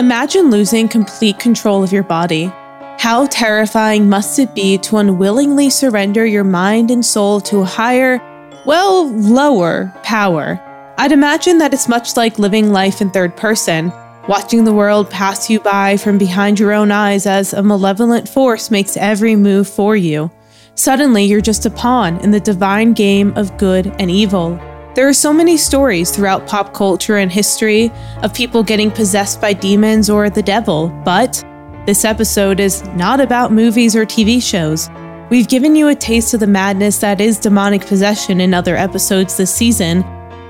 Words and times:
Imagine 0.00 0.50
losing 0.50 0.88
complete 0.88 1.38
control 1.38 1.84
of 1.84 1.92
your 1.92 2.02
body. 2.02 2.50
How 2.98 3.26
terrifying 3.26 4.08
must 4.08 4.38
it 4.38 4.54
be 4.54 4.78
to 4.78 4.96
unwillingly 4.96 5.68
surrender 5.68 6.24
your 6.24 6.42
mind 6.42 6.90
and 6.90 7.04
soul 7.04 7.38
to 7.42 7.58
a 7.58 7.66
higher, 7.66 8.18
well, 8.64 9.10
lower 9.10 9.92
power? 10.02 10.58
I'd 10.96 11.12
imagine 11.12 11.58
that 11.58 11.74
it's 11.74 11.86
much 11.86 12.16
like 12.16 12.38
living 12.38 12.70
life 12.70 13.02
in 13.02 13.10
third 13.10 13.36
person, 13.36 13.92
watching 14.26 14.64
the 14.64 14.72
world 14.72 15.10
pass 15.10 15.50
you 15.50 15.60
by 15.60 15.98
from 15.98 16.16
behind 16.16 16.58
your 16.58 16.72
own 16.72 16.90
eyes 16.90 17.26
as 17.26 17.52
a 17.52 17.62
malevolent 17.62 18.26
force 18.26 18.70
makes 18.70 18.96
every 18.96 19.36
move 19.36 19.68
for 19.68 19.96
you. 19.96 20.30
Suddenly, 20.76 21.24
you're 21.24 21.42
just 21.42 21.66
a 21.66 21.70
pawn 21.70 22.16
in 22.20 22.30
the 22.30 22.40
divine 22.40 22.94
game 22.94 23.36
of 23.36 23.58
good 23.58 23.88
and 23.98 24.10
evil. 24.10 24.58
There 24.94 25.06
are 25.06 25.12
so 25.12 25.32
many 25.32 25.56
stories 25.56 26.10
throughout 26.10 26.48
pop 26.48 26.74
culture 26.74 27.16
and 27.16 27.30
history 27.30 27.92
of 28.22 28.34
people 28.34 28.64
getting 28.64 28.90
possessed 28.90 29.40
by 29.40 29.52
demons 29.52 30.10
or 30.10 30.28
the 30.28 30.42
devil, 30.42 30.88
but 31.04 31.44
this 31.86 32.04
episode 32.04 32.58
is 32.58 32.84
not 32.88 33.20
about 33.20 33.52
movies 33.52 33.94
or 33.94 34.04
TV 34.04 34.42
shows. 34.42 34.90
We've 35.30 35.46
given 35.46 35.76
you 35.76 35.88
a 35.88 35.94
taste 35.94 36.34
of 36.34 36.40
the 36.40 36.48
madness 36.48 36.98
that 36.98 37.20
is 37.20 37.38
demonic 37.38 37.86
possession 37.86 38.40
in 38.40 38.52
other 38.52 38.76
episodes 38.76 39.36
this 39.36 39.54
season, 39.54 40.02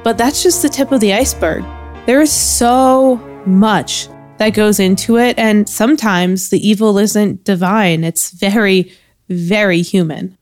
but 0.02 0.16
that's 0.16 0.42
just 0.42 0.62
the 0.62 0.70
tip 0.70 0.90
of 0.90 1.00
the 1.00 1.12
iceberg. 1.12 1.62
There 2.06 2.22
is 2.22 2.32
so 2.32 3.16
much 3.44 4.08
that 4.38 4.54
goes 4.54 4.80
into 4.80 5.18
it, 5.18 5.38
and 5.38 5.68
sometimes 5.68 6.48
the 6.48 6.66
evil 6.66 6.98
isn't 6.98 7.44
divine, 7.44 8.04
it's 8.04 8.30
very 8.30 8.90
very 9.30 9.82
human. 9.82 10.36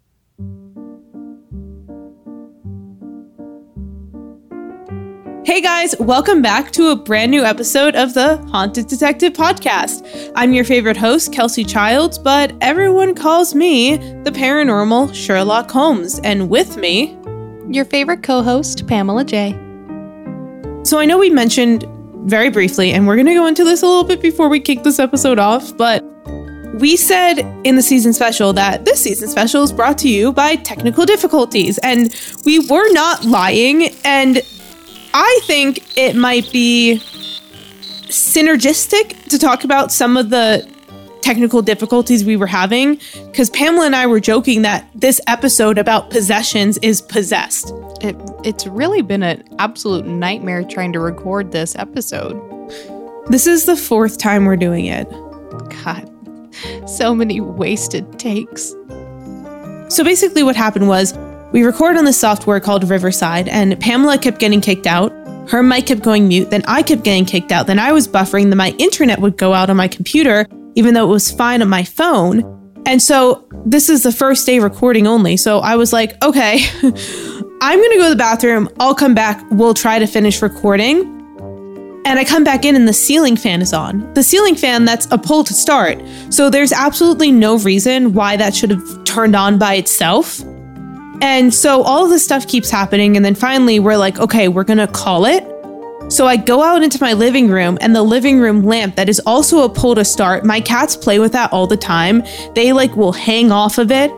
Hey 5.48 5.62
guys, 5.62 5.94
welcome 5.98 6.42
back 6.42 6.72
to 6.72 6.88
a 6.88 6.94
brand 6.94 7.30
new 7.30 7.42
episode 7.42 7.96
of 7.96 8.12
the 8.12 8.36
Haunted 8.50 8.86
Detective 8.86 9.32
Podcast. 9.32 10.30
I'm 10.36 10.52
your 10.52 10.62
favorite 10.62 10.98
host, 10.98 11.32
Kelsey 11.32 11.64
Childs, 11.64 12.18
but 12.18 12.52
everyone 12.60 13.14
calls 13.14 13.54
me 13.54 13.96
the 13.96 14.30
paranormal 14.30 15.14
Sherlock 15.14 15.70
Holmes, 15.70 16.20
and 16.22 16.50
with 16.50 16.76
me, 16.76 17.16
your 17.70 17.86
favorite 17.86 18.22
co 18.22 18.42
host, 18.42 18.86
Pamela 18.86 19.24
J. 19.24 19.52
So 20.84 20.98
I 20.98 21.06
know 21.06 21.16
we 21.16 21.30
mentioned 21.30 21.86
very 22.28 22.50
briefly, 22.50 22.92
and 22.92 23.06
we're 23.06 23.16
going 23.16 23.24
to 23.28 23.32
go 23.32 23.46
into 23.46 23.64
this 23.64 23.80
a 23.80 23.86
little 23.86 24.04
bit 24.04 24.20
before 24.20 24.50
we 24.50 24.60
kick 24.60 24.82
this 24.82 24.98
episode 24.98 25.38
off, 25.38 25.74
but 25.78 26.04
we 26.74 26.94
said 26.94 27.38
in 27.64 27.74
the 27.74 27.82
season 27.82 28.12
special 28.12 28.52
that 28.52 28.84
this 28.84 29.00
season 29.00 29.30
special 29.30 29.62
is 29.62 29.72
brought 29.72 29.96
to 29.96 30.10
you 30.10 30.30
by 30.30 30.56
technical 30.56 31.06
difficulties, 31.06 31.78
and 31.78 32.14
we 32.44 32.58
were 32.58 32.92
not 32.92 33.24
lying. 33.24 33.94
And 34.04 34.42
I 35.14 35.40
think 35.44 35.96
it 35.96 36.16
might 36.16 36.50
be 36.52 37.00
synergistic 38.08 39.28
to 39.28 39.38
talk 39.38 39.64
about 39.64 39.92
some 39.92 40.16
of 40.16 40.30
the 40.30 40.66
technical 41.20 41.60
difficulties 41.60 42.24
we 42.24 42.36
were 42.36 42.46
having 42.46 42.98
because 43.26 43.50
Pamela 43.50 43.84
and 43.86 43.94
I 43.94 44.06
were 44.06 44.20
joking 44.20 44.62
that 44.62 44.88
this 44.94 45.20
episode 45.26 45.76
about 45.76 46.10
possessions 46.10 46.78
is 46.78 47.02
possessed. 47.02 47.72
It, 48.00 48.16
it's 48.44 48.66
really 48.66 49.02
been 49.02 49.22
an 49.22 49.42
absolute 49.58 50.06
nightmare 50.06 50.64
trying 50.64 50.92
to 50.94 51.00
record 51.00 51.52
this 51.52 51.76
episode. 51.76 52.36
This 53.28 53.46
is 53.46 53.66
the 53.66 53.76
fourth 53.76 54.16
time 54.18 54.46
we're 54.46 54.56
doing 54.56 54.86
it. 54.86 55.08
God, 55.84 56.10
so 56.88 57.14
many 57.14 57.40
wasted 57.40 58.18
takes. 58.18 58.74
So 59.88 60.04
basically, 60.04 60.42
what 60.42 60.56
happened 60.56 60.88
was 60.88 61.12
we 61.52 61.62
recorded 61.62 61.98
on 61.98 62.04
this 62.04 62.20
software 62.20 62.60
called 62.60 62.88
Riverside, 62.88 63.48
and 63.48 63.78
Pamela 63.80 64.18
kept 64.18 64.38
getting 64.38 64.60
kicked 64.60 64.86
out. 64.86 65.12
Her 65.48 65.62
mic 65.62 65.86
kept 65.86 66.02
going 66.02 66.28
mute, 66.28 66.50
then 66.50 66.62
I 66.66 66.82
kept 66.82 67.04
getting 67.04 67.24
kicked 67.24 67.52
out. 67.52 67.66
Then 67.66 67.78
I 67.78 67.92
was 67.92 68.06
buffering, 68.06 68.48
then 68.48 68.58
my 68.58 68.74
internet 68.78 69.18
would 69.18 69.38
go 69.38 69.54
out 69.54 69.70
on 69.70 69.76
my 69.76 69.88
computer, 69.88 70.46
even 70.74 70.92
though 70.92 71.04
it 71.04 71.12
was 71.12 71.30
fine 71.30 71.62
on 71.62 71.68
my 71.68 71.84
phone. 71.84 72.42
And 72.84 73.00
so 73.00 73.48
this 73.64 73.88
is 73.88 74.02
the 74.02 74.12
first 74.12 74.44
day 74.46 74.58
recording 74.58 75.06
only. 75.06 75.36
So 75.36 75.60
I 75.60 75.76
was 75.76 75.92
like, 75.92 76.22
okay, 76.22 76.58
I'm 76.82 77.82
gonna 77.82 77.96
go 77.96 78.04
to 78.04 78.10
the 78.10 78.16
bathroom. 78.16 78.68
I'll 78.78 78.94
come 78.94 79.14
back. 79.14 79.42
We'll 79.50 79.74
try 79.74 79.98
to 79.98 80.06
finish 80.06 80.42
recording. 80.42 81.14
And 82.04 82.18
I 82.18 82.24
come 82.24 82.44
back 82.44 82.64
in 82.64 82.76
and 82.76 82.86
the 82.86 82.92
ceiling 82.92 83.36
fan 83.36 83.60
is 83.60 83.72
on. 83.72 84.12
The 84.14 84.22
ceiling 84.22 84.54
fan, 84.54 84.84
that's 84.84 85.06
a 85.10 85.18
pull 85.18 85.44
to 85.44 85.52
start. 85.52 86.00
So 86.30 86.48
there's 86.48 86.72
absolutely 86.72 87.32
no 87.32 87.58
reason 87.58 88.12
why 88.12 88.36
that 88.36 88.54
should 88.54 88.70
have 88.70 89.04
turned 89.04 89.36
on 89.36 89.58
by 89.58 89.74
itself. 89.74 90.42
And 91.20 91.52
so 91.52 91.82
all 91.82 92.04
of 92.04 92.10
this 92.10 92.24
stuff 92.24 92.46
keeps 92.46 92.70
happening. 92.70 93.16
And 93.16 93.24
then 93.24 93.34
finally, 93.34 93.80
we're 93.80 93.96
like, 93.96 94.18
okay, 94.18 94.48
we're 94.48 94.64
going 94.64 94.78
to 94.78 94.86
call 94.86 95.24
it. 95.24 95.44
So 96.10 96.26
I 96.26 96.36
go 96.36 96.62
out 96.62 96.82
into 96.82 96.98
my 97.02 97.12
living 97.12 97.48
room 97.48 97.76
and 97.80 97.94
the 97.94 98.02
living 98.02 98.40
room 98.40 98.62
lamp 98.62 98.96
that 98.96 99.08
is 99.08 99.20
also 99.26 99.64
a 99.64 99.68
pull 99.68 99.94
to 99.94 100.04
start. 100.04 100.44
My 100.44 100.60
cats 100.60 100.96
play 100.96 101.18
with 101.18 101.32
that 101.32 101.52
all 101.52 101.66
the 101.66 101.76
time. 101.76 102.22
They 102.54 102.72
like 102.72 102.96
will 102.96 103.12
hang 103.12 103.52
off 103.52 103.76
of 103.76 103.90
it, 103.90 104.10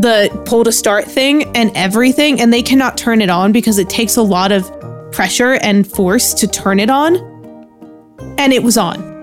the 0.00 0.30
pull 0.46 0.64
to 0.64 0.72
start 0.72 1.04
thing 1.04 1.44
and 1.56 1.70
everything, 1.76 2.40
and 2.40 2.52
they 2.52 2.62
cannot 2.62 2.98
turn 2.98 3.22
it 3.22 3.30
on 3.30 3.52
because 3.52 3.78
it 3.78 3.88
takes 3.88 4.16
a 4.16 4.22
lot 4.22 4.50
of 4.50 4.68
pressure 5.12 5.54
and 5.62 5.86
force 5.86 6.34
to 6.34 6.48
turn 6.48 6.80
it 6.80 6.90
on. 6.90 7.16
And 8.38 8.52
it 8.52 8.64
was 8.64 8.76
on. 8.76 9.17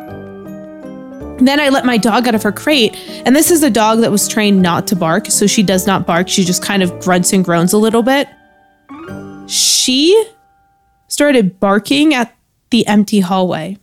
Then 1.37 1.59
I 1.59 1.69
let 1.69 1.85
my 1.85 1.97
dog 1.97 2.27
out 2.27 2.35
of 2.35 2.43
her 2.43 2.51
crate, 2.51 2.95
and 3.25 3.35
this 3.35 3.51
is 3.51 3.61
a 3.63 3.69
dog 3.69 3.99
that 3.99 4.11
was 4.11 4.27
trained 4.27 4.61
not 4.61 4.87
to 4.87 4.95
bark, 4.95 5.27
so 5.27 5.47
she 5.47 5.63
does 5.63 5.85
not 5.85 6.07
bark. 6.07 6.29
She 6.29 6.43
just 6.43 6.63
kind 6.63 6.81
of 6.81 6.97
grunts 6.99 7.33
and 7.33 7.43
groans 7.43 7.73
a 7.73 7.77
little 7.77 8.03
bit. 8.03 8.27
She 9.47 10.25
started 11.07 11.59
barking 11.59 12.13
at 12.13 12.35
the 12.71 12.87
empty 12.87 13.19
hallway. 13.19 13.77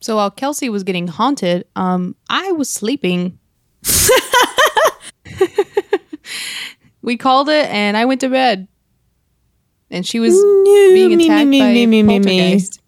So 0.00 0.16
while 0.16 0.30
Kelsey 0.30 0.68
was 0.68 0.84
getting 0.84 1.06
haunted, 1.06 1.66
um, 1.76 2.16
I 2.28 2.52
was 2.52 2.70
sleeping. 2.70 3.38
we 7.02 7.16
called 7.16 7.48
it, 7.48 7.66
and 7.70 7.96
I 7.96 8.04
went 8.04 8.20
to 8.22 8.28
bed 8.28 8.68
and 9.90 10.06
she 10.06 10.20
was 10.20 10.34
no, 10.34 10.64
being 10.64 11.20
attacked 11.20 11.48
me, 11.48 11.60
me, 11.60 11.86
me, 11.86 12.02
by 12.02 12.18
me, 12.18 12.18
poltergeist. 12.18 12.80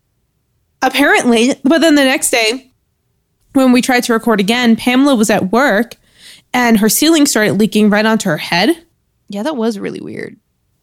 Apparently, 0.82 1.54
but 1.64 1.78
then 1.80 1.94
the 1.94 2.04
next 2.04 2.30
day, 2.30 2.67
when 3.64 3.72
we 3.72 3.82
tried 3.82 4.04
to 4.04 4.12
record 4.12 4.40
again, 4.40 4.76
Pamela 4.76 5.14
was 5.14 5.30
at 5.30 5.52
work, 5.52 5.96
and 6.52 6.78
her 6.78 6.88
ceiling 6.88 7.26
started 7.26 7.54
leaking 7.54 7.90
right 7.90 8.06
onto 8.06 8.28
her 8.28 8.38
head. 8.38 8.84
Yeah, 9.28 9.42
that 9.42 9.56
was 9.56 9.78
really 9.78 10.00
weird. 10.00 10.38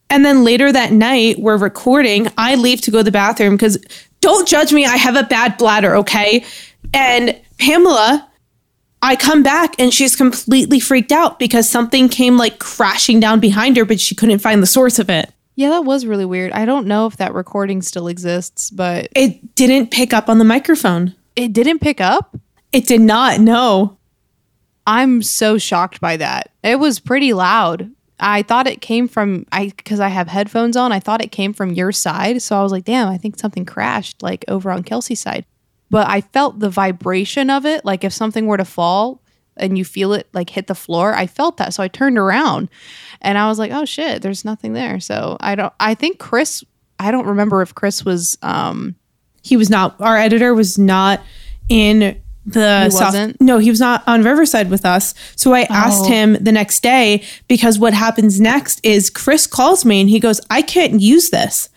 And 0.09 0.23
then 0.23 0.43
later 0.43 0.71
that 0.71 0.91
night, 0.91 1.39
we're 1.39 1.57
recording. 1.57 2.27
I 2.37 2.55
leave 2.55 2.81
to 2.81 2.91
go 2.91 2.99
to 2.99 3.03
the 3.03 3.11
bathroom 3.11 3.55
because 3.55 3.83
don't 4.21 4.47
judge 4.47 4.71
me. 4.71 4.85
I 4.85 4.97
have 4.97 5.15
a 5.15 5.23
bad 5.23 5.57
bladder, 5.57 5.95
okay? 5.97 6.45
And 6.93 7.39
Pamela, 7.57 8.29
I 9.01 9.15
come 9.15 9.41
back 9.41 9.79
and 9.79 9.93
she's 9.93 10.15
completely 10.15 10.79
freaked 10.79 11.11
out 11.11 11.39
because 11.39 11.69
something 11.69 12.07
came 12.09 12.37
like 12.37 12.59
crashing 12.59 13.19
down 13.19 13.39
behind 13.39 13.77
her, 13.77 13.85
but 13.85 13.99
she 13.99 14.15
couldn't 14.15 14.39
find 14.39 14.61
the 14.61 14.67
source 14.67 14.99
of 14.99 15.09
it. 15.09 15.31
Yeah, 15.55 15.69
that 15.69 15.85
was 15.85 16.05
really 16.05 16.25
weird. 16.25 16.51
I 16.51 16.65
don't 16.65 16.85
know 16.85 17.07
if 17.07 17.17
that 17.17 17.33
recording 17.33 17.81
still 17.81 18.07
exists, 18.07 18.69
but 18.69 19.07
it 19.15 19.55
didn't 19.55 19.89
pick 19.89 20.13
up 20.13 20.29
on 20.29 20.37
the 20.37 20.43
microphone. 20.43 21.15
It 21.35 21.53
didn't 21.53 21.79
pick 21.79 22.01
up? 22.01 22.35
It 22.75 22.87
did 22.87 23.01
not, 23.01 23.39
no. 23.39 23.97
I'm 24.85 25.23
so 25.23 25.57
shocked 25.57 26.01
by 26.01 26.17
that. 26.17 26.51
It 26.61 26.77
was 26.79 26.99
pretty 26.99 27.33
loud. 27.33 27.89
I 28.19 28.43
thought 28.43 28.67
it 28.67 28.81
came 28.81 29.07
from 29.07 29.45
I 29.51 29.71
because 29.75 29.99
I 29.99 30.09
have 30.09 30.27
headphones 30.27 30.77
on. 30.77 30.91
I 30.91 30.99
thought 30.99 31.23
it 31.23 31.31
came 31.31 31.53
from 31.53 31.73
your 31.73 31.91
side, 31.91 32.41
so 32.41 32.57
I 32.57 32.63
was 32.63 32.71
like, 32.71 32.85
"Damn, 32.85 33.09
I 33.09 33.17
think 33.17 33.37
something 33.37 33.65
crashed 33.65 34.21
like 34.21 34.45
over 34.47 34.71
on 34.71 34.83
Kelsey's 34.83 35.19
side." 35.19 35.45
But 35.89 36.07
I 36.07 36.21
felt 36.21 36.59
the 36.59 36.69
vibration 36.69 37.49
of 37.49 37.65
it, 37.65 37.83
like 37.83 38.03
if 38.03 38.13
something 38.13 38.45
were 38.45 38.57
to 38.57 38.65
fall, 38.65 39.21
and 39.57 39.77
you 39.77 39.85
feel 39.85 40.13
it 40.13 40.27
like 40.33 40.49
hit 40.49 40.67
the 40.67 40.75
floor. 40.75 41.13
I 41.13 41.27
felt 41.27 41.57
that. 41.57 41.73
So 41.73 41.83
I 41.83 41.87
turned 41.87 42.17
around 42.17 42.69
and 43.21 43.37
I 43.37 43.47
was 43.47 43.59
like, 43.59 43.71
oh 43.71 43.85
shit, 43.85 44.21
there's 44.21 44.45
nothing 44.45 44.73
there. 44.73 44.99
So 44.99 45.37
I 45.39 45.55
don't, 45.55 45.73
I 45.79 45.95
think 45.95 46.19
Chris, 46.19 46.63
I 46.99 47.11
don't 47.11 47.27
remember 47.27 47.61
if 47.61 47.73
Chris 47.75 48.03
was, 48.03 48.37
um, 48.41 48.95
he 49.43 49.57
was 49.57 49.69
not, 49.69 49.99
our 50.01 50.17
editor 50.17 50.53
was 50.53 50.77
not 50.77 51.21
in 51.69 52.21
the 52.45 52.89
South, 52.89 53.35
no 53.39 53.57
he 53.57 53.69
was 53.69 53.79
not 53.79 54.03
on 54.07 54.21
riverside 54.21 54.69
with 54.69 54.85
us 54.85 55.15
so 55.35 55.53
i 55.53 55.61
asked 55.63 56.05
oh. 56.05 56.09
him 56.09 56.33
the 56.33 56.51
next 56.51 56.83
day 56.83 57.23
because 57.47 57.79
what 57.79 57.93
happens 57.93 58.39
next 58.39 58.79
is 58.85 59.09
chris 59.09 59.47
calls 59.47 59.83
me 59.83 60.01
and 60.01 60.09
he 60.09 60.19
goes 60.19 60.39
i 60.51 60.61
can't 60.61 61.01
use 61.01 61.31
this 61.31 61.69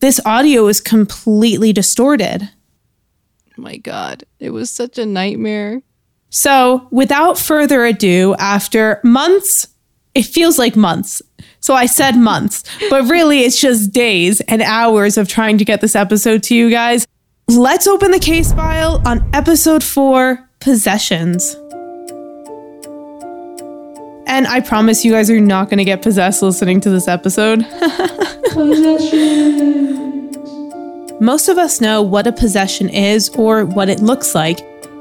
this 0.00 0.20
audio 0.26 0.66
is 0.66 0.80
completely 0.80 1.72
distorted 1.72 2.50
my 3.56 3.76
god 3.76 4.24
it 4.40 4.50
was 4.50 4.70
such 4.70 4.98
a 4.98 5.06
nightmare 5.06 5.82
so, 6.30 6.86
without 6.90 7.38
further 7.38 7.84
ado, 7.84 8.34
after 8.38 9.00
months, 9.02 9.68
it 10.14 10.24
feels 10.24 10.58
like 10.58 10.76
months. 10.76 11.22
So 11.60 11.74
I 11.74 11.86
said 11.86 12.16
months, 12.16 12.64
but 12.90 13.08
really 13.08 13.40
it's 13.40 13.60
just 13.60 13.92
days 13.92 14.40
and 14.42 14.62
hours 14.62 15.16
of 15.18 15.28
trying 15.28 15.58
to 15.58 15.64
get 15.64 15.80
this 15.80 15.96
episode 15.96 16.42
to 16.44 16.54
you 16.54 16.70
guys. 16.70 17.06
Let's 17.48 17.86
open 17.86 18.10
the 18.10 18.18
case 18.18 18.52
file 18.52 19.00
on 19.06 19.28
episode 19.32 19.82
four 19.82 20.44
Possessions. 20.60 21.54
And 24.26 24.46
I 24.46 24.60
promise 24.60 25.04
you 25.04 25.12
guys 25.12 25.30
are 25.30 25.40
not 25.40 25.70
going 25.70 25.78
to 25.78 25.84
get 25.84 26.02
possessed 26.02 26.42
listening 26.42 26.80
to 26.82 26.90
this 26.90 27.08
episode. 27.08 27.60
Most 31.20 31.48
of 31.48 31.58
us 31.58 31.80
know 31.80 32.02
what 32.02 32.26
a 32.26 32.32
possession 32.32 32.88
is 32.88 33.28
or 33.30 33.64
what 33.64 33.88
it 33.88 34.00
looks 34.00 34.34
like 34.34 34.58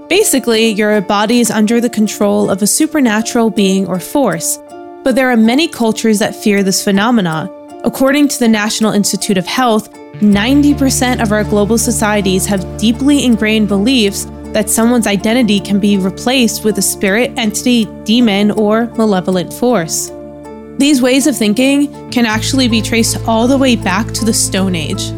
Basically, 0.09 0.69
your 0.69 1.01
body 1.01 1.41
is 1.41 1.51
under 1.51 1.81
the 1.81 1.89
control 1.89 2.50
of 2.50 2.61
a 2.61 2.67
supernatural 2.67 3.50
being 3.50 3.85
or 3.88 4.00
force. 4.00 4.57
But 5.03 5.15
there 5.15 5.29
are 5.29 5.35
many 5.35 5.67
cultures 5.67 6.19
that 6.19 6.33
fear 6.33 6.63
this 6.63 6.81
phenomena. 6.81 7.51
According 7.83 8.29
to 8.29 8.39
the 8.39 8.47
National 8.47 8.93
Institute 8.93 9.38
of 9.38 9.45
Health, 9.45 9.93
90% 10.21 11.21
of 11.21 11.31
our 11.31 11.43
global 11.43 11.77
societies 11.77 12.47
have 12.47 12.77
deeply 12.79 13.23
ingrained 13.23 13.67
beliefs 13.67 14.25
that 14.53 14.67
someone's 14.67 15.05
identity 15.05 15.59
can 15.59 15.79
be 15.79 15.97
replaced 15.97 16.63
with 16.63 16.79
a 16.79 16.81
spirit, 16.81 17.31
entity, 17.37 17.85
demon, 18.03 18.49
or 18.49 18.87
malevolent 18.95 19.53
force. 19.53 20.11
These 20.79 21.03
ways 21.03 21.27
of 21.27 21.37
thinking 21.37 22.09
can 22.09 22.25
actually 22.25 22.67
be 22.67 22.81
traced 22.81 23.17
all 23.27 23.47
the 23.47 23.59
way 23.59 23.75
back 23.75 24.07
to 24.13 24.25
the 24.25 24.33
Stone 24.33 24.75
Age. 24.75 25.11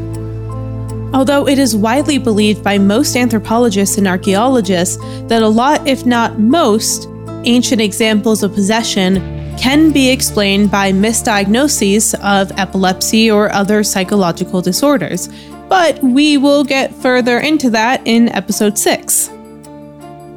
Although 1.14 1.48
it 1.48 1.58
is 1.58 1.78
widely 1.78 2.18
believed 2.18 2.62
by 2.62 2.78
most 2.78 3.16
anthropologists 3.16 3.98
and 3.98 4.08
archaeologists 4.08 4.98
that 5.28 5.42
a 5.42 5.48
lot, 5.48 5.88
if 5.88 6.06
not 6.06 6.40
most, 6.40 7.08
ancient 7.46 7.80
examples 7.80 8.44
of 8.44 8.54
possession 8.54 9.39
can 9.60 9.92
be 9.92 10.10
explained 10.10 10.72
by 10.72 10.92
misdiagnoses 10.92 12.16
of 12.24 12.58
epilepsy 12.58 13.30
or 13.30 13.52
other 13.52 13.84
psychological 13.84 14.62
disorders, 14.62 15.28
but 15.68 16.02
we 16.02 16.38
will 16.38 16.64
get 16.64 16.96
further 16.96 17.40
into 17.40 17.70
that 17.70 18.02
in 18.06 18.30
episode 18.30 18.78
6. 18.78 19.30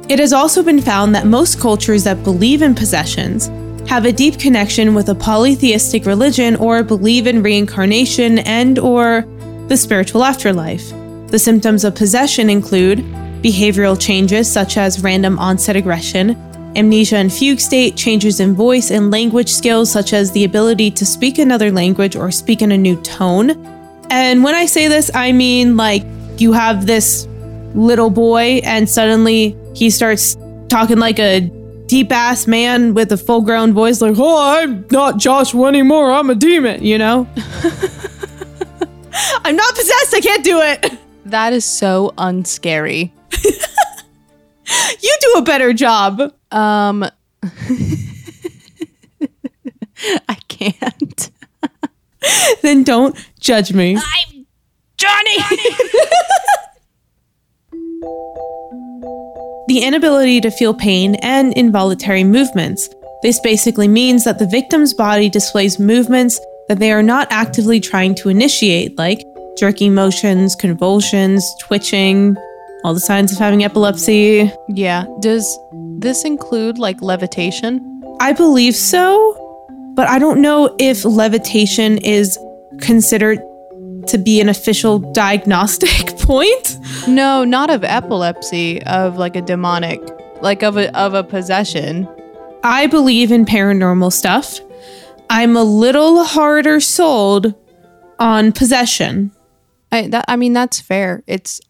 It 0.09 0.19
has 0.19 0.33
also 0.33 0.61
been 0.61 0.81
found 0.81 1.15
that 1.15 1.25
most 1.25 1.59
cultures 1.59 2.03
that 2.03 2.23
believe 2.23 2.61
in 2.61 2.75
possessions 2.75 3.47
have 3.87 4.05
a 4.05 4.11
deep 4.11 4.37
connection 4.39 4.93
with 4.93 5.09
a 5.09 5.15
polytheistic 5.15 6.05
religion 6.05 6.55
or 6.57 6.83
believe 6.83 7.25
in 7.25 7.41
reincarnation 7.41 8.39
and 8.39 8.77
or 8.77 9.25
the 9.67 9.77
spiritual 9.77 10.23
afterlife. 10.23 10.89
The 11.27 11.39
symptoms 11.39 11.83
of 11.83 11.95
possession 11.95 12.49
include 12.49 12.99
behavioral 13.41 13.99
changes 13.99 14.51
such 14.51 14.77
as 14.77 15.01
random 15.01 15.39
onset 15.39 15.75
aggression, 15.75 16.35
amnesia 16.75 17.17
and 17.17 17.31
fugue 17.31 17.59
state, 17.59 17.95
changes 17.95 18.39
in 18.39 18.53
voice 18.53 18.91
and 18.91 19.11
language 19.11 19.51
skills 19.51 19.91
such 19.91 20.13
as 20.13 20.31
the 20.31 20.43
ability 20.43 20.91
to 20.91 21.05
speak 21.05 21.37
another 21.37 21.71
language 21.71 22.15
or 22.15 22.31
speak 22.31 22.61
in 22.61 22.71
a 22.71 22.77
new 22.77 23.01
tone. 23.01 23.51
And 24.09 24.43
when 24.43 24.55
I 24.55 24.65
say 24.65 24.87
this, 24.87 25.11
I 25.13 25.31
mean 25.31 25.77
like 25.77 26.03
you 26.37 26.51
have 26.53 26.85
this 26.85 27.27
little 27.73 28.09
boy 28.09 28.61
and 28.63 28.89
suddenly 28.89 29.57
he 29.75 29.89
starts 29.89 30.37
talking 30.69 30.97
like 30.97 31.19
a 31.19 31.41
deep 31.87 32.11
ass 32.11 32.47
man 32.47 32.93
with 32.93 33.11
a 33.11 33.17
full 33.17 33.41
grown 33.41 33.73
voice, 33.73 34.01
like, 34.01 34.15
oh, 34.17 34.59
I'm 34.61 34.85
not 34.91 35.17
Joshua 35.17 35.67
anymore, 35.67 36.11
I'm 36.11 36.29
a 36.29 36.35
demon, 36.35 36.83
you 36.83 36.97
know? 36.97 37.27
I'm 39.45 39.55
not 39.55 39.75
possessed, 39.75 40.15
I 40.15 40.21
can't 40.21 40.43
do 40.43 40.59
it. 40.61 40.91
That 41.25 41.53
is 41.53 41.65
so 41.65 42.13
unscary. 42.17 43.11
You 45.01 45.17
do 45.21 45.33
a 45.37 45.41
better 45.41 45.73
job. 45.73 46.21
Um 46.51 47.03
I 50.27 50.35
can't. 50.47 51.31
Then 52.61 52.83
don't 52.83 53.17
judge 53.39 53.73
me. 53.73 53.97
I'm 53.97 54.45
Johnny. 54.97 55.37
the 59.67 59.79
inability 59.83 60.39
to 60.41 60.51
feel 60.51 60.73
pain 60.73 61.15
and 61.15 61.53
involuntary 61.53 62.23
movements. 62.23 62.89
This 63.21 63.39
basically 63.39 63.87
means 63.87 64.23
that 64.23 64.39
the 64.39 64.47
victim's 64.47 64.93
body 64.93 65.29
displays 65.29 65.79
movements 65.79 66.39
that 66.67 66.79
they 66.79 66.91
are 66.91 67.03
not 67.03 67.27
actively 67.31 67.79
trying 67.79 68.15
to 68.15 68.29
initiate, 68.29 68.97
like 68.97 69.21
jerking 69.57 69.93
motions, 69.93 70.55
convulsions, 70.55 71.45
twitching, 71.61 72.35
all 72.83 72.93
the 72.93 72.99
signs 72.99 73.31
of 73.31 73.37
having 73.37 73.63
epilepsy. 73.63 74.51
yeah. 74.69 75.05
Does 75.21 75.57
this 75.99 76.25
include 76.25 76.77
like 76.77 77.01
levitation? 77.01 77.81
I 78.19 78.33
believe 78.33 78.75
so, 78.75 79.65
but 79.95 80.07
I 80.07 80.19
don't 80.19 80.41
know 80.41 80.75
if 80.79 81.05
levitation 81.05 81.97
is 81.99 82.37
considered 82.79 83.39
to 84.07 84.17
be 84.17 84.41
an 84.41 84.49
official 84.49 84.99
diagnostic 84.99 86.17
point. 86.19 86.77
No, 87.07 87.43
not 87.43 87.69
of 87.69 87.83
epilepsy, 87.83 88.83
of 88.83 89.17
like 89.17 89.35
a 89.35 89.41
demonic, 89.41 90.01
like 90.41 90.61
of 90.63 90.77
a 90.77 90.95
of 90.97 91.13
a 91.13 91.23
possession. 91.23 92.07
I 92.63 92.87
believe 92.87 93.31
in 93.31 93.45
paranormal 93.45 94.11
stuff. 94.11 94.59
I'm 95.29 95.55
a 95.55 95.63
little 95.63 96.23
harder 96.23 96.79
sold 96.79 97.53
on 98.19 98.51
possession. 98.51 99.31
I 99.91 100.07
that 100.09 100.25
I 100.27 100.35
mean 100.35 100.53
that's 100.53 100.79
fair. 100.79 101.23
It's 101.27 101.61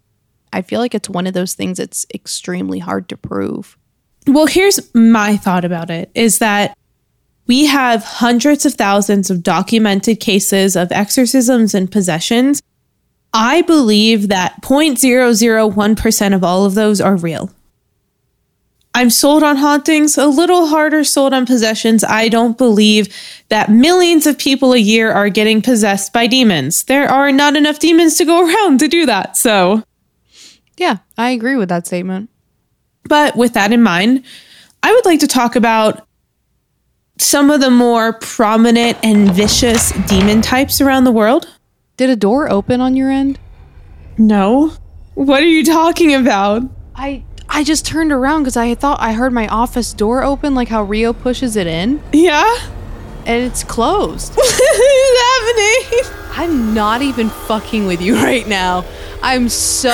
I 0.53 0.61
feel 0.61 0.79
like 0.79 0.95
it's 0.95 1.09
one 1.09 1.27
of 1.27 1.33
those 1.33 1.55
things 1.55 1.77
that's 1.79 2.05
extremely 2.13 2.79
hard 2.79 3.09
to 3.09 3.17
prove. 3.17 3.77
Well, 4.27 4.45
here's 4.45 4.93
my 4.93 5.35
thought 5.35 5.65
about 5.65 5.89
it 5.89 6.09
is 6.13 6.39
that 6.39 6.77
we 7.47 7.65
have 7.65 8.03
hundreds 8.03 8.65
of 8.65 8.75
thousands 8.75 9.29
of 9.29 9.43
documented 9.43 10.19
cases 10.19 10.75
of 10.75 10.91
exorcisms 10.91 11.73
and 11.73 11.91
possessions. 11.91 12.61
I 13.33 13.63
believe 13.63 14.29
that 14.29 14.61
0.001% 14.61 16.35
of 16.35 16.43
all 16.43 16.65
of 16.65 16.75
those 16.75 17.01
are 17.01 17.17
real. 17.17 17.49
I'm 18.95 19.09
sold 19.09 19.41
on 19.41 19.57
hauntings, 19.57 20.19
a 20.19 20.27
little 20.27 20.67
harder 20.67 21.03
sold 21.03 21.33
on 21.33 21.47
possessions. 21.47 22.03
I 22.03 22.29
don't 22.29 22.59
believe 22.59 23.13
that 23.49 23.71
millions 23.71 24.27
of 24.27 24.37
people 24.37 24.73
a 24.73 24.77
year 24.77 25.11
are 25.11 25.29
getting 25.29 25.63
possessed 25.63 26.13
by 26.13 26.27
demons. 26.27 26.83
There 26.83 27.09
are 27.09 27.31
not 27.31 27.55
enough 27.55 27.79
demons 27.79 28.15
to 28.17 28.25
go 28.25 28.47
around 28.47 28.79
to 28.81 28.87
do 28.87 29.07
that. 29.07 29.35
So, 29.35 29.83
Yeah, 30.77 30.97
I 31.17 31.31
agree 31.31 31.55
with 31.55 31.69
that 31.69 31.85
statement. 31.87 32.29
But 33.05 33.35
with 33.35 33.53
that 33.53 33.71
in 33.71 33.83
mind, 33.83 34.23
I 34.81 34.91
would 34.93 35.05
like 35.05 35.19
to 35.21 35.27
talk 35.27 35.55
about 35.55 36.07
some 37.17 37.49
of 37.51 37.61
the 37.61 37.69
more 37.69 38.13
prominent 38.13 38.97
and 39.03 39.31
vicious 39.31 39.91
demon 40.07 40.41
types 40.41 40.81
around 40.81 41.03
the 41.03 41.11
world. 41.11 41.47
Did 41.97 42.09
a 42.09 42.15
door 42.15 42.49
open 42.49 42.81
on 42.81 42.95
your 42.95 43.11
end? 43.11 43.39
No. 44.17 44.73
What 45.13 45.43
are 45.43 45.47
you 45.47 45.63
talking 45.63 46.13
about? 46.15 46.63
I 46.95 47.23
I 47.49 47.63
just 47.63 47.85
turned 47.85 48.11
around 48.11 48.41
because 48.43 48.57
I 48.57 48.73
thought 48.73 48.99
I 48.99 49.13
heard 49.13 49.31
my 49.31 49.47
office 49.47 49.93
door 49.93 50.23
open, 50.23 50.55
like 50.55 50.69
how 50.69 50.83
Rio 50.83 51.13
pushes 51.13 51.55
it 51.55 51.67
in, 51.67 52.01
Yeah? 52.11 52.51
And 53.25 53.43
it's 53.43 53.63
closed. 53.63 54.33
What 54.43 54.45
is 54.49 56.09
happening? 56.09 56.29
I'm 56.35 56.73
not 56.73 57.01
even 57.01 57.29
fucking 57.29 57.85
with 57.85 58.01
you 58.01 58.15
right 58.23 58.47
now. 58.47 58.85
I'm 59.21 59.49
so 59.49 59.89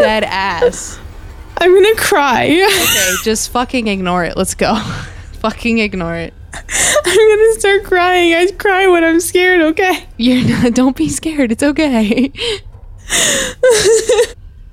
dead 0.00 0.24
ass. 0.24 0.98
I'm 1.58 1.72
gonna 1.74 1.94
cry. 1.96 2.46
Okay, 2.46 3.14
just 3.24 3.50
fucking 3.50 3.86
ignore 3.88 4.24
it. 4.24 4.36
Let's 4.36 4.54
go. 4.54 4.76
fucking 5.40 5.78
ignore 5.78 6.16
it. 6.16 6.34
I'm 6.54 7.28
gonna 7.28 7.52
start 7.60 7.84
crying. 7.84 8.34
I 8.34 8.46
cry 8.58 8.86
when 8.88 9.04
I'm 9.04 9.20
scared, 9.20 9.60
okay? 9.62 10.06
You're 10.16 10.46
not, 10.48 10.74
don't 10.74 10.96
be 10.96 11.08
scared. 11.08 11.52
It's 11.52 11.62
okay. 11.62 12.32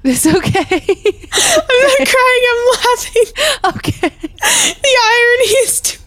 it's 0.04 0.26
okay. 0.26 1.28
I'm 1.32 1.80
not 1.84 2.08
crying, 2.08 2.44
I'm 2.50 2.64
laughing. 2.80 3.26
okay. 3.78 4.10
The 4.82 4.98
irony 5.12 5.52
is 5.64 5.82
too. 5.82 6.00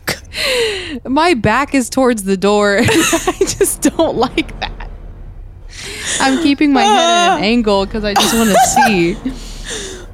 My 1.04 1.34
back 1.34 1.74
is 1.74 1.90
towards 1.90 2.24
the 2.24 2.36
door. 2.36 2.78
I 2.82 3.36
just 3.40 3.82
don't 3.82 4.16
like 4.16 4.58
that. 4.60 4.90
I'm 6.20 6.42
keeping 6.42 6.72
my 6.72 6.82
head 6.82 7.30
at 7.30 7.38
an 7.38 7.44
angle 7.44 7.86
because 7.86 8.04
I 8.04 8.14
just 8.14 8.34
want 8.34 8.50
to 8.50 8.56
see. 8.66 9.16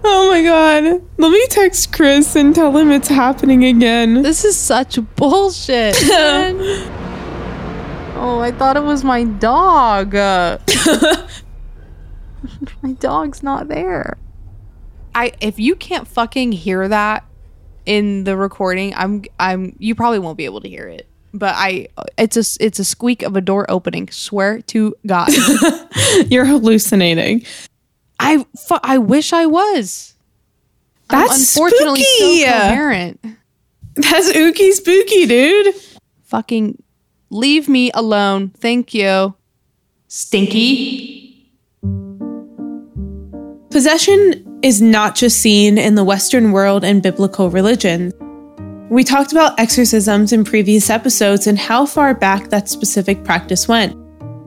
Oh 0.04 0.30
my 0.30 0.42
god. 0.42 1.02
Let 1.18 1.32
me 1.32 1.46
text 1.48 1.92
Chris 1.92 2.37
and 2.37 2.54
tell 2.54 2.75
him 2.76 2.90
it's 2.92 3.08
happening 3.08 3.64
again. 3.64 4.22
This 4.22 4.44
is 4.44 4.56
such 4.56 4.98
bullshit. 5.16 5.96
man. 6.08 6.56
oh, 8.16 8.38
I 8.40 8.52
thought 8.52 8.76
it 8.76 8.84
was 8.84 9.02
my 9.02 9.25
dog. 9.25 10.14
Uh, 10.14 10.58
my 12.80 12.92
dog's 12.92 13.42
not 13.42 13.68
there. 13.68 14.18
I 15.14 15.32
if 15.40 15.58
you 15.58 15.75
can't 15.75 16.06
fucking 16.06 16.52
hear 16.52 16.87
that 16.88 17.27
in 17.88 18.25
the 18.25 18.37
recording, 18.37 18.92
I'm 18.95 19.25
I'm 19.40 19.75
you 19.78 19.95
probably 19.95 20.18
won't 20.18 20.37
be 20.37 20.45
able 20.45 20.61
to 20.61 20.68
hear 20.68 20.87
it. 20.87 21.09
But 21.33 21.54
I 21.57 21.88
it's 22.18 22.37
a 22.37 22.64
it's 22.64 22.78
a 22.78 22.85
squeak 22.85 23.23
of 23.23 23.35
a 23.35 23.40
door 23.40 23.68
opening. 23.71 24.09
Swear 24.11 24.61
to 24.62 24.95
God. 25.07 25.30
You're 26.28 26.45
hallucinating. 26.45 27.45
I 28.21 28.45
fu- 28.59 28.78
I 28.83 28.99
wish 28.99 29.33
I 29.33 29.47
was. 29.47 30.14
I'm 31.11 31.26
That's 31.26 31.57
unfortunately 31.57 32.02
spooky. 32.02 32.40
so 32.42 32.47
coherent. 32.52 33.21
That's 33.95 34.33
ooky 34.33 34.73
spooky, 34.73 35.26
dude. 35.26 35.75
Fucking 36.25 36.83
leave 37.30 37.68
me 37.71 37.90
alone. 37.95 38.50
Thank 38.50 38.92
you. 38.92 39.35
Stinky. 40.09 41.50
Possession 43.71 44.45
is 44.62 44.82
not 44.82 45.14
just 45.14 45.38
seen 45.38 45.78
in 45.78 45.94
the 45.94 46.04
Western 46.04 46.52
world 46.52 46.84
and 46.84 47.02
biblical 47.02 47.50
religion. 47.50 48.12
We 48.90 49.04
talked 49.04 49.32
about 49.32 49.58
exorcisms 49.60 50.32
in 50.32 50.44
previous 50.44 50.88
episodes 50.90 51.46
and 51.46 51.58
how 51.58 51.84
far 51.86 52.14
back 52.14 52.48
that 52.48 52.68
specific 52.68 53.22
practice 53.24 53.68
went. 53.68 53.96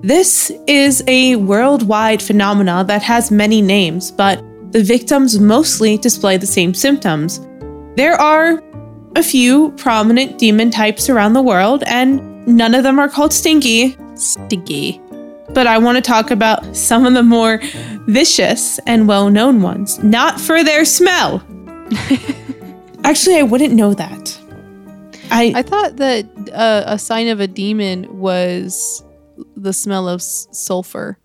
This 0.03 0.51
is 0.65 1.03
a 1.07 1.35
worldwide 1.35 2.21
phenomena 2.21 2.83
that 2.87 3.03
has 3.03 3.29
many 3.29 3.61
names, 3.61 4.11
but 4.11 4.43
the 4.71 4.81
victims 4.83 5.39
mostly 5.39 5.97
display 5.97 6.37
the 6.37 6.47
same 6.47 6.73
symptoms. 6.73 7.39
There 7.97 8.15
are 8.15 8.63
a 9.15 9.21
few 9.21 9.71
prominent 9.73 10.39
demon 10.39 10.71
types 10.71 11.09
around 11.09 11.33
the 11.33 11.41
world, 11.41 11.83
and 11.85 12.47
none 12.47 12.73
of 12.73 12.83
them 12.83 12.97
are 12.97 13.09
called 13.09 13.33
Stinky. 13.33 13.95
Stinky. 14.15 14.99
But 15.53 15.67
I 15.67 15.77
want 15.77 15.97
to 15.97 16.01
talk 16.01 16.31
about 16.31 16.75
some 16.75 17.05
of 17.05 17.13
the 17.13 17.23
more 17.23 17.59
vicious 18.07 18.79
and 18.87 19.07
well 19.07 19.29
known 19.29 19.61
ones, 19.61 20.01
not 20.03 20.39
for 20.39 20.63
their 20.63 20.85
smell. 20.85 21.43
Actually, 23.03 23.37
I 23.37 23.43
wouldn't 23.43 23.73
know 23.73 23.93
that. 23.93 24.37
I, 25.29 25.51
I 25.55 25.61
thought 25.61 25.97
that 25.97 26.25
uh, 26.53 26.83
a 26.85 26.97
sign 26.99 27.27
of 27.27 27.39
a 27.39 27.47
demon 27.47 28.19
was 28.19 29.03
the 29.57 29.73
smell 29.73 30.07
of 30.07 30.19
s- 30.21 30.47
sulfur. 30.51 31.17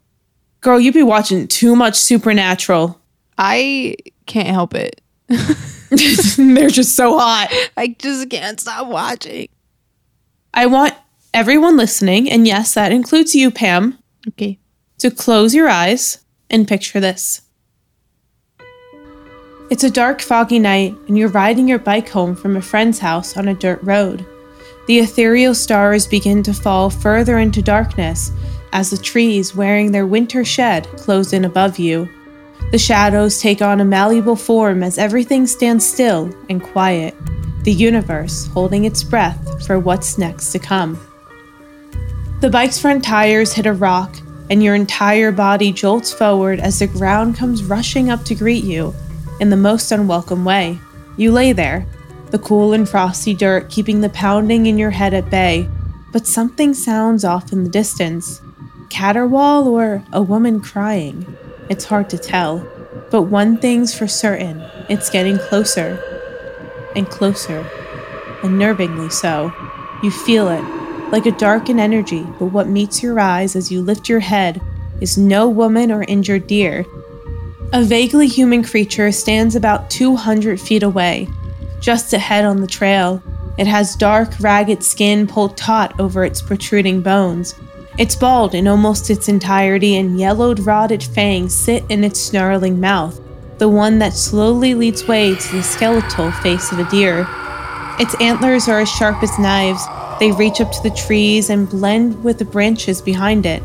girl, 0.60 0.80
you 0.80 0.92
be 0.92 1.02
watching 1.02 1.46
too 1.46 1.76
much 1.76 1.94
Supernatural. 1.96 3.00
I 3.38 3.96
can't 4.26 4.48
help 4.48 4.74
it. 4.74 5.00
They're 5.28 6.68
just 6.68 6.96
so 6.96 7.18
hot. 7.18 7.48
I 7.76 7.88
just 7.98 8.28
can't 8.30 8.58
stop 8.60 8.88
watching. 8.88 9.48
I 10.54 10.66
want 10.66 10.94
everyone 11.34 11.76
listening, 11.76 12.30
and 12.30 12.46
yes, 12.46 12.74
that 12.74 12.90
includes 12.92 13.34
you, 13.34 13.50
Pam, 13.50 13.98
Okay. 14.28 14.58
So 14.98 15.10
close 15.10 15.54
your 15.54 15.68
eyes 15.68 16.24
and 16.50 16.66
picture 16.66 17.00
this. 17.00 17.42
It's 19.68 19.84
a 19.84 19.90
dark, 19.90 20.20
foggy 20.20 20.60
night, 20.60 20.94
and 21.08 21.18
you're 21.18 21.28
riding 21.28 21.66
your 21.66 21.80
bike 21.80 22.08
home 22.08 22.36
from 22.36 22.56
a 22.56 22.62
friend's 22.62 23.00
house 23.00 23.36
on 23.36 23.48
a 23.48 23.54
dirt 23.54 23.82
road. 23.82 24.24
The 24.86 25.00
ethereal 25.00 25.54
stars 25.54 26.06
begin 26.06 26.44
to 26.44 26.54
fall 26.54 26.88
further 26.88 27.38
into 27.38 27.62
darkness 27.62 28.30
as 28.72 28.90
the 28.90 28.96
trees 28.96 29.56
wearing 29.56 29.90
their 29.90 30.06
winter 30.06 30.44
shed 30.44 30.86
close 30.96 31.32
in 31.32 31.44
above 31.44 31.78
you. 31.78 32.08
The 32.70 32.78
shadows 32.78 33.40
take 33.40 33.60
on 33.60 33.80
a 33.80 33.84
malleable 33.84 34.36
form 34.36 34.82
as 34.82 34.98
everything 34.98 35.46
stands 35.46 35.84
still 35.84 36.32
and 36.48 36.62
quiet, 36.62 37.14
the 37.62 37.72
universe 37.72 38.46
holding 38.46 38.84
its 38.84 39.02
breath 39.02 39.66
for 39.66 39.80
what's 39.80 40.18
next 40.18 40.52
to 40.52 40.60
come. 40.60 41.00
The 42.38 42.50
bike's 42.50 42.78
front 42.78 43.02
tires 43.02 43.54
hit 43.54 43.64
a 43.64 43.72
rock, 43.72 44.14
and 44.50 44.62
your 44.62 44.74
entire 44.74 45.32
body 45.32 45.72
jolts 45.72 46.12
forward 46.12 46.60
as 46.60 46.78
the 46.78 46.86
ground 46.86 47.34
comes 47.34 47.64
rushing 47.64 48.10
up 48.10 48.24
to 48.24 48.34
greet 48.34 48.62
you 48.62 48.94
in 49.40 49.48
the 49.48 49.56
most 49.56 49.90
unwelcome 49.90 50.44
way. 50.44 50.78
You 51.16 51.32
lay 51.32 51.52
there, 51.52 51.86
the 52.30 52.38
cool 52.38 52.74
and 52.74 52.86
frosty 52.86 53.32
dirt 53.32 53.70
keeping 53.70 54.02
the 54.02 54.10
pounding 54.10 54.66
in 54.66 54.76
your 54.76 54.90
head 54.90 55.14
at 55.14 55.30
bay, 55.30 55.66
but 56.12 56.26
something 56.26 56.74
sounds 56.74 57.24
off 57.24 57.54
in 57.54 57.64
the 57.64 57.70
distance. 57.70 58.42
Caterwaul 58.88 59.64
or 59.66 60.04
a 60.12 60.20
woman 60.20 60.60
crying? 60.60 61.38
It's 61.70 61.86
hard 61.86 62.10
to 62.10 62.18
tell, 62.18 62.58
but 63.10 63.22
one 63.22 63.56
thing's 63.56 63.96
for 63.96 64.06
certain 64.06 64.62
it's 64.90 65.08
getting 65.08 65.38
closer 65.38 65.98
and 66.94 67.08
closer, 67.08 67.62
unnervingly 68.42 69.10
so. 69.10 69.52
You 70.02 70.10
feel 70.10 70.48
it, 70.48 70.75
like 71.10 71.26
a 71.26 71.32
darkened 71.32 71.80
energy, 71.80 72.26
but 72.38 72.46
what 72.46 72.68
meets 72.68 73.02
your 73.02 73.18
eyes 73.20 73.56
as 73.56 73.70
you 73.70 73.82
lift 73.82 74.08
your 74.08 74.20
head 74.20 74.60
is 75.00 75.18
no 75.18 75.48
woman 75.48 75.92
or 75.92 76.02
injured 76.04 76.46
deer. 76.46 76.84
A 77.72 77.82
vaguely 77.82 78.28
human 78.28 78.62
creature 78.62 79.10
stands 79.12 79.56
about 79.56 79.90
200 79.90 80.60
feet 80.60 80.82
away, 80.82 81.28
just 81.80 82.12
ahead 82.12 82.44
on 82.44 82.60
the 82.60 82.66
trail. 82.66 83.22
It 83.58 83.66
has 83.66 83.96
dark, 83.96 84.30
ragged 84.40 84.82
skin 84.82 85.26
pulled 85.26 85.56
taut 85.56 85.98
over 85.98 86.24
its 86.24 86.42
protruding 86.42 87.00
bones. 87.00 87.54
It's 87.98 88.14
bald 88.14 88.54
in 88.54 88.68
almost 88.68 89.08
its 89.08 89.28
entirety, 89.28 89.96
and 89.96 90.18
yellowed, 90.18 90.60
rotted 90.60 91.02
fangs 91.02 91.54
sit 91.54 91.84
in 91.88 92.04
its 92.04 92.20
snarling 92.20 92.78
mouth, 92.78 93.18
the 93.58 93.68
one 93.68 93.98
that 94.00 94.12
slowly 94.12 94.74
leads 94.74 95.08
way 95.08 95.34
to 95.34 95.56
the 95.56 95.62
skeletal 95.62 96.30
face 96.30 96.70
of 96.72 96.78
a 96.78 96.90
deer. 96.90 97.26
Its 97.98 98.14
antlers 98.20 98.68
are 98.68 98.80
as 98.80 98.90
sharp 98.90 99.22
as 99.22 99.38
knives. 99.38 99.82
They 100.18 100.32
reach 100.32 100.60
up 100.60 100.72
to 100.72 100.82
the 100.82 100.90
trees 100.90 101.50
and 101.50 101.68
blend 101.68 102.24
with 102.24 102.38
the 102.38 102.44
branches 102.44 103.02
behind 103.02 103.44
it. 103.44 103.62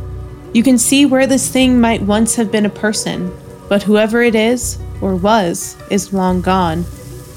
You 0.54 0.64
can 0.64 0.78
see 0.78 1.06
where 1.06 1.28
this 1.28 1.50
thing 1.50 1.80
might 1.80 2.02
once 2.02 2.36
have 2.36 2.52
been 2.52 2.66
a 2.66 2.70
person, 2.70 3.32
but 3.70 3.84
whoever 3.84 4.22
it 4.22 4.36
is, 4.36 4.78
or 5.02 5.16
was, 5.16 5.78
is 5.90 6.12
long 6.12 6.42
gone. 6.42 6.84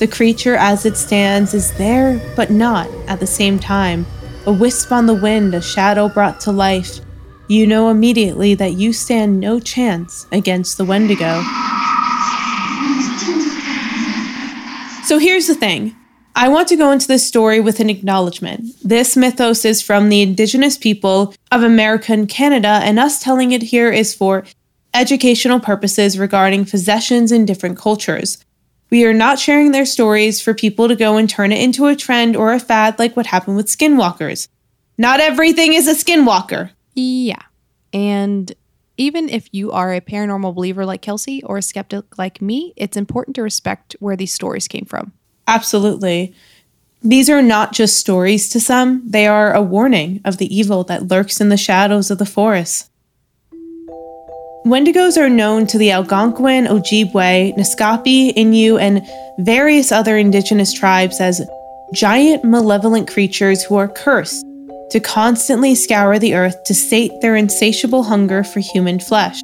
The 0.00 0.08
creature 0.08 0.56
as 0.56 0.84
it 0.84 0.96
stands 0.96 1.54
is 1.54 1.72
there, 1.78 2.20
but 2.34 2.50
not 2.50 2.88
at 3.06 3.20
the 3.20 3.26
same 3.26 3.60
time. 3.60 4.04
A 4.46 4.52
wisp 4.52 4.90
on 4.90 5.06
the 5.06 5.14
wind, 5.14 5.54
a 5.54 5.62
shadow 5.62 6.08
brought 6.08 6.40
to 6.40 6.50
life. 6.52 6.98
You 7.46 7.68
know 7.68 7.90
immediately 7.90 8.54
that 8.56 8.72
you 8.72 8.92
stand 8.92 9.38
no 9.38 9.60
chance 9.60 10.26
against 10.32 10.76
the 10.76 10.84
Wendigo. 10.84 11.40
So 15.04 15.18
here's 15.18 15.46
the 15.46 15.54
thing. 15.54 15.94
I 16.36 16.48
want 16.48 16.66
to 16.68 16.76
go 16.76 16.90
into 16.90 17.06
this 17.06 17.26
story 17.26 17.60
with 17.60 17.78
an 17.78 17.88
acknowledgement. 17.88 18.74
This 18.82 19.16
mythos 19.16 19.64
is 19.64 19.80
from 19.80 20.08
the 20.08 20.20
indigenous 20.20 20.76
people 20.76 21.32
of 21.52 21.62
America 21.62 22.12
and 22.12 22.28
Canada, 22.28 22.80
and 22.82 22.98
us 22.98 23.22
telling 23.22 23.52
it 23.52 23.62
here 23.62 23.92
is 23.92 24.14
for 24.14 24.44
educational 24.94 25.60
purposes 25.60 26.18
regarding 26.18 26.64
possessions 26.64 27.30
in 27.30 27.46
different 27.46 27.78
cultures. 27.78 28.38
We 28.90 29.04
are 29.04 29.14
not 29.14 29.38
sharing 29.38 29.70
their 29.70 29.86
stories 29.86 30.40
for 30.40 30.54
people 30.54 30.88
to 30.88 30.96
go 30.96 31.16
and 31.16 31.30
turn 31.30 31.52
it 31.52 31.62
into 31.62 31.86
a 31.86 31.96
trend 31.96 32.36
or 32.36 32.52
a 32.52 32.60
fad 32.60 32.98
like 32.98 33.16
what 33.16 33.26
happened 33.26 33.56
with 33.56 33.66
skinwalkers. 33.66 34.48
Not 34.98 35.20
everything 35.20 35.72
is 35.72 35.88
a 35.88 35.94
skinwalker. 35.94 36.70
Yeah. 36.94 37.42
And 37.92 38.52
even 38.96 39.28
if 39.28 39.48
you 39.52 39.72
are 39.72 39.92
a 39.92 40.00
paranormal 40.00 40.54
believer 40.54 40.84
like 40.86 41.02
Kelsey 41.02 41.42
or 41.44 41.58
a 41.58 41.62
skeptic 41.62 42.18
like 42.18 42.40
me, 42.40 42.72
it's 42.76 42.96
important 42.96 43.36
to 43.36 43.42
respect 43.42 43.96
where 44.00 44.16
these 44.16 44.32
stories 44.32 44.68
came 44.68 44.84
from. 44.84 45.12
Absolutely. 45.46 46.34
These 47.02 47.28
are 47.28 47.42
not 47.42 47.72
just 47.72 47.98
stories 47.98 48.48
to 48.50 48.60
some, 48.60 49.02
they 49.04 49.26
are 49.26 49.52
a 49.52 49.60
warning 49.60 50.22
of 50.24 50.38
the 50.38 50.54
evil 50.54 50.84
that 50.84 51.08
lurks 51.08 51.40
in 51.40 51.50
the 51.50 51.56
shadows 51.56 52.10
of 52.10 52.18
the 52.18 52.24
forest. 52.24 52.90
Wendigos 54.64 55.18
are 55.18 55.28
known 55.28 55.66
to 55.66 55.76
the 55.76 55.90
Algonquin, 55.90 56.64
Ojibwe, 56.64 57.54
Naskapi, 57.58 58.32
Innu, 58.34 58.80
and 58.80 59.06
various 59.38 59.92
other 59.92 60.16
indigenous 60.16 60.72
tribes 60.72 61.20
as 61.20 61.46
giant 61.92 62.42
malevolent 62.42 63.06
creatures 63.06 63.62
who 63.62 63.76
are 63.76 63.88
cursed 63.88 64.46
to 64.90 65.00
constantly 65.00 65.74
scour 65.74 66.18
the 66.18 66.34
earth 66.34 66.64
to 66.64 66.72
sate 66.72 67.12
their 67.20 67.36
insatiable 67.36 68.04
hunger 68.04 68.42
for 68.42 68.60
human 68.60 68.98
flesh. 68.98 69.42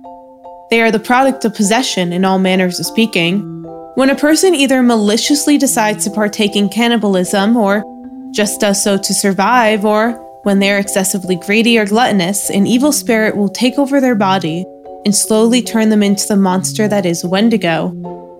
They 0.71 0.80
are 0.80 0.90
the 0.90 0.99
product 0.99 1.45
of 1.45 1.54
possession 1.54 2.14
in 2.14 2.25
all 2.25 2.38
manners 2.38 2.80
of 2.80 2.87
speaking. 2.87 3.60
When 3.94 4.11
a 4.11 4.14
person 4.14 4.54
either 4.54 4.82
maliciously 4.82 5.59
decides 5.59 6.04
to 6.04 6.11
partake 6.11 6.54
in 6.54 6.68
cannibalism 6.68 7.56
or 7.56 7.82
just 8.30 8.61
does 8.61 8.82
so 8.82 8.97
to 8.97 9.12
survive, 9.12 9.85
or 9.85 10.12
when 10.44 10.61
they 10.61 10.70
are 10.70 10.78
excessively 10.78 11.37
greedy 11.37 11.76
or 11.76 11.87
gluttonous, 11.87 12.50
an 12.50 12.66
evil 12.66 12.92
spirit 12.92 13.37
will 13.37 13.49
take 13.49 13.78
over 13.78 14.00
their 14.00 14.14
body 14.14 14.64
and 15.04 15.14
slowly 15.14 15.61
turn 15.61 15.88
them 15.88 16.02
into 16.02 16.26
the 16.28 16.37
monster 16.37 16.87
that 16.87 17.04
is 17.04 17.25
Wendigo. 17.25 17.92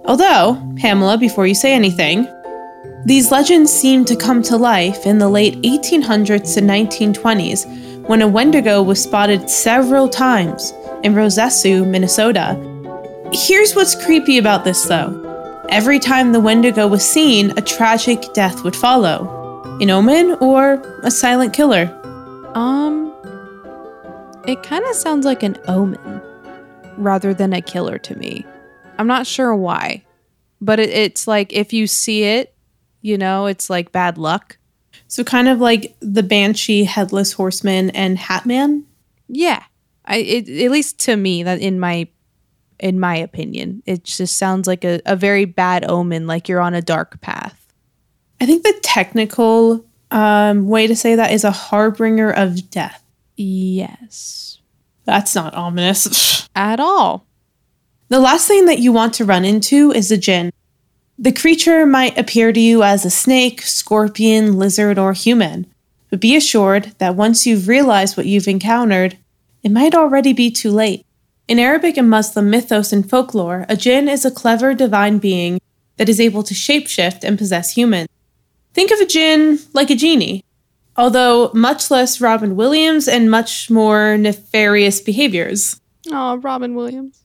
Although, 0.05 0.63
Pamela, 0.77 1.19
before 1.19 1.47
you 1.47 1.55
say 1.55 1.75
anything, 1.75 2.29
these 3.05 3.33
legends 3.33 3.73
seem 3.73 4.05
to 4.05 4.17
come 4.17 4.43
to 4.43 4.57
life 4.57 5.05
in 5.05 5.19
the 5.19 5.29
late 5.29 5.61
1800s 5.63 6.55
to 6.55 6.61
1920s 6.61 8.09
when 8.09 8.23
a 8.23 8.29
Wendigo 8.29 8.83
was 8.83 9.03
spotted 9.03 9.51
several 9.51 10.09
times 10.09 10.73
in 11.03 11.15
Roseau, 11.15 11.85
Minnesota. 11.85 12.55
Here's 13.33 13.75
what's 13.75 13.95
creepy 14.05 14.39
about 14.39 14.65
this 14.65 14.85
though. 14.85 15.20
Every 15.71 16.01
time 16.01 16.33
the 16.33 16.41
Wendigo 16.41 16.89
was 16.89 17.09
seen, 17.09 17.57
a 17.57 17.63
tragic 17.63 18.33
death 18.33 18.65
would 18.65 18.75
follow. 18.75 19.79
An 19.81 19.89
omen 19.89 20.33
or 20.41 20.83
a 21.05 21.13
silent 21.13 21.53
killer. 21.53 21.85
Um, 22.57 23.15
it 24.49 24.65
kind 24.65 24.85
of 24.85 24.97
sounds 24.97 25.25
like 25.25 25.45
an 25.45 25.57
omen 25.69 26.21
rather 26.97 27.33
than 27.33 27.53
a 27.53 27.63
killer 27.63 27.99
to 27.99 28.17
me. 28.17 28.45
I'm 28.99 29.07
not 29.07 29.29
sure 29.29 29.55
why, 29.55 30.03
but 30.61 30.81
it, 30.81 30.91
it's 30.91 31.29
like 31.29 31.53
if 31.53 31.73
you 31.73 31.87
see 31.87 32.25
it, 32.25 32.53
you 33.01 33.17
know, 33.17 33.47
it's 33.47 33.71
like 33.71 33.93
bad 33.93 34.19
luck. 34.19 34.59
So 35.07 35.23
kind 35.23 35.47
of 35.47 35.61
like 35.61 35.95
the 36.01 36.25
Banshee, 36.25 36.83
Headless 36.83 37.33
Horseman, 37.33 37.91
and 37.91 38.19
Hatman. 38.19 38.83
Yeah, 39.29 39.63
I 40.05 40.17
it, 40.17 40.49
at 40.49 40.73
least 40.73 40.99
to 41.01 41.17
me 41.17 41.45
that 41.45 41.61
in 41.61 41.79
my 41.79 42.09
in 42.81 42.99
my 42.99 43.17
opinion, 43.17 43.83
it 43.87 44.05
just 44.05 44.37
sounds 44.37 44.67
like 44.67 44.85
a, 44.85 45.01
a 45.07 45.17
very 45.17 45.45
bad 45.45 45.89
omen, 45.89 46.27
like 46.27 46.49
you're 46.49 46.61
on 46.61 46.75
a 46.75 46.83
dark 46.83 47.21
path. 47.21 47.57
I 48.41 48.47
think 48.47 48.63
the 48.63 48.79
technical 48.83 49.85
um, 50.11 50.67
way 50.67 50.87
to 50.87 50.97
say 50.97 51.15
that 51.15 51.33
is 51.33 51.45
a 51.45 51.51
harbinger 51.51 52.31
of 52.31 52.71
death. 52.71 53.05
Yes, 53.37 54.59
That's 55.05 55.35
not 55.35 55.55
ominous. 55.55 56.49
at 56.57 56.81
all. 56.81 57.27
the 58.09 58.19
last 58.19 58.49
thing 58.49 58.67
that 58.67 58.81
you 58.81 58.93
want 58.93 59.15
to 59.15 59.25
run 59.25 59.45
into 59.45 59.93
is 59.93 60.11
a 60.11 60.17
jinn. 60.17 60.53
The 61.19 61.33
creature 61.33 61.87
might 61.87 62.19
appear 62.19 62.53
to 62.53 62.61
you 62.61 62.83
as 62.83 63.05
a 63.05 63.11
snake, 63.11 63.63
scorpion, 63.63 64.59
lizard, 64.59 64.99
or 64.99 65.13
human, 65.13 65.67
but 66.09 66.21
be 66.21 66.35
assured 66.35 66.95
that 66.99 67.15
once 67.15 67.47
you've 67.47 67.69
realized 67.69 68.17
what 68.17 68.27
you've 68.27 68.49
encountered, 68.49 69.19
it 69.63 69.71
might 69.71 69.95
already 69.95 70.33
be 70.33 70.51
too 70.51 70.71
late. 70.71 71.05
In 71.51 71.59
Arabic 71.59 71.97
and 71.97 72.09
Muslim 72.09 72.49
mythos 72.49 72.93
and 72.93 73.11
folklore, 73.11 73.67
a 73.69 73.77
jinn 73.77 74.09
is 74.09 74.25
a 74.25 74.31
clever 74.31 74.73
divine 74.73 75.19
being 75.19 75.61
that 75.97 76.09
is 76.09 76.21
able 76.21 76.45
to 76.45 76.55
shapeshift 76.55 77.25
and 77.25 77.37
possess 77.37 77.73
humans. 77.73 78.07
Think 78.73 78.93
of 78.93 79.01
a 79.01 79.05
jinn 79.05 79.59
like 79.73 79.91
a 79.91 79.97
genie, 79.97 80.45
although 80.97 81.51
much 81.53 81.91
less 81.91 82.21
Robin 82.21 82.55
Williams 82.55 83.09
and 83.09 83.29
much 83.29 83.69
more 83.69 84.17
nefarious 84.17 85.01
behaviors. 85.01 85.81
Oh, 86.13 86.37
Robin 86.37 86.77
Williams. 86.77 87.25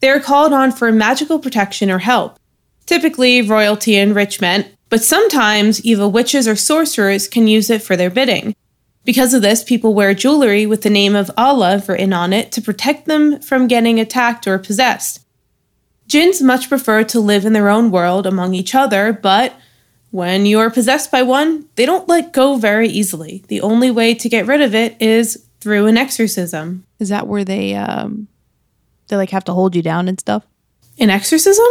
They 0.00 0.10
are 0.10 0.20
called 0.20 0.52
on 0.52 0.70
for 0.70 0.92
magical 0.92 1.38
protection 1.38 1.90
or 1.90 2.00
help, 2.00 2.38
typically 2.84 3.40
royalty 3.40 3.96
and 3.96 4.14
rich 4.14 4.38
men, 4.38 4.66
but 4.90 5.02
sometimes 5.02 5.82
evil 5.82 6.10
witches 6.10 6.46
or 6.46 6.56
sorcerers 6.56 7.26
can 7.26 7.48
use 7.48 7.70
it 7.70 7.80
for 7.80 7.96
their 7.96 8.10
bidding. 8.10 8.54
Because 9.04 9.34
of 9.34 9.42
this, 9.42 9.64
people 9.64 9.94
wear 9.94 10.14
jewelry 10.14 10.64
with 10.64 10.82
the 10.82 10.90
name 10.90 11.16
of 11.16 11.30
Allah 11.36 11.82
written 11.88 12.12
on 12.12 12.32
it 12.32 12.52
to 12.52 12.62
protect 12.62 13.06
them 13.06 13.40
from 13.40 13.66
getting 13.66 13.98
attacked 13.98 14.46
or 14.46 14.58
possessed. 14.58 15.20
Jinns 16.06 16.40
much 16.42 16.68
prefer 16.68 17.04
to 17.04 17.20
live 17.20 17.44
in 17.44 17.52
their 17.52 17.68
own 17.68 17.90
world 17.90 18.26
among 18.26 18.54
each 18.54 18.74
other, 18.74 19.12
but 19.12 19.54
when 20.10 20.44
you 20.44 20.60
are 20.60 20.70
possessed 20.70 21.10
by 21.10 21.22
one, 21.22 21.66
they 21.76 21.86
don't 21.86 22.06
let 22.06 22.32
go 22.32 22.56
very 22.56 22.88
easily. 22.88 23.42
The 23.48 23.62
only 23.62 23.90
way 23.90 24.14
to 24.14 24.28
get 24.28 24.46
rid 24.46 24.60
of 24.60 24.74
it 24.74 24.94
is 25.00 25.42
through 25.60 25.86
an 25.86 25.96
exorcism. 25.96 26.84
Is 26.98 27.08
that 27.08 27.26
where 27.26 27.44
they 27.44 27.74
um 27.74 28.28
they 29.08 29.16
like 29.16 29.30
have 29.30 29.44
to 29.44 29.54
hold 29.54 29.74
you 29.74 29.82
down 29.82 30.08
and 30.08 30.20
stuff? 30.20 30.44
An 30.98 31.08
exorcism? 31.08 31.66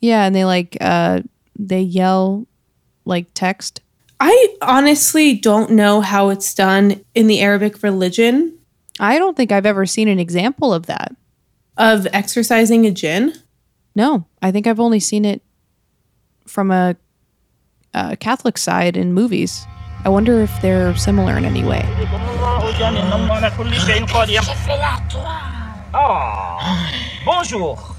Yeah, 0.00 0.24
and 0.24 0.34
they 0.34 0.46
like 0.46 0.78
uh 0.80 1.20
they 1.58 1.82
yell 1.82 2.46
like 3.04 3.26
text. 3.34 3.82
I 4.20 4.56
honestly 4.62 5.34
don't 5.34 5.70
know 5.70 6.00
how 6.00 6.30
it's 6.30 6.54
done 6.54 7.04
in 7.14 7.28
the 7.28 7.40
Arabic 7.40 7.82
religion. 7.82 8.58
I 8.98 9.18
don't 9.18 9.36
think 9.36 9.52
I've 9.52 9.66
ever 9.66 9.86
seen 9.86 10.08
an 10.08 10.18
example 10.18 10.74
of 10.74 10.86
that. 10.86 11.14
Of 11.76 12.06
exercising 12.12 12.86
a 12.86 12.90
jinn? 12.90 13.34
No, 13.94 14.26
I 14.42 14.50
think 14.50 14.66
I've 14.66 14.80
only 14.80 15.00
seen 15.00 15.24
it 15.24 15.42
from 16.46 16.70
a, 16.70 16.96
a 17.94 18.16
Catholic 18.16 18.58
side 18.58 18.96
in 18.96 19.12
movies. 19.12 19.64
I 20.04 20.08
wonder 20.08 20.40
if 20.40 20.62
they're 20.62 20.96
similar 20.96 21.36
in 21.36 21.44
any 21.44 21.64
way. 21.64 21.82
Bonjour. 27.24 27.97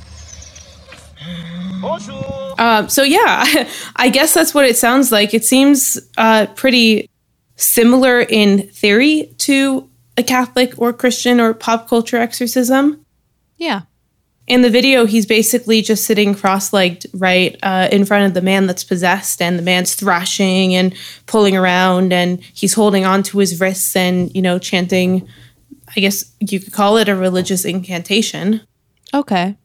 Bonjour. 1.81 2.55
Uh, 2.57 2.87
so 2.87 3.03
yeah, 3.03 3.67
I 3.95 4.09
guess 4.09 4.33
that's 4.33 4.53
what 4.53 4.65
it 4.65 4.77
sounds 4.77 5.11
like. 5.11 5.33
It 5.33 5.45
seems 5.45 5.99
uh, 6.17 6.47
pretty 6.55 7.09
similar 7.55 8.21
in 8.21 8.67
theory 8.69 9.33
to 9.39 9.89
a 10.17 10.23
Catholic 10.23 10.73
or 10.77 10.91
Christian 10.93 11.39
or 11.39 11.53
pop 11.53 11.87
culture 11.87 12.17
exorcism. 12.17 13.05
Yeah. 13.57 13.81
In 14.47 14.63
the 14.63 14.69
video, 14.69 15.05
he's 15.05 15.27
basically 15.27 15.81
just 15.81 16.05
sitting 16.05 16.33
cross 16.33 16.73
legged 16.73 17.05
right 17.13 17.55
uh, 17.61 17.87
in 17.91 18.03
front 18.03 18.25
of 18.25 18.33
the 18.33 18.41
man 18.41 18.65
that's 18.65 18.83
possessed, 18.83 19.43
and 19.43 19.59
the 19.59 19.63
man's 19.63 19.93
thrashing 19.93 20.73
and 20.73 20.95
pulling 21.27 21.55
around, 21.55 22.11
and 22.11 22.41
he's 22.41 22.73
holding 22.73 23.05
on 23.05 23.21
to 23.23 23.37
his 23.37 23.59
wrists 23.59 23.95
and, 23.95 24.35
you 24.35 24.41
know, 24.41 24.57
chanting, 24.57 25.27
I 25.95 25.99
guess 25.99 26.33
you 26.39 26.59
could 26.59 26.73
call 26.73 26.97
it 26.97 27.07
a 27.07 27.15
religious 27.15 27.63
incantation. 27.63 28.61
Okay. 29.13 29.55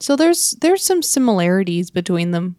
So 0.00 0.16
there's 0.16 0.52
there's 0.60 0.84
some 0.84 1.02
similarities 1.02 1.90
between 1.90 2.30
them. 2.30 2.56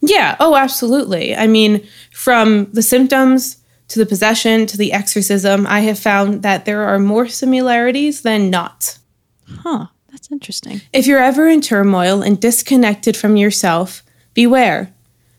Yeah. 0.00 0.36
Oh, 0.40 0.56
absolutely. 0.56 1.34
I 1.36 1.46
mean, 1.46 1.86
from 2.12 2.70
the 2.72 2.82
symptoms 2.82 3.58
to 3.88 3.98
the 3.98 4.06
possession 4.06 4.66
to 4.66 4.76
the 4.76 4.92
exorcism, 4.92 5.66
I 5.66 5.80
have 5.80 5.98
found 5.98 6.42
that 6.42 6.64
there 6.64 6.82
are 6.82 6.98
more 6.98 7.28
similarities 7.28 8.22
than 8.22 8.50
not. 8.50 8.98
Huh. 9.46 9.86
That's 10.10 10.30
interesting. 10.30 10.80
If 10.92 11.06
you're 11.06 11.22
ever 11.22 11.48
in 11.48 11.60
turmoil 11.60 12.22
and 12.22 12.40
disconnected 12.40 13.16
from 13.16 13.36
yourself, 13.36 14.02
beware. 14.34 14.92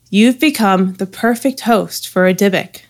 You've 0.09 0.39
become 0.39 0.93
the 0.93 1.05
perfect 1.05 1.61
host 1.61 2.07
for 2.07 2.27
a 2.27 2.33
Dybbuk. 2.33 2.81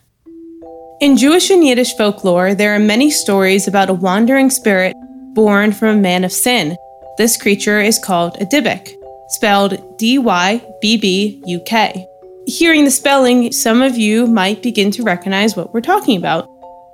In 1.02 1.18
Jewish 1.18 1.50
and 1.50 1.66
Yiddish 1.66 1.94
folklore, 1.96 2.54
there 2.54 2.74
are 2.74 2.80
many 2.80 3.12
stories 3.12 3.68
about 3.68 3.90
a 3.90 3.94
wandering 3.94 4.50
spirit 4.50 4.96
born 5.34 5.72
from 5.72 5.90
a 5.90 6.02
man 6.02 6.24
of 6.24 6.32
sin. 6.32 6.78
This 7.16 7.38
creature 7.38 7.80
is 7.80 8.00
called 8.00 8.42
a 8.42 8.46
Dybbuk, 8.46 8.90
spelled 9.28 9.98
D 10.00 10.18
Y 10.18 10.62
B 10.82 10.98
B 10.98 11.44
U 11.46 11.60
K. 11.60 12.08
Hearing 12.48 12.86
the 12.86 12.92
spelling, 12.92 13.52
some 13.52 13.84
of 13.84 13.96
you 13.96 14.26
might 14.26 14.64
begin 14.64 14.90
to 14.92 15.04
recognize 15.04 15.56
what 15.56 15.74
we're 15.74 15.82
talking 15.82 16.18
about. 16.18 16.50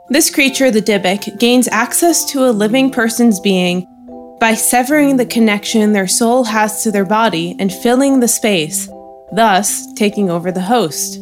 This 0.10 0.30
creature, 0.30 0.72
the 0.72 0.82
Dybbuk, 0.82 1.40
gains 1.40 1.70
access 1.70 2.26
to 2.32 2.50
a 2.50 2.52
living 2.52 2.92
person's 2.92 3.40
being 3.40 3.88
by 4.42 4.56
severing 4.56 5.16
the 5.16 5.26
connection 5.26 5.94
their 5.94 6.08
soul 6.08 6.44
has 6.44 6.84
to 6.84 6.92
their 6.92 7.06
body 7.06 7.56
and 7.58 7.72
filling 7.72 8.20
the 8.20 8.28
space, 8.28 8.90
thus 9.32 9.88
taking 9.94 10.30
over 10.30 10.52
the 10.52 10.62
host. 10.62 11.20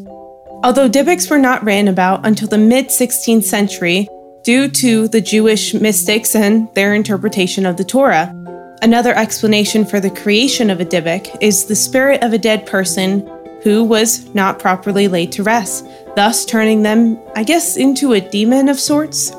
Although 0.64 0.90
Dybbuks 0.90 1.30
were 1.30 1.38
not 1.38 1.64
written 1.64 1.88
about 1.88 2.26
until 2.26 2.48
the 2.48 2.58
mid 2.58 2.88
16th 2.88 3.44
century 3.44 4.08
due 4.44 4.68
to 4.70 5.08
the 5.08 5.22
Jewish 5.22 5.76
mystics 5.76 6.36
and 6.36 6.74
their 6.74 6.96
interpretation 6.96 7.66
of 7.66 7.78
the 7.78 7.84
Torah, 7.84 8.34
another 8.82 9.16
explanation 9.16 9.86
for 9.86 10.00
the 10.00 10.10
creation 10.10 10.70
of 10.70 10.80
a 10.80 10.86
Dybbuk 10.86 11.38
is 11.42 11.66
the 11.66 11.76
spirit 11.76 12.24
of 12.24 12.34
a 12.34 12.38
dead 12.38 12.66
person 12.66 13.28
who 13.64 13.84
was 13.84 14.34
not 14.34 14.60
properly 14.60 15.08
laid 15.08 15.32
to 15.34 15.44
rest, 15.44 15.86
thus 16.16 16.46
turning 16.46 16.84
them, 16.84 17.20
I 17.36 17.44
guess, 17.44 17.76
into 17.76 18.14
a 18.14 18.22
demon 18.22 18.70
of 18.70 18.80
sorts. 18.80 19.32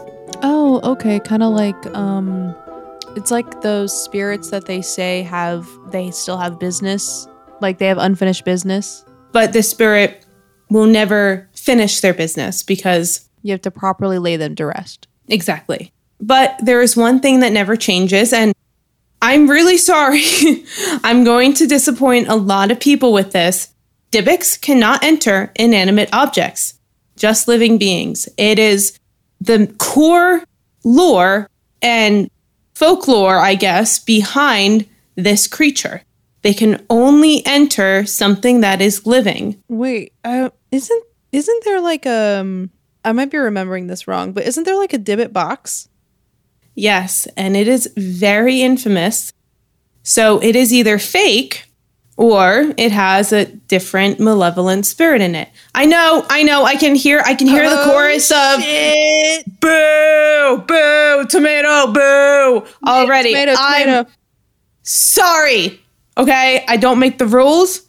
Oh, 0.42 0.81
okay. 0.85 1.20
Kind 1.20 1.42
of 1.42 1.53
like 1.53 1.87
um 1.94 2.55
it's 3.16 3.31
like 3.31 3.62
those 3.62 3.92
spirits 4.05 4.51
that 4.51 4.66
they 4.66 4.83
say 4.83 5.22
have 5.22 5.68
they 5.90 6.11
still 6.11 6.37
have 6.37 6.59
business, 6.61 7.27
like 7.61 7.79
they 7.79 7.87
have 7.87 7.98
unfinished 7.98 8.44
business. 8.44 9.05
But 9.33 9.53
the 9.53 9.62
spirit 9.62 10.24
will 10.70 10.87
never 10.87 11.48
finish 11.55 12.01
their 12.01 12.14
business 12.14 12.62
because 12.62 13.29
You 13.42 13.53
have 13.53 13.62
to 13.62 13.70
properly 13.70 14.18
lay 14.18 14.37
them 14.37 14.55
to 14.57 14.66
rest. 14.66 15.07
Exactly. 15.29 15.92
But 16.20 16.57
there 16.62 16.83
is 16.83 16.96
one 16.96 17.20
thing 17.20 17.40
that 17.40 17.53
never 17.53 17.77
changes, 17.77 18.33
and 18.33 18.53
I'm 19.21 19.49
really 19.49 19.77
sorry. 19.77 20.23
I'm 21.05 21.25
going 21.25 21.55
to 21.55 21.67
disappoint 21.67 22.29
a 22.29 22.37
lot 22.37 22.71
of 22.71 22.81
people 22.81 23.13
with 23.13 23.33
this. 23.33 23.73
Dybbuks 24.13 24.61
cannot 24.61 25.05
enter 25.05 25.53
inanimate 25.57 26.09
objects, 26.13 26.75
just 27.17 27.49
living 27.49 27.79
beings. 27.79 28.29
It 28.37 28.59
is 28.59 28.99
the 29.41 29.67
core 29.79 30.43
lore 30.85 31.49
and 31.83 32.31
folklore, 32.75 33.39
I 33.39 33.55
guess, 33.55 33.99
behind 33.99 34.87
this 35.17 35.47
creature. 35.47 36.03
They 36.43 36.55
can 36.55 36.85
only 36.89 37.45
enter 37.45 38.07
something 38.07 38.61
that 38.61 38.81
is 38.81 39.07
living. 39.07 39.63
Wait, 39.69 40.13
uh, 40.25 40.51
isn't 40.71 41.05
isn't 41.33 41.65
there 41.65 41.81
like 41.81 42.07
um 42.07 42.71
I 43.05 43.13
might 43.13 43.31
be 43.31 43.39
remembering 43.39 43.87
this 43.87 44.07
wrong, 44.07 44.33
but 44.33 44.45
isn't 44.45 44.65
there 44.65 44.77
like 44.77 44.93
a 44.93 44.99
Dybbuk 44.99 45.33
box? 45.33 45.88
Yes, 46.79 47.27
and 47.37 47.57
it 47.57 47.67
is 47.67 47.93
very 47.97 48.62
infamous. 48.62 49.33
So 50.05 50.41
it 50.41 50.55
is 50.55 50.73
either 50.73 51.01
fake 51.01 51.64
or 52.17 52.73
it 52.77 52.93
has 52.93 53.33
a 53.33 53.47
different 53.47 54.21
malevolent 54.21 54.87
spirit 54.87 55.21
in 55.21 55.35
it. 55.35 55.49
I 55.75 55.87
know, 55.87 56.25
I 56.31 56.45
know, 56.45 56.64
I 56.64 56.77
can 56.77 56.95
hear 56.95 57.21
I 57.25 57.35
can 57.35 57.49
hear 57.49 57.69
the 57.69 57.81
oh, 57.81 57.85
chorus 57.85 58.31
of 58.31 58.61
boo, 59.61 60.64
boo, 60.69 61.27
tomato, 61.27 61.93
boo 61.93 62.64
already. 62.87 63.33
Tomato, 63.33 63.55
I'm 63.59 63.87
tomato. 63.87 64.11
sorry. 64.85 65.81
Okay, 66.17 66.64
I 66.69 66.77
don't 66.77 67.01
make 67.01 67.19
the 67.19 67.27
rules. 67.27 67.88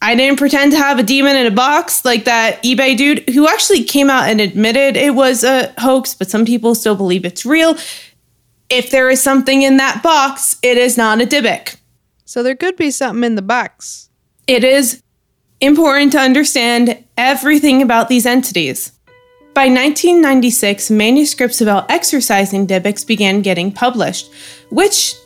I 0.00 0.14
didn't 0.14 0.38
pretend 0.38 0.72
to 0.72 0.78
have 0.78 1.00
a 1.00 1.02
demon 1.02 1.36
in 1.36 1.46
a 1.46 1.52
box 1.52 2.04
like 2.04 2.24
that 2.24 2.62
eBay 2.62 2.96
dude 2.96 3.28
who 3.30 3.48
actually 3.48 3.82
came 3.82 4.10
out 4.10 4.28
and 4.28 4.40
admitted 4.40 4.96
it 4.96 5.14
was 5.14 5.42
a 5.42 5.72
hoax, 5.78 6.14
but 6.14 6.30
some 6.30 6.44
people 6.44 6.76
still 6.76 6.96
believe 6.96 7.24
it's 7.24 7.44
real. 7.44 7.76
If 8.72 8.90
there 8.90 9.10
is 9.10 9.22
something 9.22 9.60
in 9.60 9.76
that 9.76 10.02
box, 10.02 10.56
it 10.62 10.78
is 10.78 10.96
not 10.96 11.20
a 11.20 11.26
Dybbuk. 11.26 11.76
So 12.24 12.42
there 12.42 12.56
could 12.56 12.74
be 12.74 12.90
something 12.90 13.22
in 13.22 13.34
the 13.34 13.42
box. 13.42 14.08
It 14.46 14.64
is 14.64 15.02
important 15.60 16.12
to 16.12 16.18
understand 16.18 17.04
everything 17.18 17.82
about 17.82 18.08
these 18.08 18.24
entities. 18.24 18.92
By 19.52 19.66
1996, 19.66 20.90
manuscripts 20.90 21.60
about 21.60 21.90
exercising 21.90 22.66
Dybbuks 22.66 23.06
began 23.06 23.42
getting 23.42 23.72
published, 23.72 24.32
which 24.70 25.16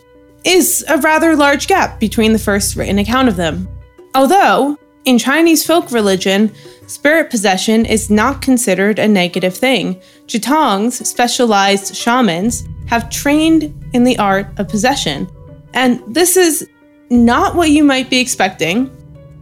is 0.42 0.85
a 0.88 0.98
rather 0.98 1.37
large 1.37 1.68
gap 1.68 2.00
between 2.00 2.32
the 2.32 2.40
first 2.40 2.74
written 2.74 2.98
account 2.98 3.28
of 3.28 3.37
them. 3.37 3.68
Although, 4.16 4.76
in 5.06 5.18
Chinese 5.18 5.64
folk 5.64 5.92
religion, 5.92 6.52
spirit 6.88 7.30
possession 7.30 7.86
is 7.86 8.10
not 8.10 8.42
considered 8.42 8.98
a 8.98 9.08
negative 9.08 9.56
thing. 9.56 10.00
Jitongs, 10.26 11.06
specialized 11.06 11.94
shamans, 11.94 12.68
have 12.86 13.08
trained 13.08 13.72
in 13.94 14.02
the 14.02 14.18
art 14.18 14.46
of 14.58 14.68
possession. 14.68 15.28
And 15.74 16.02
this 16.12 16.36
is 16.36 16.68
not 17.08 17.54
what 17.54 17.70
you 17.70 17.84
might 17.84 18.10
be 18.10 18.18
expecting. 18.18 18.90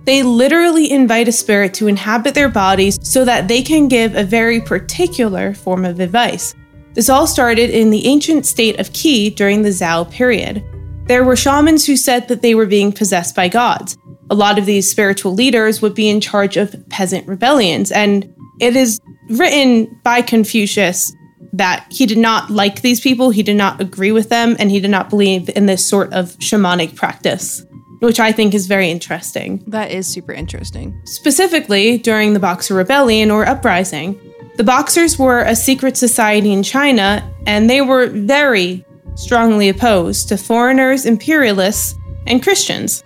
They 0.05 0.23
literally 0.23 0.91
invite 0.91 1.29
a 1.29 1.33
spirit 1.33 1.73
to 1.75 1.87
inhabit 1.87 2.35
their 2.35 2.51
bodies 2.51 2.99
so 3.03 3.25
that 3.25 3.49
they 3.49 3.63
can 3.63 3.89
give 3.89 4.15
a 4.15 4.23
very 4.23 4.61
particular 4.61 5.55
form 5.55 5.87
of 5.87 5.99
advice. 5.99 6.55
This 6.93 7.09
all 7.09 7.27
started 7.27 7.71
in 7.71 7.91
the 7.91 8.07
ancient 8.07 8.45
state 8.45 8.79
of 8.79 8.91
Qi 8.91 9.35
during 9.35 9.63
the 9.63 9.71
Zhou 9.71 10.11
period. 10.11 10.63
There 11.07 11.25
were 11.25 11.37
shamans 11.37 11.87
who 11.87 11.97
said 11.97 12.29
that 12.29 12.43
they 12.43 12.55
were 12.55 12.67
being 12.67 12.93
possessed 12.93 13.35
by 13.35 13.49
gods. 13.49 13.97
A 14.31 14.35
lot 14.35 14.59
of 14.59 14.67
these 14.67 14.91
spiritual 14.91 15.35
leaders 15.35 15.83
would 15.83 15.95
be 15.95 16.09
in 16.09 16.21
charge 16.21 16.57
of 16.57 16.75
peasant 16.89 17.27
rebellions, 17.29 17.93
and 17.93 18.33
it 18.61 18.77
is 18.77 19.01
written 19.29 20.01
by 20.03 20.23
Confucius 20.23 21.13
that 21.53 21.87
he 21.91 22.05
did 22.07 22.19
not 22.19 22.51
like 22.51 22.83
these 22.83 23.01
people, 23.01 23.31
he 23.31 23.43
did 23.43 23.57
not 23.57 23.81
agree 23.81 24.13
with 24.13 24.29
them, 24.29 24.57
and 24.59 24.71
he 24.71 24.81
did 24.81 24.91
not 24.91 25.09
believe 25.09 25.49
in 25.55 25.67
this 25.67 25.87
sort 25.87 26.13
of 26.13 26.37
shamanic 26.39 26.97
practice, 26.97 27.65
which 28.01 28.19
I 28.19 28.33
think 28.33 28.55
is 28.55 28.67
very 28.67 28.91
interesting. 28.91 29.63
That 29.69 29.93
is 29.93 30.07
super 30.07 30.33
interesting. 30.33 31.01
Specifically, 31.05 31.99
during 31.99 32.33
the 32.33 32.41
Boxer 32.41 32.75
Rebellion 32.75 33.31
or 33.31 33.47
uprising, 33.47 34.19
the 34.57 34.65
Boxers 34.65 35.19
were 35.19 35.41
a 35.41 35.55
secret 35.55 35.97
society 35.97 36.53
in 36.53 36.63
China, 36.63 37.29
and 37.47 37.71
they 37.71 37.81
were 37.81 38.09
very 38.09 38.85
strongly 39.15 39.69
opposed 39.69 40.29
to 40.29 40.37
foreigners, 40.37 41.07
imperialists, 41.07 41.95
and 42.27 42.43
Christians. 42.43 43.05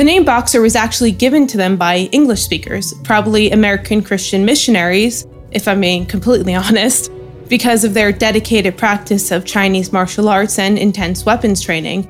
The 0.00 0.04
name 0.04 0.24
Boxer 0.24 0.62
was 0.62 0.76
actually 0.76 1.12
given 1.12 1.46
to 1.48 1.58
them 1.58 1.76
by 1.76 2.08
English 2.10 2.40
speakers, 2.40 2.94
probably 3.04 3.50
American 3.50 4.02
Christian 4.02 4.46
missionaries, 4.46 5.26
if 5.50 5.68
I'm 5.68 5.82
being 5.82 6.06
completely 6.06 6.54
honest, 6.66 7.12
because 7.48 7.84
of 7.84 7.92
their 7.92 8.10
dedicated 8.10 8.78
practice 8.78 9.30
of 9.30 9.44
Chinese 9.44 9.92
martial 9.92 10.30
arts 10.30 10.58
and 10.58 10.78
intense 10.78 11.26
weapons 11.26 11.60
training. 11.60 12.08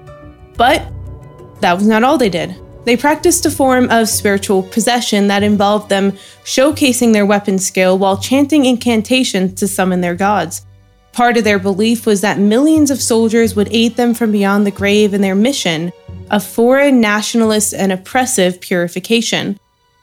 But 0.57 0.87
that 1.63 1.73
was 1.73 1.89
not 1.89 2.05
all 2.05 2.17
they 2.17 2.29
did. 2.29 2.55
They 2.85 2.97
practiced 2.97 3.45
a 3.45 3.51
form 3.51 3.91
of 3.91 4.09
spiritual 4.09 4.63
possession 4.63 5.27
that 5.27 5.43
involved 5.43 5.89
them 5.89 6.13
showcasing 6.45 7.13
their 7.13 7.27
weapon 7.27 7.59
skill 7.59 7.99
while 7.99 8.17
chanting 8.17 8.67
incantations 8.67 9.55
to 9.55 9.67
summon 9.67 10.01
their 10.01 10.15
gods. 10.15 10.65
Part 11.13 11.37
of 11.37 11.45
their 11.45 11.59
belief 11.59 12.07
was 12.07 12.21
that 12.21 12.39
millions 12.39 12.91
of 12.91 13.03
soldiers 13.03 13.57
would 13.57 13.69
aid 13.73 13.97
them 13.97 14.15
from 14.15 14.33
beyond 14.33 14.67
the 14.67 14.71
grave 14.71 15.13
in 15.13 15.21
their 15.21 15.35
mission 15.35 15.93
of 16.31 16.45
foreign 16.45 17.01
nationalist 17.01 17.75
and 17.75 17.91
oppressive 17.91 18.61
purification. 18.61 19.59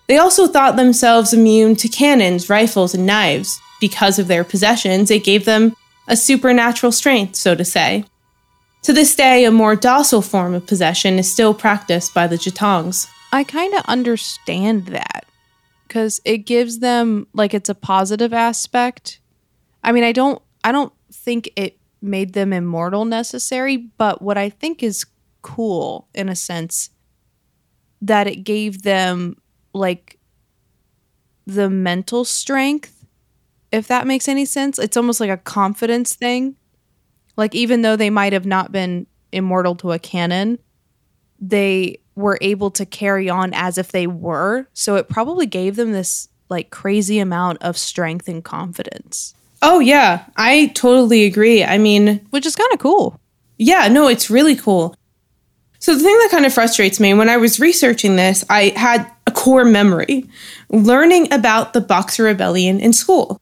They 0.08 0.17
also 0.17 0.48
thought 0.48 0.76
themselves 0.76 1.34
immune 1.34 1.76
to 1.78 1.88
cannons, 1.88 2.50
rifles, 2.50 2.93
and 2.93 3.06
knives. 3.06 3.60
Because 3.80 4.17
of 4.17 4.28
their 4.28 4.43
possessions, 4.43 5.12
it 5.12 5.24
gave 5.24 5.46
them 5.46 5.76
a 6.08 6.15
supernatural 6.17 6.91
strength, 6.91 7.36
so 7.36 7.54
to 7.56 7.63
say. 7.63 8.06
To 8.84 8.93
this 8.93 9.15
day, 9.15 9.46
a 9.46 9.52
more 9.52 9.76
docile 9.76 10.22
form 10.22 10.54
of 10.54 10.65
possession 10.65 11.20
is 11.20 11.32
still 11.32 11.54
practiced 11.54 12.13
by 12.13 12.28
the 12.28 12.38
Jitongs. 12.38 13.08
I 13.32 13.43
kind 13.43 13.74
of 13.74 13.84
understand 13.86 14.88
that 14.88 15.26
because 15.88 16.22
it 16.26 16.39
gives 16.39 16.80
them 16.80 17.28
like 17.34 17.54
it's 17.54 17.70
a 17.70 17.76
positive 17.76 18.34
aspect. 18.34 19.20
I 19.84 19.91
mean, 19.91 20.04
I 20.04 20.12
don't, 20.12 20.41
I 20.63 20.72
don't 20.72 20.93
think 21.27 21.51
it 21.57 21.77
made 22.01 22.31
them 22.31 22.53
immortal 22.53 23.03
necessary, 23.03 23.75
but 23.75 24.21
what 24.21 24.37
I 24.37 24.49
think 24.49 24.81
is 24.81 25.05
cool 25.41 26.07
in 26.13 26.29
a 26.29 26.37
sense 26.37 26.89
that 28.01 28.27
it 28.27 28.45
gave 28.45 28.83
them 28.83 29.35
like 29.73 30.19
the 31.45 31.69
mental 31.69 32.23
strength 32.23 33.05
if 33.73 33.89
that 33.89 34.07
makes 34.07 34.29
any 34.29 34.45
sense. 34.45 34.79
It's 34.79 34.95
almost 34.95 35.19
like 35.19 35.29
a 35.29 35.35
confidence 35.35 36.15
thing. 36.15 36.55
Like 37.35 37.53
even 37.53 37.81
though 37.81 37.97
they 37.97 38.09
might 38.09 38.31
have 38.31 38.45
not 38.45 38.71
been 38.71 39.05
immortal 39.33 39.75
to 39.75 39.91
a 39.91 39.99
canon 39.99 40.59
they 41.39 41.99
were 42.15 42.37
able 42.39 42.71
to 42.71 42.85
carry 42.85 43.29
on 43.29 43.53
as 43.53 43.77
if 43.77 43.91
they 43.91 44.07
were. 44.07 44.65
So 44.73 44.95
it 44.95 45.09
probably 45.09 45.45
gave 45.45 45.75
them 45.75 45.91
this 45.91 46.29
like 46.49 46.69
crazy 46.69 47.19
amount 47.19 47.61
of 47.61 47.77
strength 47.77 48.29
and 48.29 48.41
confidence 48.41 49.35
Oh, 49.62 49.80
yeah, 49.80 50.26
I 50.36 50.67
totally 50.76 51.26
agree. 51.26 51.63
I 51.63 51.78
mean, 51.78 52.26
which 52.30 52.46
is 52.46 52.56
kind 52.56 52.72
of 52.74 52.80
cool 52.80 53.20
yeah, 53.58 53.88
no, 53.88 54.08
it's 54.08 54.30
really 54.30 54.56
cool. 54.56 54.96
So, 55.80 55.96
the 55.96 56.04
thing 56.04 56.17
that 56.17 56.32
kind 56.32 56.46
of 56.46 56.54
frustrates 56.54 57.00
me 57.00 57.13
when 57.13 57.30
I 57.30 57.38
was 57.38 57.60
researching 57.60 58.15
this, 58.15 58.43
I 58.50 58.74
had 58.76 59.10
a 59.26 59.32
core 59.32 59.65
memory 59.65 60.26
learning 60.70 61.32
about 61.32 61.74
the 61.74 61.82
Boxer 61.82 62.24
Rebellion 62.24 62.80
in 62.80 62.93
school. 62.93 63.39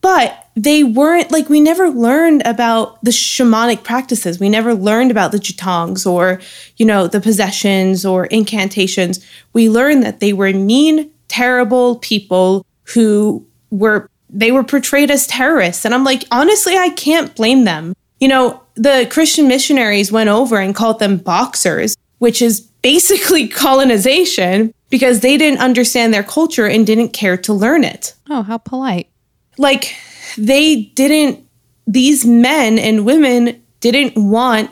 But 0.00 0.48
they 0.54 0.84
weren't 0.84 1.30
like, 1.30 1.48
we 1.48 1.62
never 1.62 1.88
learned 1.88 2.42
about 2.44 3.02
the 3.02 3.10
shamanic 3.10 3.84
practices. 3.84 4.38
We 4.38 4.50
never 4.50 4.74
learned 4.74 5.10
about 5.10 5.32
the 5.32 5.38
jitongs 5.38 6.06
or, 6.06 6.42
you 6.76 6.84
know, 6.84 7.06
the 7.06 7.20
possessions 7.20 8.04
or 8.04 8.26
incantations. 8.26 9.24
We 9.54 9.70
learned 9.70 10.02
that 10.02 10.20
they 10.20 10.34
were 10.34 10.52
mean, 10.52 11.10
terrible 11.28 11.96
people 11.96 12.66
who 12.92 13.46
were, 13.70 14.10
they 14.34 14.50
were 14.50 14.64
portrayed 14.64 15.10
as 15.10 15.26
terrorists. 15.26 15.84
And 15.84 15.94
I'm 15.94 16.04
like, 16.04 16.24
honestly, 16.30 16.76
I 16.76 16.90
can't 16.90 17.34
blame 17.36 17.64
them. 17.64 17.94
You 18.20 18.28
know, 18.28 18.60
the 18.74 19.06
Christian 19.10 19.46
missionaries 19.48 20.10
went 20.10 20.28
over 20.28 20.58
and 20.58 20.74
called 20.74 20.98
them 20.98 21.18
boxers, 21.18 21.96
which 22.18 22.42
is 22.42 22.60
basically 22.60 23.48
colonization 23.64 24.74
because 24.90 25.20
they 25.20 25.36
didn't 25.36 25.60
understand 25.60 26.12
their 26.12 26.22
culture 26.22 26.66
and 26.66 26.86
didn't 26.86 27.10
care 27.10 27.36
to 27.36 27.52
learn 27.52 27.84
it. 27.84 28.14
oh 28.28 28.42
how 28.42 28.58
polite 28.58 29.08
Like, 29.56 29.96
they 30.36 30.82
didn't, 30.94 31.46
these 31.86 32.24
men 32.24 32.78
and 32.78 33.06
women 33.06 33.62
didn't 33.80 34.16
want 34.16 34.70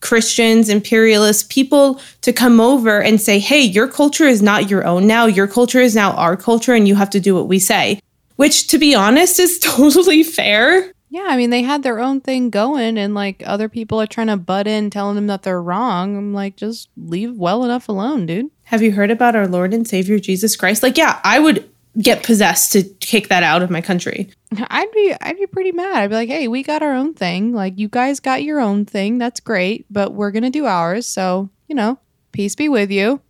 Christians, 0.00 0.68
imperialist 0.68 1.48
people 1.48 2.00
to 2.22 2.32
come 2.32 2.60
over 2.60 3.00
and 3.00 3.20
say, 3.20 3.38
hey, 3.38 3.60
your 3.60 3.88
culture 3.88 4.26
is 4.26 4.42
not 4.42 4.68
your 4.68 4.84
own 4.84 5.06
now. 5.06 5.26
Your 5.26 5.46
culture 5.46 5.80
is 5.80 5.94
now 5.94 6.12
our 6.12 6.36
culture, 6.36 6.74
and 6.74 6.86
you 6.86 6.96
have 6.96 7.10
to 7.10 7.20
do 7.20 7.34
what 7.34 7.48
we 7.48 7.58
say. 7.58 8.00
Which, 8.42 8.66
to 8.66 8.78
be 8.78 8.92
honest, 8.92 9.38
is 9.38 9.58
totally 9.62 10.24
fair. 10.24 10.92
Yeah, 11.10 11.26
I 11.28 11.36
mean, 11.36 11.50
they 11.50 11.62
had 11.62 11.84
their 11.84 12.00
own 12.00 12.20
thing 12.20 12.50
going, 12.50 12.98
and 12.98 13.14
like 13.14 13.40
other 13.46 13.68
people 13.68 14.00
are 14.02 14.06
trying 14.08 14.26
to 14.26 14.36
butt 14.36 14.66
in, 14.66 14.90
telling 14.90 15.14
them 15.14 15.28
that 15.28 15.44
they're 15.44 15.62
wrong. 15.62 16.16
I'm 16.16 16.34
like, 16.34 16.56
just 16.56 16.88
leave 16.96 17.36
well 17.36 17.62
enough 17.62 17.88
alone, 17.88 18.26
dude. 18.26 18.50
Have 18.64 18.82
you 18.82 18.90
heard 18.90 19.12
about 19.12 19.36
our 19.36 19.46
Lord 19.46 19.72
and 19.72 19.86
Savior 19.86 20.18
Jesus 20.18 20.56
Christ? 20.56 20.82
Like, 20.82 20.98
yeah, 20.98 21.20
I 21.22 21.38
would 21.38 21.70
get 22.00 22.24
possessed 22.24 22.72
to 22.72 22.82
kick 22.98 23.28
that 23.28 23.44
out 23.44 23.62
of 23.62 23.70
my 23.70 23.80
country. 23.80 24.28
I'd 24.58 24.90
be, 24.90 25.14
I'd 25.20 25.38
be 25.38 25.46
pretty 25.46 25.70
mad. 25.70 25.98
I'd 25.98 26.08
be 26.08 26.16
like, 26.16 26.28
hey, 26.28 26.48
we 26.48 26.64
got 26.64 26.82
our 26.82 26.94
own 26.94 27.14
thing. 27.14 27.52
Like, 27.52 27.78
you 27.78 27.86
guys 27.86 28.18
got 28.18 28.42
your 28.42 28.58
own 28.58 28.86
thing. 28.86 29.18
That's 29.18 29.38
great, 29.38 29.86
but 29.88 30.14
we're 30.14 30.32
gonna 30.32 30.50
do 30.50 30.66
ours. 30.66 31.06
So, 31.06 31.48
you 31.68 31.76
know, 31.76 31.96
peace 32.32 32.56
be 32.56 32.68
with 32.68 32.90
you. 32.90 33.20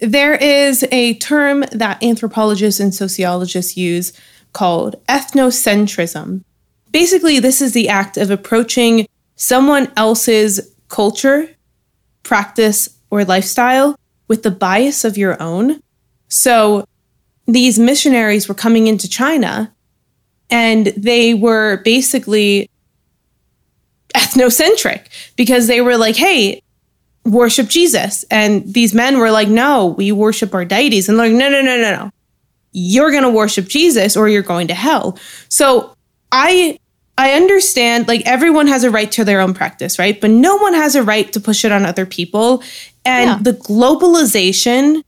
There 0.00 0.34
is 0.34 0.84
a 0.92 1.14
term 1.14 1.64
that 1.72 2.02
anthropologists 2.02 2.80
and 2.80 2.94
sociologists 2.94 3.76
use 3.76 4.12
called 4.52 4.96
ethnocentrism. 5.06 6.44
Basically, 6.92 7.38
this 7.38 7.60
is 7.60 7.72
the 7.72 7.88
act 7.88 8.16
of 8.16 8.30
approaching 8.30 9.06
someone 9.36 9.90
else's 9.96 10.74
culture, 10.88 11.48
practice, 12.22 12.88
or 13.10 13.24
lifestyle 13.24 13.98
with 14.28 14.42
the 14.42 14.50
bias 14.50 15.04
of 15.04 15.18
your 15.18 15.40
own. 15.42 15.80
So, 16.28 16.86
these 17.46 17.78
missionaries 17.78 18.48
were 18.48 18.54
coming 18.54 18.86
into 18.86 19.08
China 19.08 19.72
and 20.50 20.86
they 20.96 21.34
were 21.34 21.78
basically 21.84 22.70
ethnocentric 24.14 25.06
because 25.36 25.66
they 25.66 25.80
were 25.80 25.96
like, 25.96 26.16
hey, 26.16 26.62
worship 27.30 27.68
Jesus. 27.68 28.24
And 28.30 28.72
these 28.72 28.94
men 28.94 29.18
were 29.18 29.30
like, 29.30 29.48
no, 29.48 29.86
we 29.98 30.12
worship 30.12 30.54
our 30.54 30.64
deities. 30.64 31.08
And 31.08 31.18
they're 31.18 31.28
like, 31.28 31.36
no, 31.36 31.48
no, 31.48 31.60
no, 31.62 31.76
no, 31.76 31.90
no. 31.96 32.10
You're 32.72 33.10
going 33.10 33.22
to 33.22 33.30
worship 33.30 33.68
Jesus 33.68 34.16
or 34.16 34.28
you're 34.28 34.42
going 34.42 34.68
to 34.68 34.74
hell. 34.74 35.18
So 35.48 35.94
I. 36.32 36.78
I 37.20 37.32
understand 37.32 38.06
like 38.06 38.22
everyone 38.26 38.68
has 38.68 38.84
a 38.84 38.92
right 38.92 39.10
to 39.10 39.24
their 39.24 39.40
own 39.40 39.52
practice, 39.52 39.98
right? 39.98 40.20
But 40.20 40.30
no 40.30 40.54
one 40.54 40.72
has 40.72 40.94
a 40.94 41.02
right 41.02 41.32
to 41.32 41.40
push 41.40 41.64
it 41.64 41.72
on 41.72 41.84
other 41.84 42.06
people. 42.06 42.62
And 43.04 43.28
Yeah. 43.28 43.38
the 43.42 43.58
globalization 43.58 45.02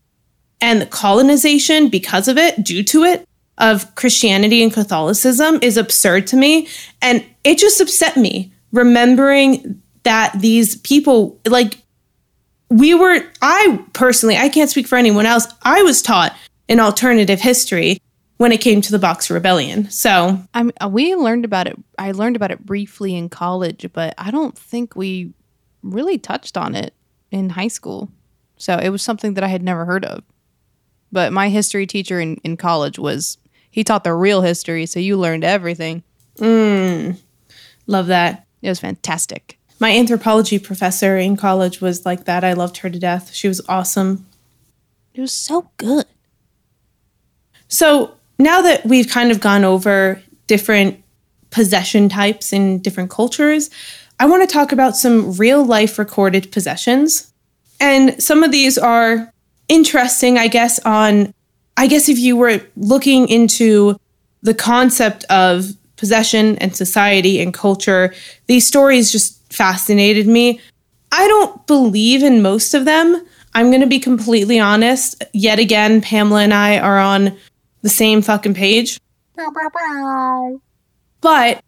and 0.61 0.83
the 0.83 0.87
colonization 0.87 1.89
because 1.89 2.27
of 2.27 2.37
it, 2.37 2.65
due 2.65 2.83
to 2.83 3.05
it, 3.05 3.29
of 3.59 3.95
Christianity 3.95 4.61
and 4.61 4.73
Catholicism 4.73 5.61
is 5.63 5.77
absurd 5.77 6.27
to 6.29 6.37
me. 6.37 6.67
And 7.01 7.25
it 7.45 7.59
just 7.59 7.81
upset 7.81 8.17
me 8.17 8.53
remembering 8.73 9.81
that 10.03 10.33
these 10.35 10.75
people, 10.79 11.39
like, 11.47 11.80
we 12.71 12.95
were, 12.95 13.21
I 13.43 13.85
personally, 13.93 14.37
I 14.37 14.49
can't 14.49 14.71
speak 14.71 14.87
for 14.87 14.97
anyone 14.97 15.27
else, 15.27 15.47
I 15.63 15.83
was 15.83 16.01
taught 16.01 16.35
an 16.69 16.81
alternative 16.81 17.41
history 17.41 17.99
when 18.39 18.53
it 18.53 18.61
came 18.61 18.81
to 18.81 18.93
the 18.93 18.99
Boxer 18.99 19.35
Rebellion. 19.35 19.91
So, 19.91 20.41
I 20.55 20.63
mean, 20.63 20.73
we 20.89 21.15
learned 21.15 21.45
about 21.45 21.67
it. 21.67 21.77
I 21.99 22.13
learned 22.13 22.37
about 22.37 22.51
it 22.51 22.65
briefly 22.65 23.15
in 23.15 23.29
college, 23.29 23.87
but 23.93 24.15
I 24.17 24.31
don't 24.31 24.57
think 24.57 24.97
we 24.97 25.35
really 25.83 26.17
touched 26.17 26.57
on 26.57 26.75
it 26.75 26.95
in 27.31 27.51
high 27.51 27.69
school. 27.69 28.09
So 28.57 28.77
it 28.77 28.89
was 28.89 29.03
something 29.03 29.35
that 29.35 29.45
I 29.45 29.49
had 29.49 29.63
never 29.63 29.85
heard 29.85 30.05
of. 30.05 30.23
But 31.13 31.33
my 31.33 31.49
history 31.49 31.87
teacher 31.87 32.21
in, 32.21 32.37
in 32.37 32.57
college 32.57 32.99
was, 32.99 33.37
he 33.71 33.85
taught 33.85 34.05
the 34.05 34.15
real 34.15 34.43
history. 34.43 34.87
So 34.87 35.01
you 35.01 35.19
learned 35.19 35.45
everything. 35.45 36.03
Mm, 36.39 37.21
love 37.87 38.07
that. 38.07 38.47
It 38.63 38.69
was 38.69 38.81
fantastic. 38.81 39.59
My 39.81 39.97
anthropology 39.97 40.59
professor 40.59 41.17
in 41.17 41.37
college 41.37 41.81
was 41.81 42.05
like 42.05 42.27
that. 42.27 42.45
I 42.45 42.53
loved 42.53 42.77
her 42.79 42.91
to 42.91 42.99
death. 42.99 43.35
She 43.35 43.49
was 43.49 43.63
awesome. 43.67 44.27
It 45.15 45.23
was 45.23 45.33
so 45.33 45.71
good. 45.79 46.05
So 47.69 48.15
now 48.39 48.61
that 48.61 48.85
we've 48.85 49.09
kind 49.09 49.31
of 49.31 49.41
gone 49.41 49.65
over 49.65 50.23
different 50.47 51.03
possession 51.49 52.09
types 52.09 52.53
in 52.53 52.81
different 52.81 53.11
cultures, 53.11 53.71
I 54.19 54.27
want 54.27 54.47
to 54.47 54.53
talk 54.53 54.71
about 54.71 54.97
some 54.97 55.33
real 55.33 55.65
life 55.65 55.99
recorded 55.99 56.53
possessions. 56.53 57.33
And 57.81 58.23
some 58.23 58.43
of 58.43 58.53
these 58.53 58.77
are 58.77 59.33
interesting, 59.69 60.37
I 60.37 60.49
guess, 60.49 60.79
on, 60.81 61.33
I 61.79 61.87
guess, 61.87 62.09
if 62.09 62.19
you 62.19 62.37
were 62.37 62.61
looking 62.77 63.29
into 63.29 63.97
the 64.43 64.53
concept 64.53 65.25
of 65.25 65.71
possession 65.97 66.59
and 66.59 66.77
society 66.77 67.41
and 67.41 67.55
culture, 67.55 68.13
these 68.47 68.67
stories 68.67 69.11
just 69.11 69.40
fascinated 69.51 70.27
me. 70.27 70.61
I 71.13 71.27
don't 71.27 71.67
believe 71.67 72.23
in 72.23 72.43
most 72.43 72.75
of 72.75 72.85
them. 72.85 73.27
I'm 73.55 73.71
going 73.71 73.81
to 73.81 73.87
be 73.87 73.99
completely 73.99 74.61
honest. 74.61 75.23
Yet 75.33 75.59
again, 75.59 76.01
Pamela 76.01 76.43
and 76.43 76.55
I 76.55 76.79
are 76.79 76.99
on 76.99 77.37
the 77.83 77.89
same 77.89 78.23
fucking 78.23 78.55
page. 78.55 79.01
But 81.21 81.63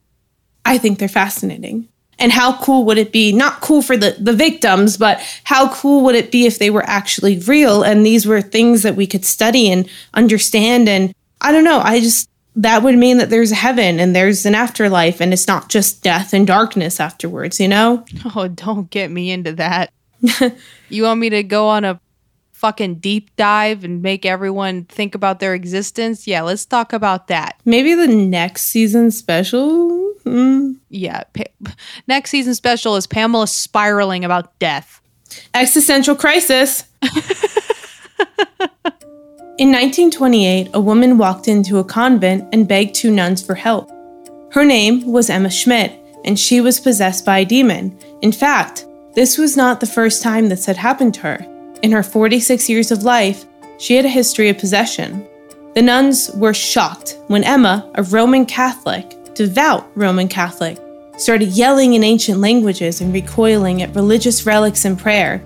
I 0.65 0.79
think 0.79 0.99
they're 0.99 1.09
fascinating. 1.09 1.89
And 2.19 2.31
how 2.31 2.57
cool 2.59 2.85
would 2.85 2.99
it 2.99 3.11
be? 3.11 3.33
Not 3.33 3.61
cool 3.63 3.83
for 3.83 3.97
the, 3.97 4.17
the 4.19 4.33
victims, 4.33 4.97
but 4.97 5.21
how 5.43 5.73
cool 5.75 6.05
would 6.05 6.15
it 6.15 6.31
be 6.31 6.47
if 6.47 6.59
they 6.59 6.71
were 6.71 6.85
actually 6.87 7.39
real 7.41 7.83
and 7.83 8.07
these 8.07 8.27
were 8.27 8.41
things 8.41 8.83
that 8.83 8.95
we 8.95 9.09
could 9.09 9.25
study 9.25 9.69
and 9.71 9.89
understand? 10.15 10.89
And 10.89 11.13
I 11.41 11.51
don't 11.51 11.65
know, 11.65 11.81
I 11.81 11.99
just, 11.99 12.29
that 12.57 12.83
would 12.83 12.97
mean 12.97 13.19
that 13.19 13.31
there's 13.31 13.53
a 13.53 13.57
heaven 13.57 13.99
and 13.99 14.15
there's 14.15 14.45
an 14.45 14.55
afterlife 14.55 15.21
and 15.21 15.33
it's 15.33 15.49
not 15.49 15.69
just 15.69 16.03
death 16.03 16.35
and 16.35 16.47
darkness 16.47 17.01
afterwards, 17.01 17.59
you 17.59 17.69
know? 17.69 18.05
Oh, 18.35 18.49
don't 18.49 18.91
get 18.91 19.11
me 19.11 19.31
into 19.31 19.53
that. 19.55 19.93
you 20.89 21.03
want 21.03 21.21
me 21.21 21.31
to 21.31 21.43
go 21.43 21.69
on 21.69 21.85
a 21.85 22.01
fucking 22.53 22.97
deep 22.97 23.35
dive 23.37 23.83
and 23.85 24.03
make 24.03 24.25
everyone 24.25 24.85
think 24.85 25.15
about 25.15 25.41
their 25.41 25.55
existence? 25.55 26.27
Yeah, 26.27 26.43
let's 26.43 26.65
talk 26.65 26.93
about 26.93 27.27
that. 27.27 27.61
Maybe 27.65 27.95
the 27.95 28.07
next 28.07 28.67
season 28.67 29.11
special? 29.11 30.13
Hmm. 30.23 30.75
Yeah. 30.89 31.25
Pa- 31.35 31.73
next 32.07 32.31
season 32.31 32.55
special 32.55 32.97
is 32.97 33.07
Pamela 33.07 33.49
spiraling 33.49 34.25
about 34.25 34.57
death. 34.59 35.01
Existential 35.55 36.15
crisis. 36.15 36.85
In 39.63 39.69
1928, 39.69 40.71
a 40.75 40.81
woman 40.81 41.19
walked 41.19 41.47
into 41.47 41.79
a 41.79 41.85
convent 41.85 42.49
and 42.53 42.67
begged 42.67 42.97
two 42.97 43.13
nuns 43.13 43.41
for 43.41 43.55
help. 43.55 43.89
Her 44.51 44.65
name 44.65 45.07
was 45.07 45.31
Emma 45.31 45.51
Schmidt, 45.51 45.93
and 46.25 46.37
she 46.37 46.61
was 46.61 46.81
possessed 46.81 47.25
by 47.25 47.39
a 47.39 47.45
demon. 47.45 47.97
In 48.23 48.33
fact, 48.33 48.87
this 49.15 49.39
was 49.39 49.57
not 49.57 49.79
the 49.79 49.87
first 49.87 50.21
time 50.21 50.49
this 50.49 50.67
had 50.67 50.77
happened 50.77 51.15
to 51.15 51.21
her. 51.21 51.47
In 51.81 51.93
her 51.93 52.03
46 52.03 52.69
years 52.69 52.91
of 52.91 53.05
life, 53.05 53.45
she 53.79 53.95
had 53.95 54.05
a 54.05 54.09
history 54.09 54.49
of 54.49 54.59
possession. 54.59 55.25
The 55.77 55.83
nuns 55.83 56.33
were 56.35 56.55
shocked 56.55 57.19
when 57.29 57.45
Emma, 57.45 57.89
a 57.95 58.03
Roman 58.03 58.45
Catholic, 58.45 59.15
devout 59.37 59.89
Roman 59.95 60.27
Catholic, 60.27 60.77
started 61.19 61.51
yelling 61.51 61.95
in 61.95 62.03
ancient 62.03 62.41
languages 62.41 63.01
and 63.01 63.15
recoiling 63.15 63.81
at 63.81 63.95
religious 63.95 64.45
relics 64.45 64.85
and 64.85 64.99
prayer. 64.99 65.41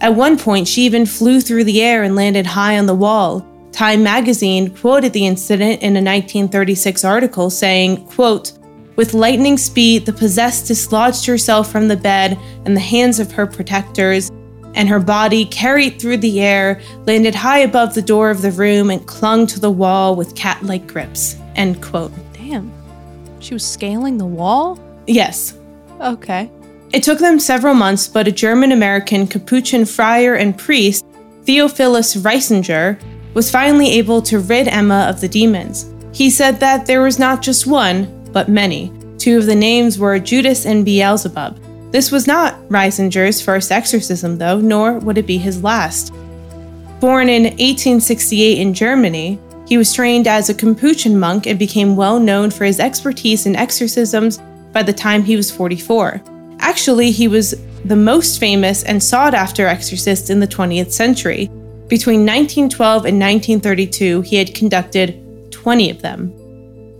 At 0.00 0.16
one 0.16 0.36
point, 0.36 0.66
she 0.66 0.82
even 0.82 1.06
flew 1.06 1.40
through 1.40 1.62
the 1.62 1.80
air 1.80 2.02
and 2.02 2.16
landed 2.16 2.44
high 2.44 2.76
on 2.76 2.86
the 2.86 2.94
wall. 2.96 3.46
Time 3.72 4.02
magazine 4.02 4.74
quoted 4.76 5.12
the 5.12 5.26
incident 5.26 5.82
in 5.82 5.96
a 5.96 6.04
1936 6.04 7.04
article 7.04 7.48
saying, 7.48 8.06
quote, 8.06 8.52
with 8.96 9.14
lightning 9.14 9.56
speed, 9.56 10.04
the 10.04 10.12
possessed 10.12 10.66
dislodged 10.66 11.24
herself 11.24 11.72
from 11.72 11.88
the 11.88 11.96
bed 11.96 12.38
and 12.66 12.76
the 12.76 12.80
hands 12.80 13.18
of 13.18 13.32
her 13.32 13.46
protectors, 13.46 14.30
and 14.74 14.88
her 14.88 15.00
body, 15.00 15.46
carried 15.46 16.00
through 16.00 16.18
the 16.18 16.42
air, 16.42 16.80
landed 17.06 17.34
high 17.34 17.60
above 17.60 17.94
the 17.94 18.02
door 18.02 18.30
of 18.30 18.42
the 18.42 18.50
room 18.50 18.90
and 18.90 19.06
clung 19.06 19.46
to 19.46 19.60
the 19.60 19.70
wall 19.70 20.14
with 20.14 20.34
cat 20.34 20.62
like 20.62 20.86
grips. 20.86 21.36
End 21.56 21.82
quote. 21.82 22.12
Damn. 22.34 22.70
She 23.40 23.54
was 23.54 23.64
scaling 23.64 24.18
the 24.18 24.26
wall? 24.26 24.78
Yes. 25.06 25.56
Okay. 26.00 26.50
It 26.92 27.02
took 27.02 27.18
them 27.18 27.38
several 27.38 27.74
months, 27.74 28.06
but 28.06 28.28
a 28.28 28.32
German 28.32 28.72
American 28.72 29.26
Capuchin 29.26 29.86
friar 29.86 30.34
and 30.34 30.56
priest, 30.56 31.04
Theophilus 31.44 32.16
Riesinger, 32.16 33.00
was 33.34 33.50
finally 33.50 33.90
able 33.92 34.22
to 34.22 34.38
rid 34.38 34.68
Emma 34.68 35.06
of 35.08 35.20
the 35.20 35.28
demons. 35.28 35.92
He 36.12 36.30
said 36.30 36.60
that 36.60 36.86
there 36.86 37.02
was 37.02 37.18
not 37.18 37.42
just 37.42 37.66
one, 37.66 38.28
but 38.32 38.48
many. 38.48 38.92
Two 39.18 39.38
of 39.38 39.46
the 39.46 39.54
names 39.54 39.98
were 39.98 40.18
Judas 40.18 40.66
and 40.66 40.84
Beelzebub. 40.84 41.58
This 41.92 42.10
was 42.10 42.26
not 42.26 42.58
Riesinger's 42.68 43.40
first 43.40 43.70
exorcism, 43.70 44.38
though, 44.38 44.58
nor 44.58 44.98
would 44.98 45.18
it 45.18 45.26
be 45.26 45.38
his 45.38 45.62
last. 45.62 46.12
Born 47.00 47.28
in 47.28 47.44
1868 47.44 48.58
in 48.58 48.74
Germany, 48.74 49.38
he 49.66 49.78
was 49.78 49.92
trained 49.92 50.26
as 50.26 50.48
a 50.48 50.54
Capuchin 50.54 51.18
monk 51.18 51.46
and 51.46 51.58
became 51.58 51.96
well 51.96 52.18
known 52.18 52.50
for 52.50 52.64
his 52.64 52.80
expertise 52.80 53.46
in 53.46 53.56
exorcisms 53.56 54.38
by 54.72 54.82
the 54.82 54.92
time 54.92 55.22
he 55.22 55.36
was 55.36 55.50
44. 55.50 56.22
Actually, 56.58 57.10
he 57.10 57.28
was 57.28 57.54
the 57.84 57.96
most 57.96 58.38
famous 58.38 58.82
and 58.84 59.02
sought 59.02 59.34
after 59.34 59.66
exorcist 59.66 60.30
in 60.30 60.40
the 60.40 60.46
20th 60.46 60.92
century. 60.92 61.50
Between 61.88 62.20
1912 62.20 63.04
and 63.04 63.20
1932, 63.20 64.22
he 64.22 64.36
had 64.36 64.54
conducted 64.54 65.50
20 65.50 65.90
of 65.90 66.02
them. 66.02 66.32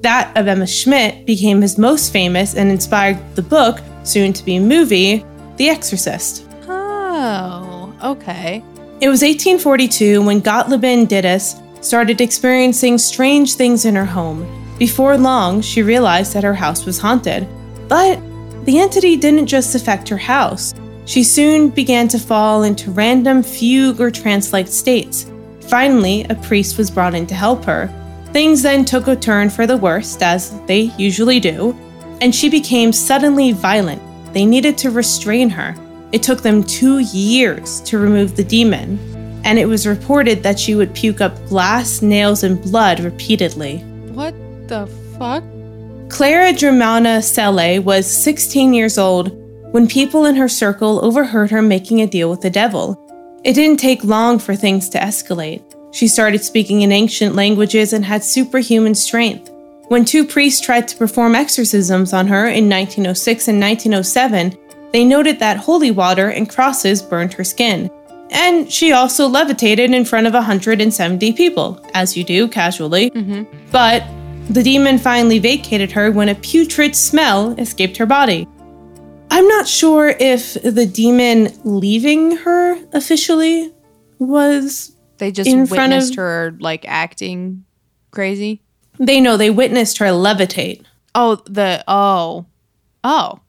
That 0.03 0.37
of 0.37 0.49
Emma 0.49 0.67
Schmidt 0.67 1.27
became 1.27 1.63
his 1.63 1.79
most 1.79 2.13
famous 2.13 2.55
and 2.55 2.71
inspired 2.71 3.19
the 3.37 3.43
book, 3.43 3.81
soon 4.05 4.33
to 4.33 4.45
be 4.45 4.59
movie, 4.59 5.25
The 5.57 5.69
Exorcist. 5.69 6.47
Oh, 6.69 7.95
okay. 8.03 8.63
It 9.01 9.09
was 9.09 9.23
1842 9.23 10.23
when 10.23 10.43
Gottliebin 10.43 11.07
Dittus 11.07 11.61
started 11.85 12.21
experiencing 12.21 12.99
strange 12.99 13.55
things 13.55 13.85
in 13.85 13.97
her 13.97 14.05
home. 14.05 14.47
Before 14.79 15.17
long, 15.17 15.61
she 15.61 15.83
realized 15.83 16.35
that 16.35 16.45
her 16.45 16.55
house 16.55 16.85
was 16.85 16.99
haunted. 16.99 17.49
But 17.89 18.21
the 18.65 18.79
entity 18.79 19.17
didn't 19.17 19.47
just 19.47 19.75
affect 19.75 20.09
her 20.09 20.17
house. 20.17 20.73
She 21.13 21.25
soon 21.25 21.69
began 21.69 22.09
to 22.09 22.19
fall 22.19 22.63
into 22.63 22.91
random 22.91 23.43
fugue 23.43 24.01
or 24.01 24.11
trance 24.11 24.51
like 24.55 24.67
states. 24.67 25.31
Finally, 25.61 26.25
a 26.31 26.35
priest 26.37 26.79
was 26.79 26.91
brought 26.91 27.15
in 27.15 27.27
to 27.27 27.35
help 27.35 27.67
her. 27.67 27.91
Things 28.33 28.63
then 28.63 28.87
took 28.87 29.09
a 29.09 29.15
turn 29.15 29.51
for 29.51 29.67
the 29.67 29.77
worst, 29.77 30.23
as 30.23 30.59
they 30.63 30.91
usually 30.97 31.39
do, 31.39 31.77
and 32.23 32.35
she 32.35 32.49
became 32.49 32.95
suddenly 32.95 33.53
violent. 33.53 34.01
They 34.33 34.47
needed 34.47 34.79
to 34.79 34.91
restrain 34.91 35.51
her. 35.51 35.77
It 36.13 36.23
took 36.23 36.41
them 36.41 36.65
two 36.65 37.01
years 37.01 37.83
to 37.83 37.99
remove 37.99 38.35
the 38.35 38.45
demon, 38.45 38.99
and 39.45 39.59
it 39.59 39.67
was 39.67 39.87
reported 39.87 40.43
that 40.43 40.59
she 40.59 40.75
would 40.75 40.95
puke 40.95 41.21
up 41.21 41.37
glass, 41.47 42.01
nails, 42.01 42.43
and 42.43 42.63
blood 42.63 43.01
repeatedly. 43.01 43.81
What 44.15 44.33
the 44.67 44.87
fuck? 45.19 45.45
Clara 46.09 46.55
Germana 46.55 47.23
Cele 47.23 47.81
was 47.81 48.07
16 48.07 48.73
years 48.73 48.97
old 48.97 49.42
when 49.73 49.89
people 49.89 50.27
in 50.27 50.37
her 50.37 50.49
circle 50.49 51.05
overheard 51.05 51.51
her 51.51 51.63
making 51.63 52.01
a 52.01 52.07
deal 52.07 52.31
with 52.31 52.43
the 52.43 52.51
devil. 52.51 52.99
It 53.43 53.55
didn't 53.55 53.81
take 53.81 54.05
long 54.05 54.39
for 54.39 54.55
things 54.55 54.89
to 54.91 54.99
escalate. 54.99 55.63
She 55.93 56.07
started 56.07 56.45
speaking 56.45 56.83
in 56.83 56.93
ancient 56.93 57.35
languages 57.35 57.93
and 57.93 58.05
had 58.05 58.23
superhuman 58.23 58.95
strength. 58.95 59.51
When 59.89 60.05
two 60.05 60.25
priests 60.25 60.61
tried 60.61 60.89
to 60.89 60.97
perform 60.97 61.35
exorcisms 61.35 62.13
on 62.13 62.27
her 62.29 62.47
in 62.47 62.69
1906 62.69 63.49
and 63.49 63.61
1907, 63.61 64.57
they 64.93 65.05
noted 65.05 65.39
that 65.39 65.57
holy 65.57 65.91
water 65.91 66.29
and 66.29 66.49
crosses 66.49 67.03
burned 67.03 67.33
her 67.35 67.45
skin. 67.45 67.91
And 68.31 68.71
she 68.71 68.93
also 68.93 69.27
levitated 69.27 69.91
in 69.91 70.05
front 70.05 70.27
of 70.27 70.33
170 70.35 71.33
people, 71.33 71.85
as 71.93 72.17
you 72.17 72.25
do 72.25 72.49
casually. 72.49 73.11
Mm-hmm. 73.11 73.45
But 73.71 74.05
the 74.49 74.63
demon 74.63 74.99
finally 74.99 75.39
vacated 75.39 75.93
her 75.93 76.11
when 76.11 76.29
a 76.29 76.35
putrid 76.37 76.95
smell 76.97 77.53
escaped 77.59 77.97
her 77.97 78.07
body. 78.07 78.49
I'm 79.33 79.49
not 79.49 79.67
sure 79.67 80.09
if 80.09 80.55
the 80.63 80.85
demon 80.85 81.49
leaving 81.65 82.37
her 82.37 82.77
officially 82.93 83.73
was. 84.19 84.95
They 85.17 85.33
just 85.33 85.49
In 85.49 85.67
witnessed 85.67 86.13
of- 86.13 86.17
her 86.17 86.57
like 86.61 86.85
acting 86.87 87.65
crazy. 88.11 88.61
They 88.99 89.21
know 89.21 89.39
they 89.39 89.49
witnessed 89.49 89.99
her 89.99 90.07
levitate. 90.07 90.85
Oh, 91.15 91.37
the 91.47 91.83
oh. 91.89 92.45
Oh. 93.03 93.41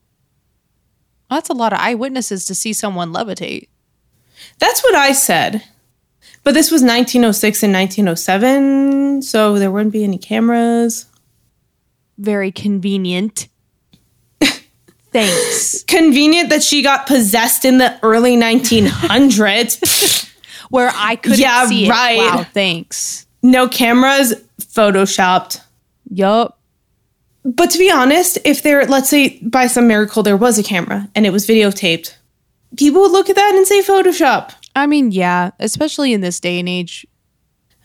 That's 1.28 1.50
a 1.50 1.54
lot 1.54 1.74
of 1.74 1.80
eyewitnesses 1.80 2.46
to 2.46 2.54
see 2.54 2.72
someone 2.72 3.12
levitate. 3.12 3.68
That's 4.58 4.82
what 4.82 4.94
I 4.94 5.12
said. 5.12 5.64
But 6.44 6.54
this 6.54 6.70
was 6.70 6.82
1906 6.82 7.62
and 7.62 7.72
1907, 7.74 9.22
so 9.22 9.58
there 9.58 9.70
wouldn't 9.70 9.92
be 9.92 10.04
any 10.04 10.18
cameras. 10.18 11.06
Very 12.18 12.52
convenient. 12.52 13.48
Thanks. 15.14 15.82
Convenient 15.84 16.50
that 16.50 16.62
she 16.62 16.82
got 16.82 17.06
possessed 17.06 17.64
in 17.64 17.78
the 17.78 17.98
early 18.02 18.36
1900s. 18.36 20.30
Where 20.70 20.90
I 20.94 21.16
couldn't 21.16 21.38
Yeah, 21.38 21.66
see 21.66 21.86
it. 21.86 21.90
right. 21.90 22.16
Wow, 22.18 22.44
thanks. 22.52 23.26
no 23.42 23.68
cameras, 23.68 24.34
photoshopped. 24.60 25.60
Yup. 26.10 26.58
But 27.44 27.70
to 27.70 27.78
be 27.78 27.90
honest, 27.90 28.38
if 28.44 28.62
there, 28.62 28.84
let's 28.86 29.08
say 29.08 29.38
by 29.42 29.66
some 29.68 29.86
miracle 29.86 30.22
there 30.22 30.36
was 30.36 30.58
a 30.58 30.62
camera 30.62 31.08
and 31.14 31.26
it 31.26 31.30
was 31.30 31.46
videotaped, 31.46 32.14
people 32.76 33.02
would 33.02 33.12
look 33.12 33.30
at 33.30 33.36
that 33.36 33.54
and 33.54 33.66
say 33.66 33.82
Photoshop. 33.82 34.52
I 34.74 34.86
mean, 34.86 35.12
yeah, 35.12 35.50
especially 35.60 36.12
in 36.12 36.22
this 36.22 36.40
day 36.40 36.58
and 36.58 36.68
age. 36.68 37.06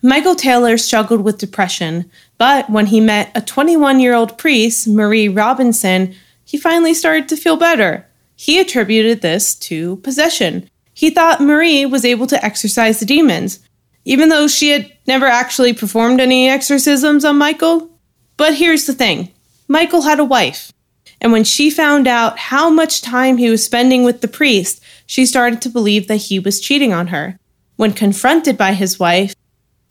Michael 0.02 0.34
Taylor 0.36 0.78
struggled 0.78 1.22
with 1.22 1.38
depression, 1.38 2.10
but 2.38 2.68
when 2.70 2.86
he 2.88 3.02
met 3.02 3.32
a 3.36 3.42
21 3.42 4.00
year 4.00 4.14
old 4.16 4.38
priest, 4.38 4.88
Marie 4.88 5.28
Robinson, 5.28 6.16
he 6.50 6.58
finally 6.58 6.96
started 6.96 7.30
to 7.30 7.38
feel 7.38 7.58
better. 7.58 8.08
He 8.36 8.60
attributed 8.60 9.22
this 9.22 9.54
to 9.70 9.98
possession. 9.98 10.68
He 10.96 11.12
thought 11.12 11.42
Marie 11.42 11.86
was 11.86 12.04
able 12.04 12.26
to 12.26 12.44
exorcise 12.44 13.00
the 13.00 13.06
demons, 13.06 13.60
even 14.04 14.30
though 14.30 14.48
she 14.48 14.72
had 14.72 14.92
never 15.06 15.28
actually 15.28 15.74
performed 15.74 16.20
any 16.20 16.50
exorcisms 16.50 17.24
on 17.24 17.38
Michael. 17.38 17.92
But 18.36 18.56
here's 18.56 18.88
the 18.88 18.96
thing 18.96 19.32
Michael 19.68 20.02
had 20.02 20.20
a 20.20 20.26
wife, 20.26 20.74
and 21.22 21.32
when 21.32 21.44
she 21.44 21.70
found 21.70 22.08
out 22.08 22.40
how 22.40 22.68
much 22.68 23.04
time 23.04 23.38
he 23.38 23.52
was 23.52 23.64
spending 23.64 24.04
with 24.04 24.22
the 24.22 24.28
priest, 24.28 24.82
she 25.06 25.28
started 25.28 25.62
to 25.62 25.70
believe 25.70 26.08
that 26.08 26.16
he 26.16 26.40
was 26.40 26.60
cheating 26.60 26.94
on 26.94 27.10
her. 27.10 27.38
When 27.76 27.94
confronted 27.94 28.58
by 28.58 28.74
his 28.74 29.00
wife, 29.00 29.36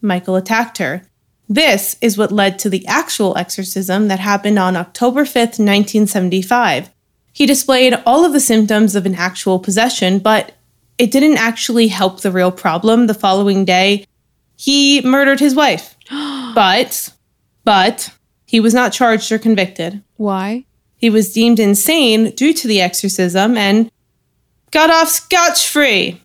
Michael 0.02 0.34
attacked 0.34 0.78
her. 0.78 1.04
This 1.48 1.96
is 2.00 2.18
what 2.18 2.30
led 2.30 2.58
to 2.60 2.68
the 2.68 2.86
actual 2.86 3.36
exorcism 3.38 4.08
that 4.08 4.20
happened 4.20 4.58
on 4.58 4.76
October 4.76 5.24
5th, 5.24 5.58
1975. 5.58 6.90
He 7.32 7.46
displayed 7.46 7.94
all 8.04 8.24
of 8.24 8.32
the 8.32 8.40
symptoms 8.40 8.94
of 8.94 9.06
an 9.06 9.14
actual 9.14 9.58
possession, 9.58 10.18
but 10.18 10.52
it 10.98 11.10
didn't 11.10 11.38
actually 11.38 11.88
help 11.88 12.20
the 12.20 12.32
real 12.32 12.52
problem. 12.52 13.06
The 13.06 13.14
following 13.14 13.64
day, 13.64 14.04
he 14.56 15.00
murdered 15.02 15.40
his 15.40 15.54
wife. 15.54 15.96
but, 16.10 17.12
but, 17.64 18.10
he 18.44 18.60
was 18.60 18.74
not 18.74 18.92
charged 18.92 19.32
or 19.32 19.38
convicted. 19.38 20.02
Why? 20.16 20.64
He 20.96 21.08
was 21.08 21.32
deemed 21.32 21.60
insane 21.60 22.30
due 22.32 22.52
to 22.52 22.68
the 22.68 22.80
exorcism 22.80 23.56
and 23.56 23.90
got 24.70 24.90
off 24.90 25.08
scotch 25.08 25.68
free. 25.68 26.20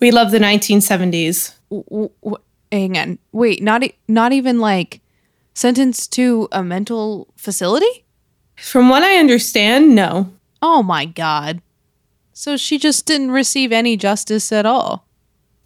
We 0.00 0.10
love 0.10 0.32
the 0.32 0.38
1970s. 0.38 1.54
W- 1.70 2.10
w- 2.22 2.42
hang 2.78 2.98
on. 2.98 3.18
Wait, 3.32 3.62
not 3.62 3.82
e- 3.82 3.94
not 4.08 4.32
even 4.32 4.58
like 4.58 5.00
sentenced 5.54 6.12
to 6.12 6.48
a 6.52 6.62
mental 6.62 7.28
facility? 7.36 8.04
From 8.56 8.88
what 8.88 9.02
I 9.02 9.16
understand, 9.16 9.94
no. 9.94 10.32
Oh 10.62 10.82
my 10.82 11.04
god. 11.04 11.60
So 12.32 12.56
she 12.56 12.78
just 12.78 13.06
didn't 13.06 13.30
receive 13.30 13.72
any 13.72 13.96
justice 13.96 14.50
at 14.52 14.66
all. 14.66 15.06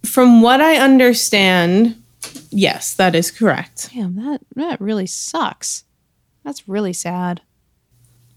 From 0.05 0.41
what 0.41 0.61
I 0.61 0.77
understand, 0.77 2.01
yes, 2.51 2.93
that 2.95 3.15
is 3.15 3.31
correct. 3.31 3.89
Damn, 3.93 4.15
that 4.15 4.41
that 4.55 4.79
really 4.79 5.07
sucks. 5.07 5.83
That's 6.43 6.67
really 6.67 6.93
sad. 6.93 7.41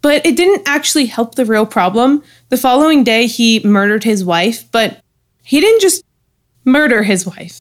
But 0.00 0.26
it 0.26 0.36
didn't 0.36 0.66
actually 0.66 1.06
help 1.06 1.36
the 1.36 1.44
real 1.44 1.64
problem. 1.64 2.24
The 2.48 2.56
following 2.56 3.04
day, 3.04 3.26
he 3.26 3.60
murdered 3.60 4.02
his 4.02 4.24
wife, 4.24 4.64
but 4.72 5.00
he 5.44 5.60
didn't 5.60 5.80
just 5.80 6.04
murder 6.64 7.04
his 7.04 7.24
wife. 7.24 7.60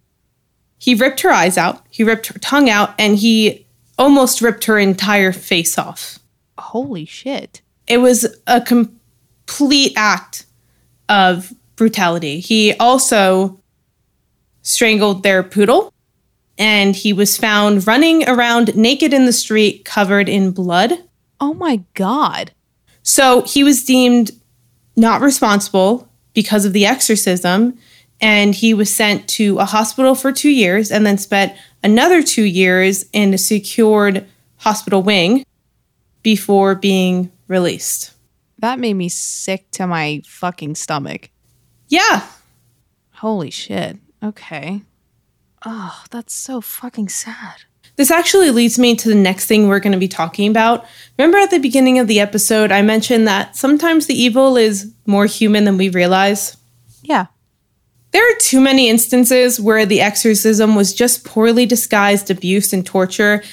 He 0.82 0.96
ripped 0.96 1.22
her 1.22 1.30
eyes 1.30 1.60
out, 1.60 1.86
he 1.92 2.04
ripped 2.04 2.26
her 2.26 2.40
tongue 2.40 2.68
out, 2.68 2.96
and 2.98 3.16
he 3.16 3.68
almost 4.00 4.42
ripped 4.42 4.66
her 4.66 4.80
entire 4.80 5.32
face 5.32 5.78
off. 5.78 6.18
Holy 6.58 7.06
shit. 7.06 7.62
It 7.86 8.00
was 8.00 8.26
a 8.48 8.60
complete 8.60 9.94
act 9.96 10.48
of 11.08 11.54
brutality. 11.76 12.40
He 12.40 12.74
also 12.74 13.62
strangled 14.64 15.22
their 15.22 15.44
poodle, 15.44 15.94
and 16.58 16.96
he 16.96 17.14
was 17.14 17.38
found 17.38 17.86
running 17.86 18.28
around 18.28 18.76
naked 18.76 19.14
in 19.14 19.28
the 19.28 19.34
street 19.34 19.86
covered 19.86 20.28
in 20.28 20.50
blood. 20.50 20.94
Oh 21.40 21.54
my 21.54 21.84
god. 21.94 22.54
So 23.04 23.44
he 23.44 23.64
was 23.64 23.84
deemed 23.84 24.32
not 24.96 25.22
responsible 25.22 26.10
because 26.34 26.66
of 26.66 26.74
the 26.74 26.88
exorcism, 26.88 27.78
and 28.22 28.56
he 28.56 28.74
was 28.74 28.94
sent 28.94 29.28
to 29.30 29.58
a 29.60 29.66
hospital 29.66 30.16
for 30.16 30.32
two 30.32 30.50
years 30.50 30.92
and 30.92 31.06
then 31.06 31.18
spent 31.18 31.54
another 31.84 32.22
two 32.22 32.44
years 32.44 33.06
in 33.12 33.34
a 33.34 33.38
secured 33.38 34.26
hospital 34.58 35.02
wing 35.02 35.46
before 36.24 36.76
being 36.76 37.32
released. 37.48 38.12
That 38.60 38.80
made 38.80 38.94
me 38.94 39.10
sick 39.10 39.70
to 39.72 39.88
my 39.88 40.22
fucking 40.26 40.76
stomach. 40.76 41.30
Yeah, 41.88 42.28
Holy 43.22 43.52
shit. 43.52 43.98
Okay. 44.24 44.82
Oh, 45.64 46.02
that's 46.10 46.34
so 46.34 46.60
fucking 46.60 47.10
sad. 47.10 47.58
This 47.96 48.10
actually 48.10 48.50
leads 48.50 48.80
me 48.80 48.96
to 48.96 49.10
the 49.10 49.14
next 49.14 49.46
thing 49.46 49.68
we're 49.68 49.80
going 49.80 49.92
to 49.92 50.00
be 50.00 50.08
talking 50.08 50.50
about. 50.50 50.86
Remember 51.20 51.38
at 51.38 51.52
the 51.52 51.60
beginning 51.60 52.00
of 52.00 52.08
the 52.08 52.20
episode, 52.20 52.72
I 52.72 52.82
mentioned 52.82 53.28
that 53.28 53.56
sometimes 53.56 54.08
the 54.08 54.20
evil 54.20 54.58
is 54.58 54.92
more 55.06 55.28
human 55.28 55.66
than 55.66 55.78
we 55.78 55.90
realize? 55.90 56.58
Yeah. 57.04 57.28
There 58.12 58.30
are 58.30 58.40
too 58.40 58.60
many 58.60 58.90
instances 58.90 59.60
where 59.60 59.86
the 59.86 60.02
exorcism 60.02 60.76
was 60.76 60.94
just 60.94 61.24
poorly 61.24 61.66
disguised 61.66 62.30
abuse 62.30 62.74
and 62.74 62.86
torture 62.86 63.44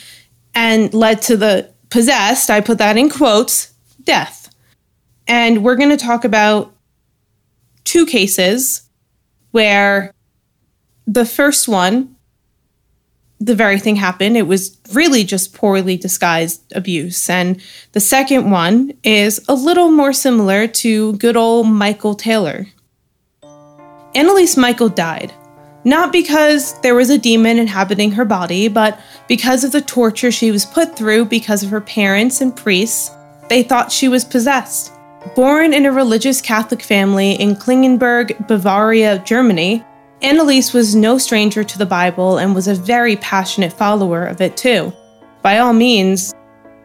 and 0.54 0.92
led 0.92 1.22
to 1.22 1.36
the 1.36 1.72
possessed, 1.90 2.50
I 2.50 2.60
put 2.60 2.78
that 2.78 2.96
in 2.96 3.08
quotes, 3.08 3.72
death. 4.02 4.54
And 5.26 5.62
we're 5.62 5.76
going 5.76 5.90
to 5.90 5.96
talk 5.96 6.24
about 6.24 6.74
two 7.84 8.04
cases 8.06 8.88
where 9.52 10.12
the 11.06 11.24
first 11.24 11.68
one, 11.68 12.16
the 13.40 13.54
very 13.54 13.78
thing 13.78 13.96
happened. 13.96 14.36
It 14.36 14.46
was 14.46 14.76
really 14.92 15.24
just 15.24 15.54
poorly 15.54 15.96
disguised 15.96 16.60
abuse. 16.74 17.30
And 17.30 17.60
the 17.92 18.00
second 18.00 18.50
one 18.50 18.92
is 19.04 19.42
a 19.48 19.54
little 19.54 19.90
more 19.90 20.12
similar 20.12 20.66
to 20.66 21.12
good 21.14 21.36
old 21.36 21.68
Michael 21.68 22.14
Taylor. 22.14 22.66
Anneliese 24.14 24.56
Michael 24.56 24.88
died. 24.88 25.32
Not 25.84 26.12
because 26.12 26.78
there 26.80 26.94
was 26.94 27.10
a 27.10 27.18
demon 27.18 27.58
inhabiting 27.58 28.12
her 28.12 28.24
body, 28.24 28.68
but 28.68 29.00
because 29.28 29.64
of 29.64 29.72
the 29.72 29.80
torture 29.80 30.30
she 30.30 30.50
was 30.50 30.64
put 30.64 30.96
through 30.96 31.26
because 31.26 31.62
of 31.62 31.70
her 31.70 31.80
parents 31.80 32.40
and 32.40 32.54
priests. 32.54 33.10
They 33.48 33.62
thought 33.62 33.92
she 33.92 34.08
was 34.08 34.24
possessed. 34.24 34.92
Born 35.34 35.72
in 35.72 35.86
a 35.86 35.92
religious 35.92 36.40
Catholic 36.40 36.82
family 36.82 37.32
in 37.32 37.54
Klingenberg, 37.54 38.46
Bavaria, 38.48 39.22
Germany, 39.24 39.84
Anneliese 40.22 40.74
was 40.74 40.96
no 40.96 41.16
stranger 41.16 41.62
to 41.62 41.78
the 41.78 41.86
Bible 41.86 42.38
and 42.38 42.54
was 42.54 42.66
a 42.66 42.74
very 42.74 43.16
passionate 43.16 43.72
follower 43.72 44.26
of 44.26 44.40
it 44.40 44.56
too. 44.56 44.92
By 45.42 45.58
all 45.58 45.72
means, 45.72 46.34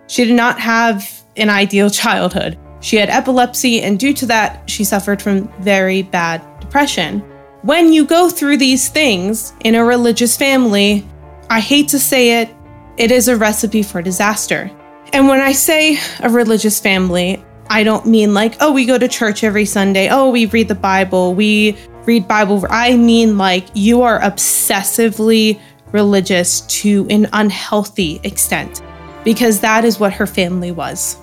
she 0.07 0.23
did 0.25 0.36
not 0.36 0.59
have 0.59 1.23
an 1.36 1.49
ideal 1.49 1.89
childhood. 2.03 2.59
She 2.81 2.97
had 2.97 3.09
epilepsy, 3.09 3.81
and 3.81 3.97
due 3.97 4.13
to 4.13 4.25
that, 4.25 4.69
she 4.69 4.83
suffered 4.83 5.21
from 5.21 5.47
very 5.62 6.01
bad 6.01 6.41
depression. 6.73 7.19
When 7.62 7.93
you 7.93 8.03
go 8.03 8.31
through 8.31 8.57
these 8.57 8.89
things 8.89 9.53
in 9.63 9.75
a 9.75 9.86
religious 9.86 10.36
family, 10.36 11.07
I 11.47 11.59
hate 11.59 11.88
to 11.89 11.99
say 11.99 12.41
it, 12.41 12.49
it 12.97 13.12
is 13.12 13.27
a 13.27 13.38
recipe 13.38 13.83
for 13.83 14.01
disaster. 14.01 14.71
And 15.13 15.27
when 15.27 15.39
I 15.39 15.51
say 15.51 15.99
a 16.21 16.31
religious 16.31 16.79
family, 16.79 17.45
I 17.69 17.83
don't 17.83 18.07
mean 18.07 18.33
like, 18.33 18.55
oh, 18.59 18.71
we 18.71 18.88
go 18.88 18.97
to 18.97 19.07
church 19.07 19.43
every 19.43 19.65
Sunday, 19.65 20.09
oh, 20.09 20.31
we 20.31 20.47
read 20.47 20.67
the 20.67 20.73
Bible, 20.73 21.36
we 21.36 21.77
read 22.05 22.27
Bible. 22.27 22.65
I 22.71 22.97
mean 22.97 23.38
like 23.38 23.67
you 23.75 24.01
are 24.01 24.19
obsessively 24.21 25.59
religious 25.91 26.62
to 26.81 27.05
an 27.12 27.29
unhealthy 27.33 28.19
extent, 28.23 28.81
because 29.23 29.59
that 29.59 29.86
is 29.86 29.99
what 29.99 30.13
her 30.13 30.25
family 30.25 30.71
was. 30.71 31.17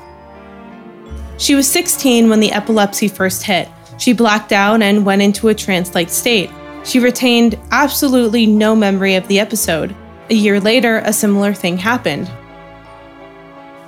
She 1.39 1.57
was 1.57 1.69
16 1.69 2.31
when 2.31 2.39
the 2.39 2.53
epilepsy 2.53 3.09
first 3.09 3.43
hit. 3.43 3.69
She 4.01 4.15
blacked 4.15 4.51
out 4.51 4.81
and 4.81 5.05
went 5.05 5.21
into 5.21 5.49
a 5.49 5.55
trance 5.55 5.95
like 5.95 6.09
state. 6.09 6.51
She 6.85 6.99
retained 6.99 7.59
absolutely 7.71 8.47
no 8.47 8.75
memory 8.75 9.15
of 9.15 9.29
the 9.29 9.39
episode. 9.39 9.95
A 10.31 10.35
year 10.35 10.59
later, 10.59 11.03
a 11.05 11.13
similar 11.13 11.53
thing 11.53 11.77
happened. 11.77 12.31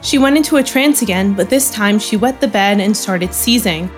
She 0.03 0.19
went 0.19 0.37
into 0.37 0.59
a 0.59 0.63
trance 0.63 1.01
again, 1.01 1.33
but 1.33 1.49
this 1.49 1.71
time 1.71 1.99
she 1.99 2.19
wet 2.19 2.43
the 2.43 2.49
bed 2.49 2.79
and 2.79 2.95
started 2.95 3.33
seizing. 3.33 3.91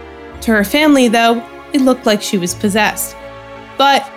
To 0.42 0.52
her 0.52 0.62
family, 0.62 1.08
though, 1.08 1.44
it 1.72 1.80
looked 1.80 2.06
like 2.06 2.22
she 2.22 2.38
was 2.38 2.54
possessed. 2.54 3.16
But 3.76 4.08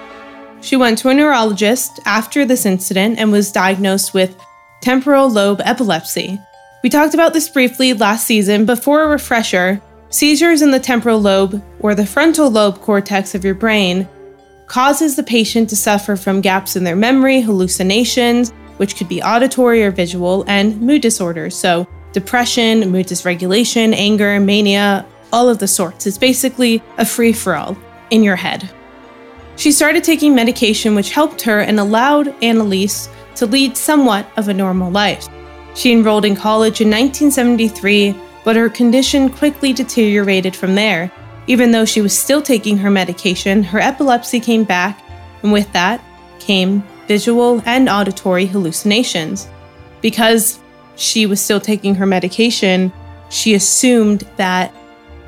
she 0.61 0.75
went 0.75 0.99
to 0.99 1.09
a 1.09 1.15
neurologist 1.15 1.99
after 2.05 2.45
this 2.45 2.67
incident 2.67 3.17
and 3.17 3.31
was 3.31 3.51
diagnosed 3.51 4.13
with 4.13 4.39
temporal 4.81 5.31
lobe 5.31 5.61
epilepsy. 5.65 6.39
We 6.83 6.91
talked 6.91 7.15
about 7.15 7.33
this 7.33 7.49
briefly 7.49 7.93
last 7.93 8.27
season, 8.27 8.65
but 8.65 8.83
for 8.83 9.01
a 9.01 9.07
refresher, 9.07 9.81
seizures 10.09 10.61
in 10.61 10.71
the 10.71 10.79
temporal 10.79 11.19
lobe, 11.19 11.63
or 11.79 11.95
the 11.95 12.05
frontal 12.05 12.49
lobe 12.49 12.79
cortex 12.81 13.35
of 13.35 13.43
your 13.43 13.55
brain, 13.55 14.07
causes 14.67 15.15
the 15.15 15.23
patient 15.23 15.69
to 15.69 15.75
suffer 15.75 16.15
from 16.15 16.41
gaps 16.41 16.75
in 16.75 16.83
their 16.83 16.95
memory, 16.95 17.41
hallucinations, 17.41 18.51
which 18.77 18.95
could 18.95 19.07
be 19.07 19.21
auditory 19.21 19.83
or 19.83 19.91
visual, 19.91 20.43
and 20.47 20.79
mood 20.81 21.01
disorders. 21.01 21.55
So, 21.55 21.87
depression, 22.11 22.89
mood 22.91 23.07
dysregulation, 23.07 23.93
anger, 23.93 24.39
mania, 24.39 25.05
all 25.31 25.49
of 25.49 25.59
the 25.59 25.67
sorts. 25.67 26.05
It's 26.05 26.17
basically 26.17 26.81
a 26.97 27.05
free 27.05 27.33
for 27.33 27.55
all 27.55 27.77
in 28.09 28.23
your 28.23 28.35
head. 28.35 28.69
She 29.55 29.71
started 29.71 30.03
taking 30.03 30.35
medication, 30.35 30.95
which 30.95 31.11
helped 31.11 31.41
her 31.41 31.61
and 31.61 31.79
allowed 31.79 32.27
Anneliese 32.41 33.09
to 33.35 33.45
lead 33.45 33.75
somewhat 33.75 34.27
of 34.37 34.47
a 34.47 34.53
normal 34.53 34.91
life. 34.91 35.27
She 35.75 35.91
enrolled 35.91 36.25
in 36.25 36.35
college 36.35 36.81
in 36.81 36.89
1973, 36.89 38.15
but 38.47 38.55
her 38.55 38.69
condition 38.69 39.29
quickly 39.29 39.73
deteriorated 39.73 40.55
from 40.55 40.73
there. 40.73 41.11
Even 41.47 41.71
though 41.71 41.83
she 41.83 41.99
was 41.99 42.17
still 42.17 42.41
taking 42.41 42.77
her 42.77 42.89
medication, 42.89 43.61
her 43.61 43.77
epilepsy 43.77 44.39
came 44.39 44.63
back, 44.63 45.03
and 45.43 45.51
with 45.51 45.69
that 45.73 46.01
came 46.39 46.81
visual 47.09 47.61
and 47.65 47.89
auditory 47.89 48.45
hallucinations. 48.45 49.49
Because 49.99 50.59
she 50.95 51.25
was 51.25 51.41
still 51.41 51.59
taking 51.59 51.95
her 51.95 52.05
medication, 52.05 52.93
she 53.29 53.53
assumed 53.53 54.21
that 54.37 54.73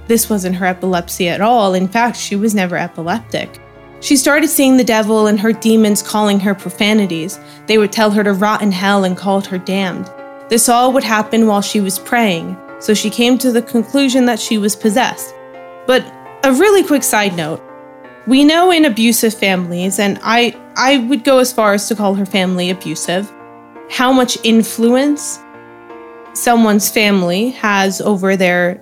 this 0.07 0.30
wasn't 0.30 0.55
her 0.55 0.65
epilepsy 0.65 1.28
at 1.28 1.41
all. 1.41 1.74
In 1.74 1.89
fact, 1.89 2.15
she 2.15 2.38
was 2.38 2.55
never 2.55 2.78
epileptic. 2.78 3.59
She 3.99 4.15
started 4.15 4.47
seeing 4.47 4.78
the 4.78 4.84
devil 4.86 5.28
and 5.28 5.38
her 5.41 5.51
demons 5.51 6.01
calling 6.01 6.39
her 6.39 6.55
profanities. 6.55 7.38
They 7.67 7.80
would 7.80 7.91
tell 7.91 8.11
her 8.11 8.24
to 8.24 8.32
rot 8.32 8.61
in 8.61 8.72
hell 8.72 9.03
and 9.03 9.17
called 9.17 9.45
her 9.47 9.57
damned. 9.57 10.09
This 10.47 10.70
all 10.70 10.93
would 10.93 11.03
happen 11.03 11.47
while 11.47 11.61
she 11.61 11.82
was 11.82 11.99
praying, 11.99 12.55
so 12.80 12.93
she 12.93 13.09
came 13.09 13.38
to 13.38 13.51
the 13.51 13.61
conclusion 13.61 14.25
that 14.25 14.39
she 14.39 14.57
was 14.57 14.75
possessed. 14.75 15.34
But 15.86 16.05
a 16.43 16.53
really 16.53 16.84
quick 16.84 17.03
side 17.03 17.36
note 17.36 17.61
we 18.30 18.45
know 18.45 18.69
in 18.69 18.86
abusive 18.86 19.34
families, 19.34 19.97
and 19.97 20.19
I, 20.21 20.55
I 20.75 20.97
would 20.97 21.23
go 21.23 21.39
as 21.39 21.51
far 21.51 21.73
as 21.73 21.88
to 21.88 21.95
call 21.95 22.13
her 22.13 22.27
family 22.27 22.69
abusive, 22.69 23.27
how 23.89 24.13
much 24.13 24.38
influence 24.43 25.39
someone's 26.34 26.91
family 26.91 27.49
has 27.51 28.01
over 28.01 28.36
their 28.36 28.80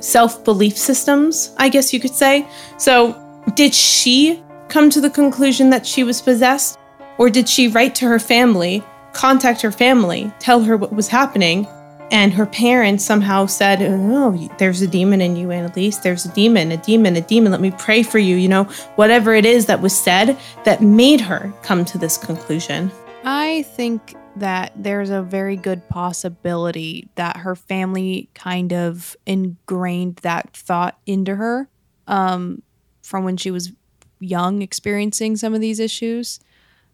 self 0.00 0.42
belief 0.44 0.76
systems, 0.76 1.54
I 1.56 1.68
guess 1.68 1.92
you 1.92 2.00
could 2.00 2.14
say. 2.14 2.48
So, 2.78 3.16
did 3.54 3.74
she 3.74 4.42
come 4.68 4.90
to 4.90 5.00
the 5.00 5.10
conclusion 5.10 5.70
that 5.70 5.86
she 5.86 6.02
was 6.02 6.20
possessed? 6.20 6.76
Or 7.16 7.30
did 7.30 7.48
she 7.48 7.68
write 7.68 7.94
to 7.96 8.06
her 8.06 8.18
family, 8.18 8.82
contact 9.12 9.60
her 9.60 9.70
family, 9.70 10.32
tell 10.40 10.62
her 10.64 10.76
what 10.76 10.92
was 10.92 11.06
hapning, 11.06 11.66
and 12.10 12.32
her 12.32 12.46
parents 12.46 13.04
somehow 13.04 13.46
said, 13.46 13.78
Oh, 13.82 14.48
there's 14.58 14.82
a 14.82 14.86
demon 14.86 15.20
in 15.20 15.36
you, 15.36 15.48
Anneliese. 15.48 16.02
There's 16.02 16.24
a 16.24 16.32
demon, 16.32 16.72
a 16.72 16.76
demon, 16.76 17.16
a 17.16 17.20
demon. 17.20 17.52
Let 17.52 17.60
me 17.60 17.70
pray 17.70 18.02
for 18.02 18.18
you. 18.18 18.36
You 18.36 18.48
know, 18.48 18.64
whatever 18.96 19.34
it 19.34 19.46
is 19.46 19.66
that 19.66 19.80
was 19.80 19.98
said 19.98 20.36
that 20.64 20.82
made 20.82 21.20
her 21.20 21.52
come 21.62 21.84
to 21.86 21.98
this 21.98 22.16
conclusion. 22.16 22.90
I 23.24 23.62
think 23.74 24.14
that 24.36 24.72
there's 24.76 25.10
a 25.10 25.22
very 25.22 25.56
good 25.56 25.88
possibility 25.88 27.08
that 27.16 27.38
her 27.38 27.54
family 27.54 28.28
kind 28.34 28.72
of 28.72 29.16
ingrained 29.26 30.16
that 30.16 30.56
thought 30.56 30.98
into 31.06 31.34
her 31.34 31.68
um, 32.06 32.62
from 33.02 33.24
when 33.24 33.36
she 33.36 33.50
was 33.50 33.72
young, 34.20 34.62
experiencing 34.62 35.36
some 35.36 35.54
of 35.54 35.60
these 35.60 35.80
issues. 35.80 36.40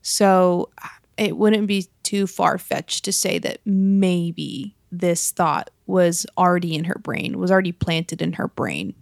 So 0.03 0.71
it 1.17 1.37
wouldn't 1.37 1.67
be 1.67 1.89
too 2.03 2.27
far 2.27 2.59
fetched 2.59 3.05
to 3.05 3.13
say 3.13 3.39
that 3.39 3.61
maybe 3.65 4.76
this 5.01 5.31
thought 5.31 5.71
was 5.87 6.27
already 6.37 6.75
in 6.75 6.85
her 6.85 6.99
brain, 7.03 7.39
was 7.39 7.51
already 7.51 7.73
planted 7.73 8.21
in 8.23 8.35
her 8.35 8.49
brain. 8.49 8.95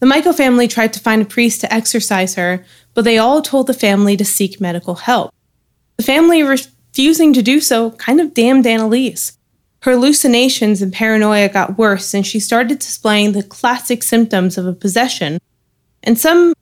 The 0.00 0.06
Michael 0.06 0.32
family 0.32 0.68
tried 0.68 0.92
to 0.92 1.00
find 1.00 1.22
a 1.22 1.26
priest 1.26 1.60
to 1.62 1.72
exorcise 1.72 2.36
her, 2.36 2.64
but 2.94 3.04
they 3.04 3.18
all 3.18 3.42
told 3.42 3.66
the 3.66 3.74
family 3.74 4.16
to 4.16 4.24
seek 4.24 4.60
medical 4.60 4.94
help. 4.94 5.32
The 5.96 6.04
family 6.04 6.42
refusing 6.42 7.32
to 7.32 7.42
do 7.42 7.60
so 7.60 7.90
kind 7.92 8.20
of 8.20 8.34
damned 8.34 8.64
Anneliese. 8.64 9.36
Her 9.82 9.92
hallucinations 9.92 10.82
and 10.82 10.92
paranoia 10.92 11.48
got 11.48 11.78
worse, 11.78 12.14
and 12.14 12.26
she 12.26 12.40
started 12.40 12.78
displaying 12.78 13.32
the 13.32 13.42
classic 13.42 14.02
symptoms 14.02 14.58
of 14.58 14.66
a 14.66 14.72
possession 14.72 15.38
and 16.02 16.18
some 16.18 16.54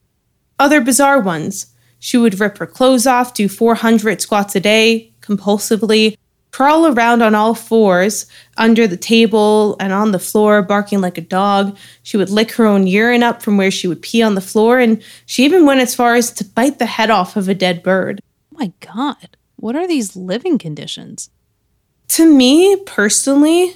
other 0.58 0.80
bizarre 0.80 1.20
ones. 1.20 1.66
She 1.98 2.16
would 2.16 2.40
rip 2.40 2.58
her 2.58 2.66
clothes 2.66 3.06
off, 3.06 3.34
do 3.34 3.48
400 3.48 4.20
squats 4.20 4.54
a 4.54 4.60
day, 4.60 5.12
compulsively, 5.20 6.16
crawl 6.56 6.86
around 6.86 7.20
on 7.20 7.34
all 7.34 7.54
fours 7.54 8.24
under 8.56 8.86
the 8.86 8.96
table 8.96 9.76
and 9.78 9.92
on 9.92 10.12
the 10.12 10.18
floor, 10.18 10.62
barking 10.62 11.02
like 11.02 11.18
a 11.18 11.20
dog. 11.20 11.76
She 12.02 12.16
would 12.16 12.30
lick 12.30 12.52
her 12.52 12.64
own 12.64 12.86
urine 12.86 13.22
up 13.22 13.42
from 13.42 13.58
where 13.58 13.70
she 13.70 13.86
would 13.86 14.00
pee 14.00 14.22
on 14.22 14.36
the 14.36 14.40
floor, 14.40 14.78
and 14.78 15.02
she 15.26 15.44
even 15.44 15.66
went 15.66 15.80
as 15.80 15.94
far 15.94 16.14
as 16.14 16.30
to 16.32 16.46
bite 16.46 16.78
the 16.78 16.86
head 16.86 17.10
off 17.10 17.36
of 17.36 17.50
a 17.50 17.54
dead 17.54 17.82
bird. 17.82 18.22
Oh 18.54 18.58
my 18.58 18.72
God. 18.80 19.36
What 19.56 19.76
are 19.76 19.86
these 19.86 20.16
living 20.16 20.56
conditions? 20.56 21.28
To 22.08 22.24
me 22.24 22.76
personally, 22.86 23.74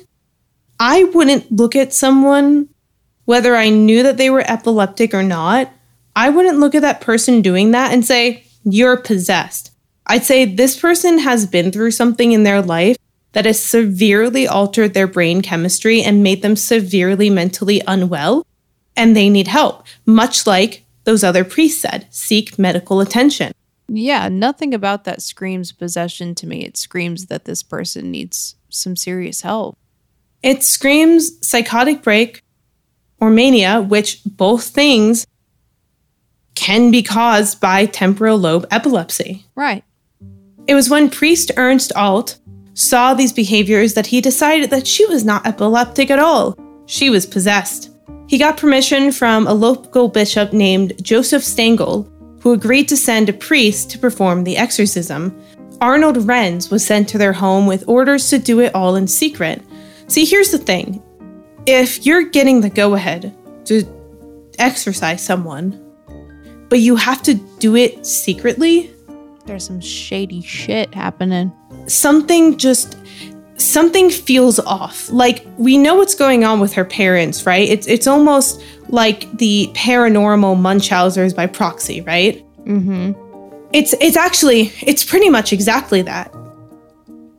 I 0.78 1.05
wouldn't 1.05 1.53
look 1.53 1.76
at 1.76 1.93
someone, 1.93 2.70
whether 3.26 3.57
I 3.57 3.68
knew 3.68 4.03
that 4.05 4.16
they 4.16 4.31
were 4.31 4.51
epileptic 4.51 5.12
or 5.12 5.22
not, 5.22 5.70
I 6.16 6.31
wouldn't 6.31 6.61
look 6.61 6.74
at 6.74 6.81
that 6.81 7.03
person 7.03 7.43
doing 7.43 7.72
that 7.72 7.93
and 7.93 8.07
say, 8.07 8.47
You're 8.64 8.97
possessed. 8.97 9.70
I'd 10.11 10.25
say 10.25 10.45
this 10.45 10.77
person 10.77 11.19
has 11.21 11.47
been 11.47 11.71
through 11.71 11.93
something 11.93 12.33
in 12.33 12.43
their 12.43 12.61
life 12.61 12.97
that 13.31 13.45
has 13.45 13.63
severely 13.63 14.45
altered 14.45 14.93
their 14.93 15.07
brain 15.07 15.41
chemistry 15.41 16.03
and 16.03 16.21
made 16.21 16.43
them 16.43 16.57
severely 16.57 17.31
mentally 17.31 17.81
unwell, 17.87 18.45
and 18.97 19.15
they 19.15 19.31
need 19.31 19.47
help, 19.47 19.87
much 20.05 20.49
like 20.49 20.85
those 21.05 21.23
other 21.23 21.45
priests 21.45 21.81
said 21.81 22.09
seek 22.11 22.59
medical 22.59 23.01
attention. 23.01 23.53
Yeah, 23.87 24.29
nothing 24.29 24.75
about 24.75 25.05
that 25.05 25.23
screams 25.23 25.71
possession 25.71 26.35
to 26.35 26.47
me. 26.49 26.65
It 26.65 26.77
screams 26.77 27.27
that 27.27 27.45
this 27.45 27.63
person 27.63 28.11
needs 28.11 28.57
some 28.69 28.97
serious 28.97 29.43
help. 29.43 29.79
It 30.43 30.65
screams 30.65 31.47
psychotic 31.47 32.03
break 32.03 32.43
or 33.21 33.31
mania, 33.31 33.81
which 33.81 34.23
both 34.25 34.65
things 34.65 35.25
can 36.57 36.91
be 36.91 37.05
caused 37.05 37.61
by 37.61 37.87
temporal 37.87 38.39
lobe 38.39 38.67
epilepsy. 38.73 39.47
Right. 39.55 39.85
It 40.67 40.75
was 40.75 40.91
when 40.91 41.11
priest 41.11 41.51
Ernst 41.57 41.93
Alt 41.97 42.39
saw 42.75 43.15
these 43.15 43.33
behaviors 43.33 43.95
that 43.95 44.07
he 44.07 44.21
decided 44.21 44.71
that 44.71 44.87
she 44.87 45.05
was 45.07 45.25
not 45.25 45.47
epileptic 45.47 46.11
at 46.11 46.19
all. 46.19 46.57
She 46.87 47.11
was 47.11 47.27
possessed. 47.27 47.91
He 48.29 48.39
got 48.39 48.57
permission 48.57 49.13
from 49.13 49.47
a 49.47 49.53
local 49.53 50.09
bishop 50.09 50.53
named 50.53 50.93
Joseph 51.03 51.43
Stengel, 51.43 52.09
who 52.43 52.53
agreed 52.53 52.89
to 52.89 52.97
send 52.97 53.29
a 53.29 53.33
priest 53.33 53.91
to 53.91 53.99
perform 53.99 54.45
the 54.45 54.57
exorcism. 54.57 55.37
Arnold 55.81 56.17
Renz 56.19 56.71
was 56.71 56.87
sent 56.87 57.09
to 57.09 57.19
their 57.19 57.33
home 57.33 57.67
with 57.67 57.89
orders 57.89 58.29
to 58.31 58.39
do 58.39 58.61
it 58.61 58.75
all 58.75 58.97
in 58.97 59.07
secret. 59.07 59.63
See, 60.07 60.25
here's 60.25 60.51
the 60.51 60.59
thing 60.59 61.03
if 61.67 62.07
you're 62.07 62.31
getting 62.31 62.61
the 62.61 62.71
go 62.71 62.95
ahead 62.95 63.37
to 63.67 63.85
exorcise 64.59 65.23
someone, 65.23 65.79
but 66.69 66.81
you 66.81 66.97
have 66.97 67.23
to 67.23 67.35
do 67.35 67.77
it 67.77 68.07
secretly, 68.07 68.93
there's 69.47 69.64
some 69.64 69.80
shady 69.80 70.43
shit 70.43 70.95
happening. 70.95 71.53
Something 71.86 72.57
just 72.57 72.97
something 73.57 74.11
feels 74.11 74.59
off. 74.61 75.11
Like 75.11 75.47
we 75.57 75.76
know 75.78 75.95
what's 75.95 76.14
going 76.14 76.45
on 76.45 76.61
with 76.61 76.72
her 76.74 76.84
parents, 76.84 77.47
right? 77.47 77.68
It's 77.68 77.86
it's 77.86 78.07
almost 78.07 78.62
like 78.88 79.30
the 79.38 79.70
paranormal 79.74 80.59
Munchausen's 80.59 81.34
by 81.34 81.47
proxy, 81.47 82.01
right? 82.03 82.45
Mm-hmm. 82.64 83.12
It's 83.72 83.93
it's 83.95 84.16
actually 84.16 84.72
it's 84.82 85.05
pretty 85.05 85.30
much 85.30 85.53
exactly 85.53 86.03
that. 86.03 86.34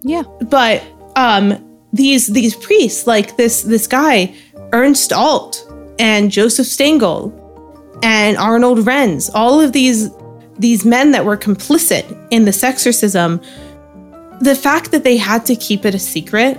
Yeah. 0.03 0.23
But 0.49 0.83
um 1.15 1.67
these 1.93 2.27
these 2.27 2.55
priests, 2.55 3.07
like 3.07 3.37
this 3.37 3.63
this 3.63 3.87
guy, 3.87 4.33
Ernst 4.73 5.11
Alt 5.11 5.67
and 5.99 6.31
Joseph 6.31 6.67
Stengel 6.67 7.37
and 8.03 8.37
Arnold 8.37 8.79
Renz, 8.79 9.29
all 9.33 9.59
of 9.59 9.73
these 9.73 10.09
these 10.61 10.85
men 10.85 11.11
that 11.11 11.25
were 11.25 11.37
complicit 11.37 12.05
in 12.29 12.45
this 12.45 12.63
exorcism, 12.63 13.41
the 14.41 14.55
fact 14.55 14.91
that 14.91 15.03
they 15.03 15.17
had 15.17 15.45
to 15.47 15.55
keep 15.55 15.85
it 15.85 15.95
a 15.95 15.99
secret 15.99 16.57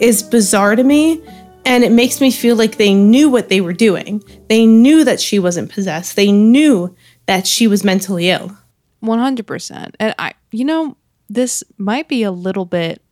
is 0.00 0.22
bizarre 0.22 0.74
to 0.74 0.82
me. 0.82 1.22
And 1.66 1.84
it 1.84 1.92
makes 1.92 2.20
me 2.20 2.30
feel 2.30 2.56
like 2.56 2.76
they 2.76 2.92
knew 2.92 3.30
what 3.30 3.48
they 3.48 3.60
were 3.60 3.72
doing. 3.72 4.22
They 4.48 4.66
knew 4.66 5.04
that 5.04 5.20
she 5.20 5.38
wasn't 5.38 5.72
possessed. 5.72 6.16
They 6.16 6.30
knew 6.30 6.94
that 7.26 7.46
she 7.46 7.66
was 7.66 7.84
mentally 7.84 8.30
ill. 8.30 8.56
100%. 9.02 9.94
And 9.98 10.14
I, 10.18 10.32
you 10.50 10.64
know, 10.64 10.96
this 11.28 11.64
might 11.78 12.08
be 12.08 12.22
a 12.22 12.30
little 12.30 12.66
bit 12.66 13.02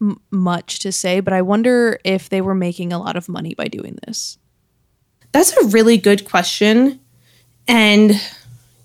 m- 0.00 0.20
much 0.30 0.78
to 0.80 0.92
say, 0.92 1.20
but 1.20 1.34
I 1.34 1.42
wonder 1.42 1.98
if 2.04 2.30
they 2.30 2.40
were 2.40 2.54
making 2.54 2.92
a 2.92 2.98
lot 2.98 3.16
of 3.16 3.28
money 3.28 3.54
by 3.54 3.68
doing 3.68 3.98
this. 4.06 4.38
That's 5.32 5.54
a 5.56 5.66
really 5.66 5.98
good 5.98 6.24
question. 6.24 7.00
And 7.66 8.12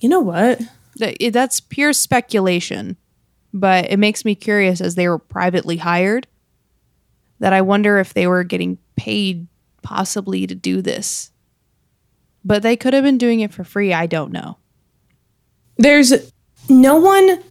you 0.03 0.09
know 0.09 0.19
what? 0.19 0.61
That's 1.31 1.61
pure 1.61 1.93
speculation, 1.93 2.97
but 3.53 3.89
it 3.89 3.97
makes 3.97 4.25
me 4.25 4.35
curious 4.35 4.81
as 4.81 4.95
they 4.95 5.07
were 5.07 5.17
privately 5.17 5.77
hired 5.77 6.27
that 7.39 7.53
I 7.53 7.61
wonder 7.61 7.97
if 7.99 8.13
they 8.13 8.27
were 8.27 8.43
getting 8.43 8.77
paid 8.97 9.47
possibly 9.81 10.45
to 10.45 10.55
do 10.55 10.81
this. 10.81 11.31
But 12.43 12.63
they 12.63 12.75
could 12.75 12.93
have 12.93 13.05
been 13.05 13.17
doing 13.17 13.39
it 13.39 13.53
for 13.53 13.63
free. 13.63 13.93
I 13.93 14.05
don't 14.05 14.33
know. 14.33 14.57
There's 15.77 16.31
no 16.67 16.97
one 16.97 17.41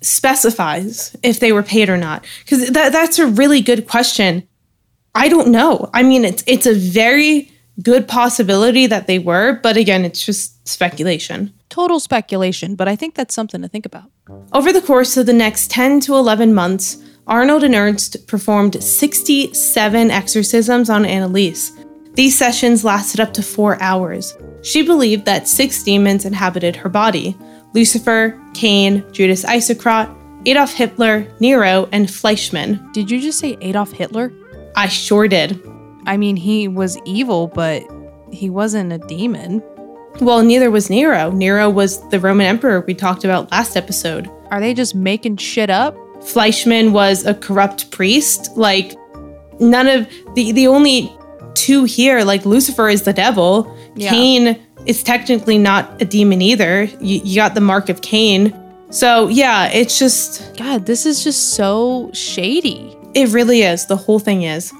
specifies 0.00 1.16
if 1.22 1.38
they 1.38 1.52
were 1.52 1.62
paid 1.62 1.88
or 1.88 1.96
not 1.96 2.24
because 2.40 2.68
that, 2.70 2.90
that's 2.90 3.20
a 3.20 3.28
really 3.28 3.60
good 3.60 3.86
question. 3.86 4.46
I 5.14 5.28
don't 5.28 5.48
know. 5.48 5.88
I 5.94 6.02
mean, 6.02 6.24
it's 6.24 6.42
it's 6.48 6.66
a 6.66 6.74
very 6.74 7.50
good 7.80 8.08
possibility 8.08 8.88
that 8.88 9.06
they 9.06 9.20
were, 9.20 9.60
but 9.62 9.76
again, 9.76 10.04
it's 10.04 10.26
just 10.26 10.55
speculation. 10.66 11.52
Total 11.68 12.00
speculation, 12.00 12.74
but 12.74 12.88
I 12.88 12.96
think 12.96 13.14
that's 13.14 13.34
something 13.34 13.62
to 13.62 13.68
think 13.68 13.86
about. 13.86 14.10
Over 14.52 14.72
the 14.72 14.80
course 14.80 15.16
of 15.16 15.26
the 15.26 15.32
next 15.32 15.70
10 15.70 16.00
to 16.00 16.14
11 16.14 16.54
months, 16.54 17.02
Arnold 17.26 17.64
and 17.64 17.74
Ernst 17.74 18.26
performed 18.26 18.82
67 18.82 20.10
exorcisms 20.10 20.90
on 20.90 21.04
Anneliese. 21.04 21.70
These 22.14 22.38
sessions 22.38 22.84
lasted 22.84 23.20
up 23.20 23.32
to 23.34 23.42
four 23.42 23.80
hours. 23.82 24.36
She 24.62 24.82
believed 24.82 25.24
that 25.26 25.48
six 25.48 25.82
demons 25.82 26.24
inhabited 26.24 26.76
her 26.76 26.88
body 26.88 27.36
Lucifer, 27.74 28.40
Cain, 28.54 29.04
Judas 29.12 29.44
Iscariot, 29.44 30.08
Adolf 30.46 30.72
Hitler, 30.72 31.26
Nero, 31.40 31.88
and 31.92 32.10
Fleischmann. 32.10 32.90
Did 32.92 33.10
you 33.10 33.20
just 33.20 33.38
say 33.38 33.58
Adolf 33.60 33.92
Hitler? 33.92 34.32
I 34.76 34.88
sure 34.88 35.28
did. 35.28 35.60
I 36.06 36.16
mean, 36.16 36.36
he 36.36 36.68
was 36.68 36.96
evil, 37.04 37.48
but 37.48 37.82
he 38.32 38.48
wasn't 38.48 38.92
a 38.92 38.98
demon. 38.98 39.62
Well, 40.20 40.42
neither 40.42 40.70
was 40.70 40.88
Nero. 40.90 41.30
Nero 41.30 41.68
was 41.68 42.06
the 42.08 42.18
Roman 42.18 42.46
emperor 42.46 42.80
we 42.80 42.94
talked 42.94 43.24
about 43.24 43.50
last 43.50 43.76
episode. 43.76 44.30
Are 44.50 44.60
they 44.60 44.74
just 44.74 44.94
making 44.94 45.36
shit 45.36 45.70
up? 45.70 45.96
Fleischmann 46.24 46.92
was 46.92 47.24
a 47.26 47.34
corrupt 47.34 47.90
priest. 47.90 48.56
Like, 48.56 48.94
none 49.60 49.86
of 49.88 50.08
the 50.34 50.52
the 50.52 50.66
only 50.66 51.12
two 51.54 51.84
here, 51.84 52.22
like 52.22 52.44
Lucifer 52.46 52.88
is 52.88 53.02
the 53.02 53.12
devil. 53.12 53.76
Yeah. 53.94 54.10
Cain 54.10 54.60
is 54.86 55.02
technically 55.02 55.58
not 55.58 56.00
a 56.00 56.04
demon 56.04 56.40
either. 56.42 56.84
You, 57.00 57.20
you 57.24 57.36
got 57.36 57.54
the 57.54 57.60
mark 57.60 57.88
of 57.88 58.02
Cain. 58.02 58.54
So 58.90 59.28
yeah, 59.28 59.68
it's 59.68 59.98
just 59.98 60.56
God, 60.56 60.86
this 60.86 61.06
is 61.06 61.22
just 61.24 61.54
so 61.54 62.10
shady. 62.12 62.96
it 63.14 63.30
really 63.32 63.62
is. 63.62 63.86
The 63.86 63.96
whole 63.96 64.18
thing 64.18 64.42
is. 64.42 64.72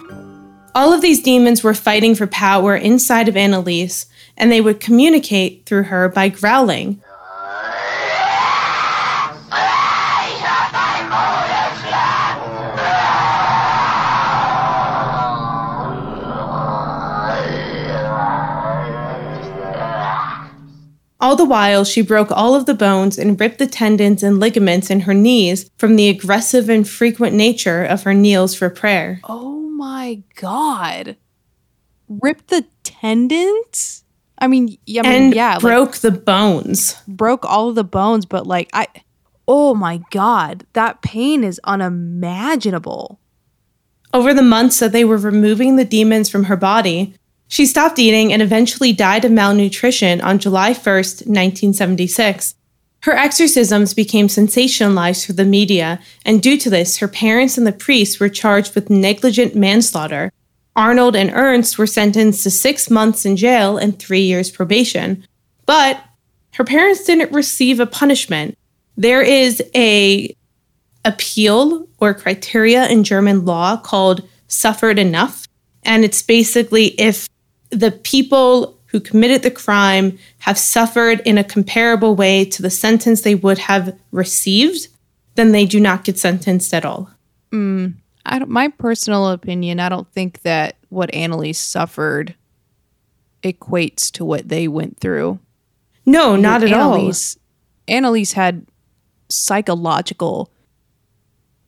All 0.74 0.92
of 0.92 1.00
these 1.00 1.22
demons 1.22 1.62
were 1.64 1.72
fighting 1.74 2.14
for 2.14 2.26
power 2.26 2.76
inside 2.76 3.28
of 3.28 3.34
Anneliese, 3.34 4.04
and 4.36 4.52
they 4.52 4.60
would 4.60 4.80
communicate 4.80 5.66
through 5.66 5.84
her 5.84 6.08
by 6.08 6.28
growling. 6.28 7.00
All 21.18 21.34
the 21.34 21.44
while, 21.44 21.84
she 21.84 22.02
broke 22.02 22.30
all 22.30 22.54
of 22.54 22.66
the 22.66 22.74
bones 22.74 23.18
and 23.18 23.40
ripped 23.40 23.58
the 23.58 23.66
tendons 23.66 24.22
and 24.22 24.38
ligaments 24.38 24.90
in 24.90 25.00
her 25.00 25.14
knees 25.14 25.68
from 25.76 25.96
the 25.96 26.08
aggressive 26.08 26.68
and 26.68 26.88
frequent 26.88 27.34
nature 27.34 27.82
of 27.82 28.04
her 28.04 28.14
kneels 28.14 28.54
for 28.54 28.70
prayer. 28.70 29.20
Oh 29.24 29.58
my 29.58 30.22
god. 30.36 31.16
Ripped 32.08 32.48
the 32.48 32.66
tendons? 32.84 34.04
I 34.38 34.48
mean, 34.48 34.76
yeah, 34.86 35.02
I 35.04 35.08
mean, 35.08 35.22
and 35.22 35.34
yeah, 35.34 35.52
like, 35.52 35.60
broke 35.60 35.96
the 35.98 36.10
bones. 36.10 37.00
broke 37.08 37.44
all 37.44 37.70
of 37.70 37.74
the 37.74 37.84
bones, 37.84 38.26
but 38.26 38.46
like 38.46 38.70
I 38.72 38.86
oh 39.48 39.74
my 39.74 40.00
god, 40.10 40.66
that 40.72 41.02
pain 41.02 41.44
is 41.44 41.60
unimaginable. 41.64 43.18
Over 44.12 44.34
the 44.34 44.42
months 44.42 44.78
that 44.78 44.92
they 44.92 45.04
were 45.04 45.18
removing 45.18 45.76
the 45.76 45.84
demons 45.84 46.28
from 46.28 46.44
her 46.44 46.56
body, 46.56 47.14
she 47.48 47.66
stopped 47.66 47.98
eating 47.98 48.32
and 48.32 48.42
eventually 48.42 48.92
died 48.92 49.24
of 49.24 49.32
malnutrition 49.32 50.20
on 50.20 50.38
July 50.38 50.72
1st, 50.72 51.26
1976. 51.26 52.54
Her 53.02 53.12
exorcisms 53.12 53.94
became 53.94 54.26
sensationalized 54.26 55.26
for 55.26 55.32
the 55.32 55.44
media, 55.44 56.00
and 56.24 56.42
due 56.42 56.56
to 56.58 56.68
this, 56.68 56.96
her 56.96 57.08
parents 57.08 57.56
and 57.56 57.66
the 57.66 57.72
priests 57.72 58.18
were 58.18 58.28
charged 58.28 58.74
with 58.74 58.90
negligent 58.90 59.54
manslaughter. 59.54 60.32
Arnold 60.76 61.16
and 61.16 61.30
Ernst 61.32 61.78
were 61.78 61.86
sentenced 61.86 62.42
to 62.42 62.50
six 62.50 62.90
months 62.90 63.24
in 63.24 63.36
jail 63.36 63.78
and 63.78 63.98
three 63.98 64.20
years 64.20 64.50
probation. 64.50 65.26
But 65.64 66.00
her 66.54 66.64
parents 66.64 67.04
didn't 67.04 67.32
receive 67.32 67.80
a 67.80 67.86
punishment. 67.86 68.56
There 68.96 69.22
is 69.22 69.62
a 69.74 70.34
appeal 71.04 71.88
or 71.98 72.14
criteria 72.14 72.86
in 72.88 73.04
German 73.04 73.44
law 73.44 73.76
called 73.76 74.28
suffered 74.48 74.98
enough. 74.98 75.46
And 75.82 76.04
it's 76.04 76.22
basically 76.22 76.88
if 77.00 77.28
the 77.70 77.90
people 77.90 78.78
who 78.86 79.00
committed 79.00 79.42
the 79.42 79.50
crime 79.50 80.18
have 80.38 80.58
suffered 80.58 81.20
in 81.24 81.38
a 81.38 81.44
comparable 81.44 82.14
way 82.14 82.44
to 82.44 82.62
the 82.62 82.70
sentence 82.70 83.22
they 83.22 83.34
would 83.34 83.58
have 83.58 83.96
received, 84.12 84.88
then 85.34 85.52
they 85.52 85.66
do 85.66 85.80
not 85.80 86.04
get 86.04 86.18
sentenced 86.18 86.72
at 86.74 86.84
all. 86.84 87.10
Hmm. 87.50 87.88
I 88.26 88.38
don't, 88.40 88.50
my 88.50 88.68
personal 88.68 89.28
opinion, 89.28 89.80
I 89.80 89.88
don't 89.88 90.10
think 90.12 90.42
that 90.42 90.76
what 90.88 91.10
Anneliese 91.12 91.56
suffered 91.56 92.34
equates 93.42 94.10
to 94.12 94.24
what 94.24 94.48
they 94.48 94.68
went 94.68 94.98
through. 94.98 95.38
No, 96.04 96.36
not 96.36 96.62
at 96.62 96.72
all. 96.72 96.98
Anneliese, 96.98 97.38
Anneliese 97.88 98.32
had 98.32 98.66
psychological 99.28 100.52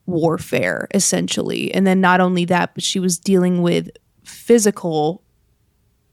warfare 0.05 0.87
essentially, 0.93 1.73
and 1.73 1.87
then 1.87 2.01
not 2.01 2.19
only 2.19 2.45
that, 2.45 2.73
but 2.73 2.83
she 2.83 2.99
was 2.99 3.17
dealing 3.17 3.61
with 3.61 3.89
physical 4.23 5.23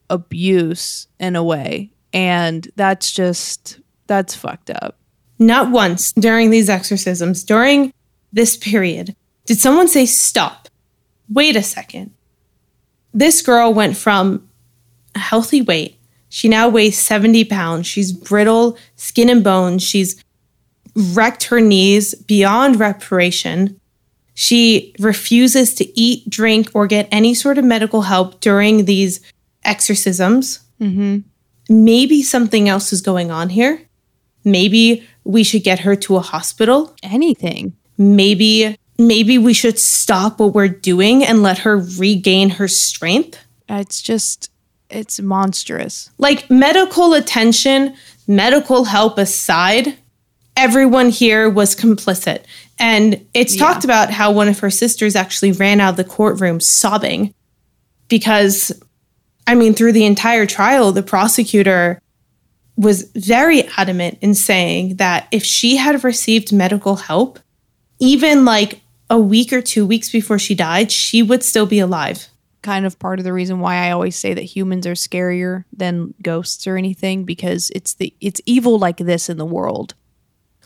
abuse 0.09 1.09
in 1.19 1.35
a 1.35 1.43
way, 1.43 1.91
and 2.13 2.69
that's 2.77 3.11
just 3.11 3.81
that's 4.07 4.35
fucked 4.35 4.71
up. 4.71 4.99
Not 5.39 5.71
once 5.71 6.13
during 6.13 6.51
these 6.51 6.69
exorcisms, 6.69 7.43
during 7.43 7.93
this 8.33 8.57
period, 8.57 9.17
did 9.47 9.59
someone 9.61 9.89
say, 9.89 10.07
Stop. 10.07 10.69
Wait 11.29 11.57
a 11.57 11.63
second. 11.63 12.13
This 13.13 13.43
girl 13.43 13.73
went 13.73 13.97
from 13.97 14.49
a 15.15 15.19
healthy 15.19 15.63
weight. 15.63 15.99
She 16.29 16.49
now 16.49 16.69
weighs 16.69 16.99
70 16.99 17.45
pounds. 17.47 17.87
She's 17.87 18.13
brittle, 18.13 18.77
skin 18.97 19.31
and 19.31 19.43
bones. 19.43 19.83
She's 19.83 20.23
wrecked 20.95 21.45
her 21.45 21.61
knees 21.61 22.15
beyond 22.15 22.79
reparation. 22.79 23.81
She 24.35 24.95
refuses 24.99 25.75
to 25.75 25.99
eat, 25.99 26.29
drink, 26.29 26.71
or 26.75 26.87
get 26.87 27.09
any 27.11 27.33
sort 27.33 27.59
of 27.59 27.65
medical 27.65 28.03
help 28.03 28.41
during 28.41 28.85
these 28.85 29.21
exorcisms. 29.65 30.61
Mm-hmm. 30.81 31.19
Maybe 31.69 32.23
something 32.23 32.69
else 32.69 32.93
is 32.93 33.01
going 33.01 33.31
on 33.31 33.49
here. 33.49 33.81
Maybe 34.45 35.07
we 35.25 35.43
should 35.43 35.65
get 35.65 35.81
her 35.81 35.97
to 35.97 36.17
a 36.17 36.21
hospital 36.21 36.95
Anything. 37.03 37.75
maybe 37.99 38.77
maybe 38.99 39.39
we 39.39 39.53
should 39.53 39.79
stop 39.79 40.41
what 40.41 40.55
we're 40.55 40.69
doing 40.69 41.25
and 41.25 41.43
let 41.43 41.59
her 41.59 41.79
regain 41.79 42.51
her 42.51 42.69
strength? 42.69 43.39
It's 43.69 44.01
just 44.01 44.51
it's 44.89 45.21
monstrous. 45.21 46.11
like 46.19 46.49
medical 46.49 47.15
attention 47.15 47.97
medical 48.29 48.85
help 48.85 49.19
aside 49.19 49.97
everyone 50.57 51.11
here 51.11 51.51
was 51.51 51.75
complicit. 51.75 52.45
And 52.79 53.27
it's 53.35 53.57
talked 53.57 53.85
about 53.85 54.11
how 54.11 54.33
one 54.33 54.49
of 54.49 54.61
her 54.61 54.71
sisters 54.71 55.17
actually 55.17 55.53
ran 55.53 55.81
out 55.81 55.91
of 55.91 55.97
the 55.97 56.05
courtroom 56.05 56.61
sobbing 56.61 57.35
because 58.09 58.73
i 59.47 59.55
mean 59.55 59.75
through 59.75 59.93
the 59.93 60.05
entire 60.05 60.47
trial 60.47 60.93
the 60.93 61.03
prosecutor 61.03 62.01
was 62.77 63.11
very 63.15 63.65
adamant 63.79 64.19
in 64.21 64.35
saying 64.35 64.97
that 64.97 65.27
if 65.33 65.43
she 65.43 65.77
had 65.77 66.05
received 66.05 66.53
medical 66.53 66.97
help 66.97 67.39
even 67.99 68.45
like 68.45 68.81
a 69.09 69.19
week 69.19 69.53
or 69.53 69.63
two 69.63 69.87
weeks 69.87 70.11
before 70.11 70.39
she 70.39 70.55
died 70.55 70.91
she 70.91 71.23
would 71.23 71.43
still 71.43 71.67
be 71.67 71.79
alive. 71.79 72.29
Kind 72.63 72.87
of 72.87 72.99
part 72.99 73.19
of 73.19 73.25
the 73.25 73.33
reason 73.33 73.61
why 73.61 73.77
I 73.77 73.91
always 73.93 74.17
say 74.17 74.35
that 74.35 74.43
humans 74.43 74.87
are 74.87 74.95
scarier 74.95 75.65
than 75.73 76.15
ghosts 76.23 76.67
or 76.67 76.77
anything 76.77 77.25
because 77.25 77.71
it's 77.75 77.95
the 77.95 78.13
it's 78.21 78.41
evil 78.47 78.79
like 78.79 78.99
this 78.99 79.29
in 79.29 79.37
the 79.37 79.45
world. 79.45 79.95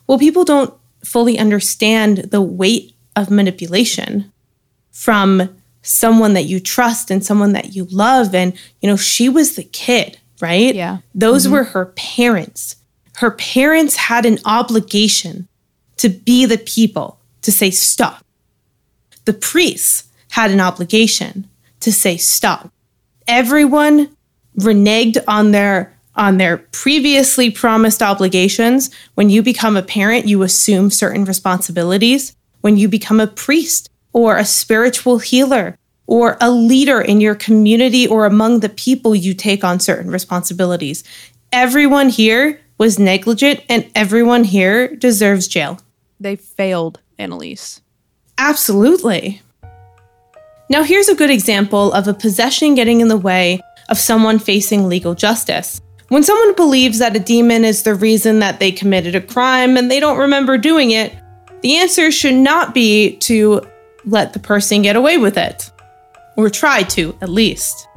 well 0.07 0.19
people 0.19 0.45
don't 0.45 0.75
fully 1.05 1.39
understand 1.39 2.19
the 2.19 2.43
weight 2.43 2.95
of 3.17 3.31
manipulation 3.31 4.33
from 4.91 5.57
someone 5.83 6.35
that 6.35 6.45
you 6.45 6.61
trust 6.61 7.11
and 7.11 7.25
someone 7.25 7.53
that 7.53 7.75
you 7.75 7.85
love. 7.87 8.35
And 8.35 8.59
you 8.81 8.89
know 8.89 8.97
she 8.97 9.29
was 9.29 9.57
the 9.57 9.65
kid 9.65 10.19
right? 10.41 10.75
Yeah. 10.75 10.99
those 11.15 11.45
mm-hmm. 11.45 11.53
were 11.55 11.65
her 11.65 11.87
parents. 11.87 12.77
Her 13.17 13.31
parents 13.31 13.97
had 13.97 14.25
an 14.25 14.39
obligation 14.45 15.49
to 15.99 16.09
be 16.09 16.47
the 16.47 16.59
people 16.59 17.21
to 17.43 17.53
say 17.53 17.71
stop 17.71 18.25
the 19.31 19.39
priests 19.39 20.09
had 20.31 20.51
an 20.51 20.61
obligation 20.61 21.49
to 21.79 21.93
say 21.93 22.17
stop. 22.17 22.73
Everyone 23.29 24.09
reneged 24.59 25.23
on 25.29 25.53
their 25.53 25.97
on 26.17 26.39
their 26.39 26.59
previously 26.59 27.49
promised 27.49 28.03
obligations. 28.03 28.91
When 29.15 29.31
you 29.31 29.41
become 29.41 29.77
a 29.77 29.85
parent 29.85 30.27
you 30.27 30.43
assume 30.43 30.91
certain 30.91 31.25
responsibilities. 31.25 32.35
When 32.61 32.77
you 32.77 32.89
become 32.89 33.21
a 33.21 33.29
priest 33.29 33.89
or 34.13 34.37
a 34.37 34.45
spiritual 34.45 35.21
healer 35.21 35.79
or 36.09 36.37
a 36.41 36.51
leader 36.51 37.01
in 37.01 37.21
your 37.21 37.37
community 37.37 38.09
or 38.09 38.27
among 38.27 38.59
the 38.59 38.69
people 38.69 39.15
you 39.15 39.33
take 39.33 39.63
on 39.63 39.79
certain 39.79 40.11
responsibilities. 40.11 41.05
Everyone 41.53 42.09
here 42.09 42.61
was 42.79 42.99
negligent 42.99 43.61
and 43.69 43.89
everyone 43.95 44.43
here 44.43 44.93
deserves 44.97 45.47
jail. 45.47 45.79
They 46.19 46.35
failed 46.35 46.99
Anneliese. 47.17 47.81
Absolutely. 48.41 49.43
Now, 50.71 50.83
here's 50.83 51.11
a 51.11 51.15
good 51.15 51.29
example 51.29 51.93
of 51.93 52.09
a 52.09 52.15
possession 52.15 52.75
getting 52.75 53.03
in 53.03 53.09
the 53.09 53.19
way 53.19 53.61
of 53.91 53.99
someone 53.99 54.39
facing 54.39 54.89
legal 54.89 55.15
justice. 55.15 55.83
When 56.09 56.23
someone 56.23 56.55
believes 56.55 57.01
that 57.01 57.15
a 57.15 57.21
demon 57.21 57.67
is 57.67 57.83
the 57.83 57.95
reason 57.95 58.39
that 58.39 58.59
they 58.59 58.73
committed 58.73 59.15
a 59.15 59.21
crime 59.21 59.77
and 59.77 59.91
they 59.91 60.01
don't 60.01 60.19
remember 60.19 60.57
doing 60.57 60.93
it, 60.93 61.15
the 61.61 61.77
answer 61.77 62.11
should 62.11 62.35
not 62.35 62.73
be 62.73 63.17
to 63.19 63.61
let 64.07 64.33
the 64.33 64.39
person 64.39 64.81
get 64.81 64.97
away 64.97 65.19
with 65.19 65.37
it, 65.37 65.71
or 66.39 66.49
try 66.49 66.83
to, 66.85 67.15
at 67.21 67.29
least. 67.29 67.89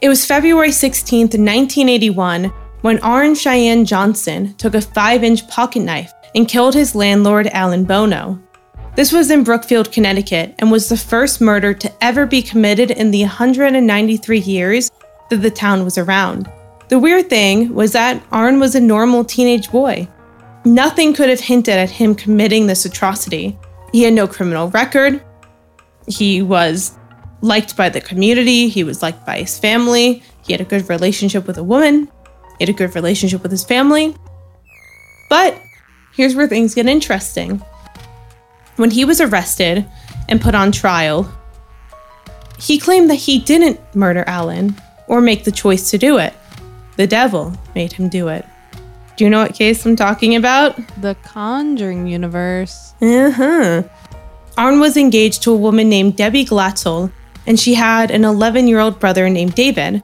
It 0.00 0.08
was 0.08 0.24
February 0.24 0.68
16th, 0.68 1.36
1981, 1.36 2.44
when 2.82 3.00
Arn 3.00 3.34
Cheyenne 3.34 3.84
Johnson 3.84 4.54
took 4.58 4.74
a 4.74 4.80
5 4.80 5.24
inch 5.24 5.48
pocket 5.48 5.80
knife 5.80 6.12
and 6.36 6.46
killed 6.46 6.74
his 6.74 6.94
landlord, 6.94 7.48
Alan 7.48 7.84
Bono. 7.84 8.40
This 8.96 9.12
was 9.12 9.30
in 9.30 9.44
Brookfield, 9.44 9.92
Connecticut, 9.92 10.54
and 10.58 10.70
was 10.70 10.88
the 10.88 10.96
first 10.96 11.42
murder 11.42 11.74
to 11.74 11.92
ever 12.02 12.24
be 12.24 12.40
committed 12.40 12.90
in 12.90 13.10
the 13.10 13.20
193 13.20 14.38
years 14.38 14.90
that 15.28 15.42
the 15.42 15.50
town 15.50 15.84
was 15.84 15.98
around. 15.98 16.50
The 16.88 16.98
weird 16.98 17.28
thing 17.28 17.74
was 17.74 17.92
that 17.92 18.22
Arn 18.32 18.58
was 18.58 18.74
a 18.74 18.80
normal 18.80 19.22
teenage 19.22 19.70
boy. 19.70 20.08
Nothing 20.64 21.12
could 21.12 21.28
have 21.28 21.40
hinted 21.40 21.74
at 21.74 21.90
him 21.90 22.14
committing 22.14 22.66
this 22.66 22.86
atrocity. 22.86 23.58
He 23.92 24.02
had 24.02 24.14
no 24.14 24.26
criminal 24.26 24.70
record. 24.70 25.22
He 26.08 26.40
was 26.40 26.96
liked 27.42 27.76
by 27.76 27.90
the 27.90 28.00
community. 28.00 28.70
He 28.70 28.82
was 28.82 29.02
liked 29.02 29.26
by 29.26 29.40
his 29.40 29.58
family. 29.58 30.22
He 30.46 30.54
had 30.54 30.62
a 30.62 30.64
good 30.64 30.88
relationship 30.88 31.46
with 31.46 31.58
a 31.58 31.64
woman. 31.64 32.10
He 32.58 32.64
had 32.64 32.70
a 32.70 32.72
good 32.72 32.94
relationship 32.94 33.42
with 33.42 33.50
his 33.50 33.62
family. 33.62 34.16
But 35.28 35.60
here's 36.14 36.34
where 36.34 36.48
things 36.48 36.74
get 36.74 36.86
interesting. 36.86 37.62
When 38.76 38.90
he 38.90 39.04
was 39.04 39.20
arrested 39.20 39.86
and 40.28 40.40
put 40.40 40.54
on 40.54 40.72
trial, 40.72 41.30
he 42.58 42.78
claimed 42.78 43.10
that 43.10 43.16
he 43.16 43.38
didn't 43.38 43.80
murder 43.94 44.24
Alan 44.26 44.76
or 45.08 45.20
make 45.20 45.44
the 45.44 45.52
choice 45.52 45.90
to 45.90 45.98
do 45.98 46.18
it. 46.18 46.34
The 46.96 47.06
devil 47.06 47.52
made 47.74 47.92
him 47.92 48.08
do 48.08 48.28
it. 48.28 48.46
Do 49.16 49.24
you 49.24 49.30
know 49.30 49.42
what 49.42 49.54
case 49.54 49.84
I'm 49.86 49.96
talking 49.96 50.36
about? 50.36 50.76
The 51.00 51.14
Conjuring 51.22 52.06
universe. 52.06 52.94
Uh 53.00 53.30
huh. 53.30 53.82
Arn 54.58 54.80
was 54.80 54.96
engaged 54.96 55.42
to 55.42 55.52
a 55.52 55.56
woman 55.56 55.88
named 55.88 56.16
Debbie 56.16 56.44
Glatzel, 56.44 57.10
and 57.46 57.58
she 57.58 57.74
had 57.74 58.10
an 58.10 58.24
11 58.24 58.68
year 58.68 58.80
old 58.80 58.98
brother 58.98 59.28
named 59.28 59.54
David. 59.54 60.02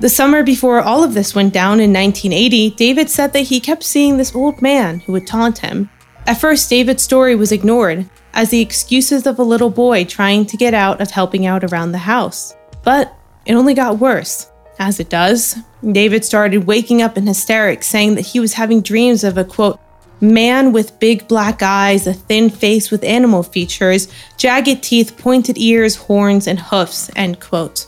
The 0.00 0.08
summer 0.08 0.42
before 0.42 0.80
all 0.80 1.02
of 1.02 1.12
this 1.12 1.34
went 1.34 1.52
down 1.52 1.80
in 1.80 1.92
1980, 1.92 2.70
David 2.70 3.10
said 3.10 3.32
that 3.32 3.40
he 3.48 3.60
kept 3.60 3.82
seeing 3.82 4.16
this 4.16 4.34
old 4.34 4.62
man 4.62 5.00
who 5.00 5.12
would 5.12 5.26
taunt 5.26 5.58
him. 5.58 5.90
At 6.28 6.42
first, 6.42 6.68
David's 6.68 7.02
story 7.02 7.34
was 7.34 7.52
ignored 7.52 8.06
as 8.34 8.50
the 8.50 8.60
excuses 8.60 9.26
of 9.26 9.38
a 9.38 9.42
little 9.42 9.70
boy 9.70 10.04
trying 10.04 10.44
to 10.44 10.58
get 10.58 10.74
out 10.74 11.00
of 11.00 11.10
helping 11.10 11.46
out 11.46 11.64
around 11.64 11.92
the 11.92 11.98
house. 11.98 12.54
But 12.84 13.16
it 13.46 13.54
only 13.54 13.72
got 13.72 13.98
worse. 13.98 14.46
As 14.78 15.00
it 15.00 15.08
does, 15.08 15.56
David 15.90 16.26
started 16.26 16.66
waking 16.66 17.00
up 17.00 17.16
in 17.16 17.26
hysterics, 17.26 17.86
saying 17.86 18.16
that 18.16 18.26
he 18.26 18.40
was 18.40 18.52
having 18.52 18.82
dreams 18.82 19.24
of 19.24 19.38
a 19.38 19.44
quote, 19.44 19.80
man 20.20 20.70
with 20.70 21.00
big 21.00 21.26
black 21.28 21.62
eyes, 21.62 22.06
a 22.06 22.12
thin 22.12 22.50
face 22.50 22.90
with 22.90 23.04
animal 23.04 23.42
features, 23.42 24.06
jagged 24.36 24.82
teeth, 24.82 25.16
pointed 25.16 25.56
ears, 25.56 25.96
horns, 25.96 26.46
and 26.46 26.60
hoofs, 26.60 27.10
end 27.16 27.40
quote. 27.40 27.86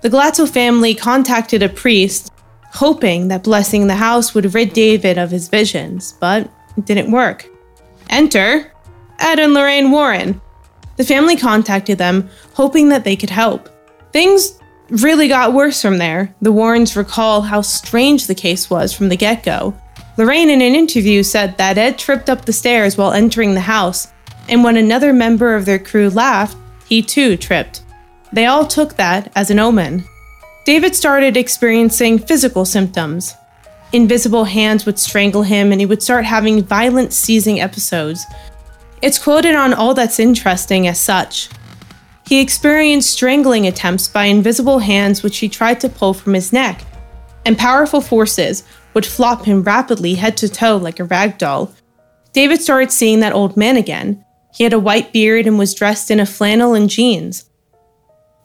The 0.00 0.10
Glatzel 0.10 0.50
family 0.50 0.96
contacted 0.96 1.62
a 1.62 1.68
priest, 1.68 2.32
hoping 2.72 3.28
that 3.28 3.44
blessing 3.44 3.86
the 3.86 3.94
house 3.94 4.34
would 4.34 4.54
rid 4.54 4.72
David 4.72 5.18
of 5.18 5.30
his 5.30 5.48
visions, 5.48 6.14
but 6.18 6.50
it 6.76 6.84
didn't 6.84 7.12
work. 7.12 7.48
Enter 8.10 8.72
Ed 9.18 9.38
and 9.38 9.54
Lorraine 9.54 9.90
Warren. 9.90 10.40
The 10.96 11.04
family 11.04 11.36
contacted 11.36 11.98
them, 11.98 12.28
hoping 12.54 12.88
that 12.88 13.04
they 13.04 13.16
could 13.16 13.30
help. 13.30 13.68
Things 14.12 14.58
really 14.88 15.28
got 15.28 15.52
worse 15.52 15.82
from 15.82 15.98
there. 15.98 16.34
The 16.40 16.52
Warrens 16.52 16.96
recall 16.96 17.42
how 17.42 17.60
strange 17.60 18.26
the 18.26 18.34
case 18.34 18.70
was 18.70 18.92
from 18.92 19.08
the 19.08 19.16
get 19.16 19.42
go. 19.42 19.74
Lorraine, 20.16 20.48
in 20.48 20.62
an 20.62 20.74
interview, 20.74 21.22
said 21.22 21.58
that 21.58 21.76
Ed 21.76 21.98
tripped 21.98 22.30
up 22.30 22.44
the 22.44 22.52
stairs 22.52 22.96
while 22.96 23.12
entering 23.12 23.54
the 23.54 23.60
house, 23.60 24.08
and 24.48 24.64
when 24.64 24.76
another 24.76 25.12
member 25.12 25.54
of 25.54 25.66
their 25.66 25.78
crew 25.78 26.08
laughed, 26.08 26.56
he 26.86 27.02
too 27.02 27.36
tripped. 27.36 27.82
They 28.32 28.46
all 28.46 28.66
took 28.66 28.96
that 28.96 29.30
as 29.36 29.50
an 29.50 29.58
omen. 29.58 30.04
David 30.64 30.96
started 30.96 31.36
experiencing 31.36 32.18
physical 32.18 32.64
symptoms. 32.64 33.34
Invisible 33.92 34.44
hands 34.44 34.84
would 34.84 34.98
strangle 34.98 35.42
him, 35.42 35.72
and 35.72 35.80
he 35.80 35.86
would 35.86 36.02
start 36.02 36.24
having 36.24 36.62
violent 36.62 37.12
seizing 37.12 37.60
episodes. 37.60 38.24
It's 39.02 39.18
quoted 39.18 39.54
on 39.54 39.74
All 39.74 39.94
That's 39.94 40.18
Interesting 40.18 40.86
as 40.86 40.98
such. 40.98 41.48
He 42.26 42.40
experienced 42.40 43.10
strangling 43.10 43.66
attempts 43.66 44.08
by 44.08 44.24
invisible 44.24 44.80
hands 44.80 45.22
which 45.22 45.38
he 45.38 45.48
tried 45.48 45.80
to 45.80 45.88
pull 45.88 46.12
from 46.12 46.34
his 46.34 46.52
neck, 46.52 46.84
and 47.44 47.56
powerful 47.56 48.00
forces 48.00 48.64
would 48.94 49.06
flop 49.06 49.44
him 49.44 49.62
rapidly 49.62 50.14
head 50.14 50.36
to 50.38 50.48
toe 50.48 50.76
like 50.76 50.98
a 50.98 51.04
rag 51.04 51.38
doll. 51.38 51.72
David 52.32 52.60
started 52.60 52.90
seeing 52.90 53.20
that 53.20 53.32
old 53.32 53.56
man 53.56 53.76
again. 53.76 54.24
He 54.54 54.64
had 54.64 54.72
a 54.72 54.78
white 54.78 55.12
beard 55.12 55.46
and 55.46 55.58
was 55.58 55.74
dressed 55.74 56.10
in 56.10 56.18
a 56.18 56.26
flannel 56.26 56.74
and 56.74 56.90
jeans. 56.90 57.45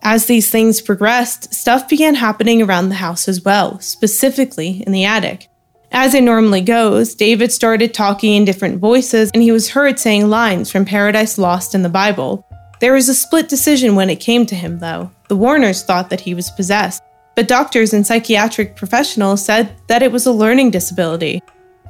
As 0.04 0.26
these 0.26 0.50
things 0.50 0.82
progressed, 0.82 1.54
stuff 1.54 1.88
began 1.88 2.16
happening 2.16 2.62
around 2.62 2.90
the 2.90 2.96
house 2.96 3.28
as 3.28 3.44
well, 3.44 3.80
specifically 3.80 4.84
in 4.86 4.92
the 4.92 5.06
attic. 5.06 5.48
As 5.92 6.14
it 6.16 6.24
normally 6.24 6.62
goes, 6.62 7.14
David 7.14 7.52
started 7.52 7.94
talking 7.94 8.34
in 8.34 8.46
different 8.46 8.80
voices 8.80 9.30
and 9.34 9.44
he 9.44 9.52
was 9.52 9.70
heard 9.70 10.00
saying 10.00 10.30
lines 10.30 10.72
from 10.72 10.86
Paradise 10.86 11.38
Lost 11.38 11.76
in 11.76 11.84
the 11.84 11.90
Bible. 11.90 12.48
There 12.80 12.94
was 12.94 13.10
a 13.10 13.14
split 13.14 13.48
decision 13.48 13.96
when 13.96 14.10
it 14.10 14.20
came 14.20 14.46
to 14.48 14.56
him, 14.56 14.80
though. 14.80 15.12
The 15.28 15.36
Warrens 15.36 15.84
thought 15.84 16.10
that 16.10 16.22
he 16.22 16.34
was 16.34 16.50
possessed, 16.50 17.04
but 17.36 17.48
doctors 17.48 17.94
and 17.94 18.08
psychiatric 18.08 18.76
professionals 18.76 19.46
said 19.46 19.76
that 19.88 20.02
it 20.02 20.12
was 20.12 20.26
a 20.26 20.32
learning 20.32 20.72
disability. 20.72 21.44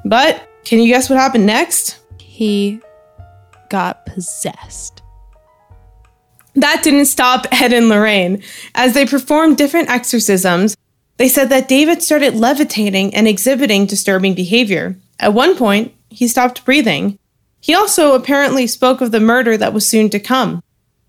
But 0.04 0.50
can 0.66 0.80
you 0.80 0.88
guess 0.88 1.10
what 1.10 1.18
happened 1.18 1.46
next? 1.46 2.00
He 2.20 2.82
got 3.70 4.06
possessed. 4.06 5.01
That 6.56 6.82
didn't 6.84 7.06
stop 7.06 7.46
Ed 7.52 7.74
and 7.74 7.90
Lorraine. 7.90 8.44
As 8.76 8.94
they 8.94 9.06
performed 9.06 9.58
different 9.58 9.90
exorcisms, 9.90 10.76
they 11.18 11.30
said 11.30 11.50
that 11.50 11.68
David 11.68 12.02
started 12.02 12.36
levitating 12.36 13.14
and 13.14 13.28
exhibiting 13.28 13.86
disturbing 13.86 14.34
behavior. 14.34 14.98
At 15.20 15.34
one 15.34 15.56
point, 15.56 15.94
he 16.10 16.28
stopped 16.28 16.66
breathing. 16.66 17.18
He 17.62 17.74
also 17.74 18.16
apparently 18.16 18.68
spoke 18.68 19.02
of 19.02 19.12
the 19.12 19.20
murder 19.20 19.56
that 19.56 19.74
was 19.74 19.88
soon 19.88 20.10
to 20.10 20.20
come. 20.20 20.64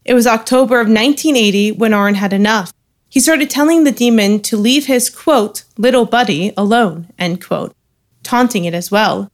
It 0.05 0.15
was 0.15 0.27
October 0.27 0.81
of 0.81 0.87
1980 0.87 1.73
when 1.73 1.95
Arn 1.95 2.15
had 2.17 2.33
enough. 2.33 2.73
He 3.09 3.21
started 3.21 3.51
telling 3.51 3.85
the 3.85 3.93
demon 3.93 4.41
to 4.41 4.57
leave 4.57 4.87
his, 4.87 5.11
quote, 5.11 5.65
little 5.77 6.07
buddy 6.07 6.53
alone, 6.57 7.09
end 7.19 7.45
quote, 7.45 7.75
taunting 8.23 8.65
it 8.65 8.75
as 8.75 8.91
well. 8.91 9.31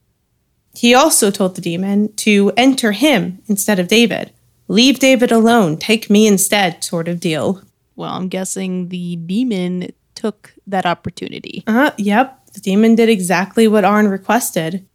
He 0.74 0.94
also 0.94 1.30
told 1.30 1.54
the 1.54 1.60
demon 1.60 2.12
to 2.16 2.52
enter 2.56 2.92
him 2.92 3.42
instead 3.48 3.78
of 3.78 3.88
David. 3.88 4.32
Leave 4.68 4.98
David 4.98 5.32
alone, 5.32 5.78
take 5.78 6.10
me 6.10 6.26
instead, 6.26 6.84
sort 6.84 7.08
of 7.08 7.20
deal. 7.20 7.62
Well, 7.96 8.12
I'm 8.12 8.28
guessing 8.28 8.90
the 8.90 9.16
demon 9.16 9.92
took 10.14 10.52
that 10.66 10.86
opportunity. 10.86 11.64
Uh, 11.66 11.90
yep, 11.96 12.46
the 12.52 12.60
demon 12.60 12.94
did 12.94 13.08
exactly 13.08 13.66
what 13.66 13.84
Arn 13.84 14.08
requested. 14.08 14.86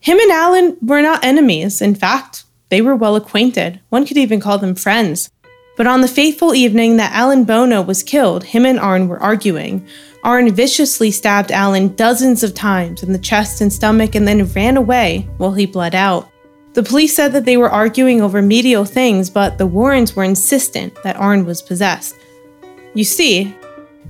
Him 0.00 0.18
and 0.18 0.30
Alan 0.30 0.76
were 0.82 1.02
not 1.02 1.24
enemies. 1.24 1.80
In 1.80 1.94
fact, 1.94 2.44
they 2.68 2.82
were 2.82 2.94
well 2.94 3.16
acquainted. 3.16 3.80
One 3.88 4.06
could 4.06 4.18
even 4.18 4.40
call 4.40 4.58
them 4.58 4.74
friends. 4.74 5.30
But 5.76 5.86
on 5.86 6.00
the 6.00 6.08
fateful 6.08 6.54
evening 6.54 6.96
that 6.96 7.12
Alan 7.12 7.44
Bono 7.44 7.82
was 7.82 8.02
killed, 8.02 8.44
him 8.44 8.66
and 8.66 8.78
Arn 8.78 9.08
were 9.08 9.20
arguing. 9.20 9.86
Arn 10.24 10.52
viciously 10.52 11.10
stabbed 11.10 11.52
Alan 11.52 11.94
dozens 11.94 12.42
of 12.42 12.52
times 12.52 13.02
in 13.02 13.12
the 13.12 13.18
chest 13.18 13.60
and 13.60 13.72
stomach 13.72 14.14
and 14.14 14.26
then 14.26 14.44
ran 14.46 14.76
away 14.76 15.28
while 15.38 15.54
he 15.54 15.66
bled 15.66 15.94
out. 15.94 16.28
The 16.78 16.84
police 16.84 17.16
said 17.16 17.32
that 17.32 17.44
they 17.44 17.56
were 17.56 17.68
arguing 17.68 18.20
over 18.20 18.40
medial 18.40 18.84
things, 18.84 19.30
but 19.30 19.58
the 19.58 19.66
Warrens 19.66 20.14
were 20.14 20.22
insistent 20.22 20.94
that 21.02 21.16
Arn 21.16 21.44
was 21.44 21.60
possessed. 21.60 22.14
You 22.94 23.02
see, 23.02 23.52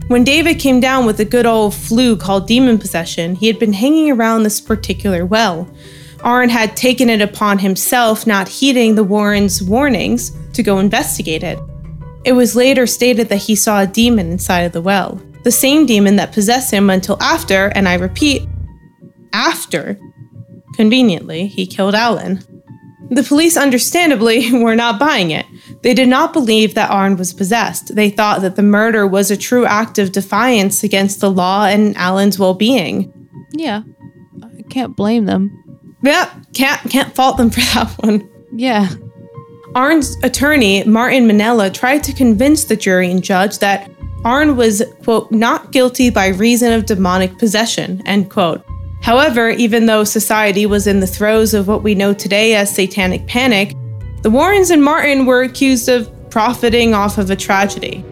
when 0.09 0.23
David 0.23 0.59
came 0.59 0.79
down 0.79 1.07
with 1.07 1.19
a 1.19 1.25
good 1.25 1.47
old 1.47 1.73
flu 1.73 2.15
called 2.15 2.47
demon 2.47 2.77
possession, 2.77 3.37
he 3.37 3.47
had 3.47 3.59
been 3.59 3.73
hanging 3.73 4.11
around 4.11 4.43
this 4.43 4.61
particular 4.61 5.25
well. 5.25 5.67
Arn 6.23 6.51
had 6.51 6.77
taken 6.77 7.09
it 7.09 7.23
upon 7.23 7.59
himself, 7.59 8.27
not 8.27 8.49
heeding 8.49 8.97
the 8.97 9.03
Warrens' 9.03 9.63
warnings, 9.63 10.37
to 10.53 10.63
go 10.63 10.79
investigate 10.79 11.43
it. 11.43 11.59
It 12.27 12.33
was 12.33 12.55
later 12.55 12.87
stated 12.87 13.31
that 13.31 13.37
he 13.37 13.57
saw 13.57 13.81
a 13.81 13.87
demon 13.87 14.31
inside 14.31 14.65
of 14.65 14.73
the 14.73 14.83
well, 14.83 15.19
the 15.43 15.51
same 15.51 15.87
demon 15.87 16.17
that 16.17 16.35
possessed 16.35 16.71
him 16.71 16.91
until 16.91 17.17
after, 17.23 17.69
and 17.69 17.89
I 17.89 17.95
repeat, 17.95 18.47
after, 19.33 19.99
conveniently, 20.75 21.47
he 21.47 21.67
killed 21.67 21.95
Alan. 21.95 22.45
The 23.11 23.23
police, 23.23 23.57
understandably, 23.57 24.53
were 24.63 24.77
not 24.77 24.99
buying 24.99 25.31
it. 25.31 25.47
They 25.83 25.95
did 25.95 26.09
not 26.09 26.33
believe 26.33 26.75
that 26.75 26.91
Arn 26.91 27.17
was 27.17 27.33
possessed. 27.33 27.95
They 27.95 28.11
thought 28.11 28.43
that 28.43 28.57
the 28.57 28.63
murder 28.63 29.07
was 29.07 29.31
a 29.31 29.37
true 29.37 29.65
act 29.65 29.99
of 29.99 30.13
defiance 30.13 30.83
against 30.83 31.21
the 31.21 31.31
law 31.31 31.65
and 31.65 31.97
Alan's 31.97 32.39
well 32.39 32.55
being. 32.55 33.13
Yeah. 33.53 33.83
I 34.43 34.63
can't 34.63 34.97
blame 34.97 35.27
them. 35.27 35.65
Yeah, 36.03 36.33
can't 36.55 36.81
can't 36.91 37.15
fault 37.15 37.37
them 37.37 37.51
for 37.51 37.61
that 37.61 37.91
one. 37.99 38.29
Yeah. 38.53 38.89
Arn's 39.75 40.17
attorney, 40.23 40.83
Martin 40.85 41.29
Minnella, 41.29 41.73
tried 41.73 42.03
to 42.05 42.13
convince 42.13 42.65
the 42.65 42.77
jury 42.77 43.11
and 43.11 43.23
judge 43.23 43.59
that 43.59 43.91
Arn 44.25 44.57
was, 44.57 44.83
quote, 45.05 45.31
not 45.31 45.73
guilty 45.73 46.11
by 46.11 46.29
reason 46.29 46.73
of 46.73 46.87
demonic 46.87 47.39
possession, 47.39 48.03
end 48.07 48.31
quote. 48.31 48.65
However, 49.09 49.49
even 49.49 49.87
though 49.87 50.05
society 50.05 50.67
was 50.67 50.87
in 50.87 51.01
the 51.01 51.07
throes 51.07 51.55
of 51.55 51.67
what 51.67 51.83
we 51.83 51.95
know 51.95 52.13
today 52.13 52.55
as 52.55 52.75
satanic 52.75 53.27
panic, 53.27 53.75
the 54.21 54.29
Warrens 54.29 54.69
and 54.69 54.85
Martin 54.85 55.25
were 55.25 55.41
accused 55.41 55.89
of 55.89 56.11
profiting 56.29 56.93
off 56.93 57.17
of 57.17 57.31
a 57.31 57.35
tragedy. 57.35 58.05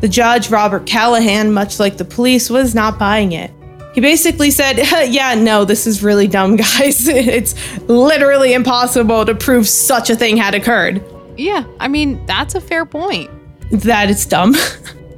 The 0.00 0.08
judge, 0.08 0.50
Robert 0.50 0.86
Callahan, 0.86 1.52
much 1.52 1.78
like 1.78 1.98
the 1.98 2.04
police, 2.04 2.50
was 2.50 2.74
not 2.74 2.98
buying 2.98 3.30
it. 3.30 3.52
He 3.94 4.00
basically 4.00 4.50
said, 4.50 4.78
Yeah, 5.08 5.36
no, 5.36 5.64
this 5.64 5.86
is 5.86 6.02
really 6.02 6.26
dumb, 6.26 6.56
guys. 6.78 7.06
It's 7.06 7.54
literally 7.82 8.54
impossible 8.54 9.24
to 9.24 9.36
prove 9.36 9.68
such 9.68 10.10
a 10.10 10.16
thing 10.16 10.36
had 10.36 10.56
occurred. 10.56 11.00
Yeah, 11.36 11.62
I 11.78 11.86
mean, 11.86 12.26
that's 12.26 12.56
a 12.56 12.60
fair 12.60 12.84
point. 12.84 13.30
That 13.70 14.10
it's 14.10 14.26
dumb. 14.26 14.56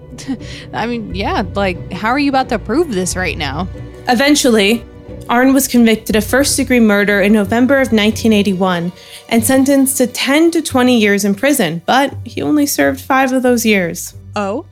I 0.74 0.86
mean, 0.86 1.14
yeah, 1.14 1.42
like, 1.54 1.90
how 1.90 2.10
are 2.10 2.18
you 2.18 2.28
about 2.28 2.50
to 2.50 2.58
prove 2.58 2.92
this 2.92 3.16
right 3.16 3.38
now? 3.38 3.66
Eventually, 4.06 4.84
Arn 5.28 5.54
was 5.54 5.66
convicted 5.66 6.16
of 6.16 6.24
first 6.24 6.56
degree 6.56 6.80
murder 6.80 7.22
in 7.22 7.32
November 7.32 7.76
of 7.76 7.88
1981 7.88 8.92
and 9.30 9.44
sentenced 9.44 9.96
to 9.96 10.06
10 10.06 10.50
to 10.52 10.62
20 10.62 10.98
years 10.98 11.24
in 11.24 11.34
prison, 11.34 11.82
but 11.86 12.14
he 12.24 12.42
only 12.42 12.66
served 12.66 13.00
five 13.00 13.32
of 13.32 13.42
those 13.42 13.64
years. 13.64 14.14
Oh? 14.36 14.66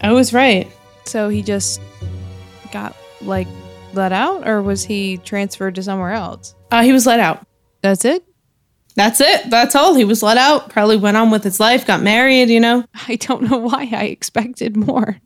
I 0.00 0.12
was 0.12 0.32
right. 0.32 0.70
So 1.04 1.28
he 1.28 1.42
just 1.42 1.80
got, 2.70 2.96
like, 3.20 3.48
let 3.92 4.12
out, 4.12 4.46
or 4.46 4.62
was 4.62 4.84
he 4.84 5.18
transferred 5.18 5.74
to 5.74 5.82
somewhere 5.82 6.12
else? 6.12 6.54
Uh, 6.70 6.82
he 6.82 6.92
was 6.92 7.06
let 7.06 7.20
out. 7.20 7.44
That's 7.82 8.04
it? 8.04 8.24
That's 8.94 9.20
it. 9.20 9.50
That's 9.50 9.74
all. 9.74 9.94
He 9.94 10.04
was 10.04 10.22
let 10.22 10.36
out. 10.36 10.68
Probably 10.68 10.96
went 10.96 11.16
on 11.16 11.30
with 11.30 11.42
his 11.42 11.58
life, 11.58 11.86
got 11.86 12.02
married, 12.02 12.48
you 12.50 12.60
know. 12.60 12.84
I 13.08 13.16
don't 13.16 13.50
know 13.50 13.58
why 13.58 13.88
I 13.92 14.04
expected 14.04 14.76
more. 14.76 15.18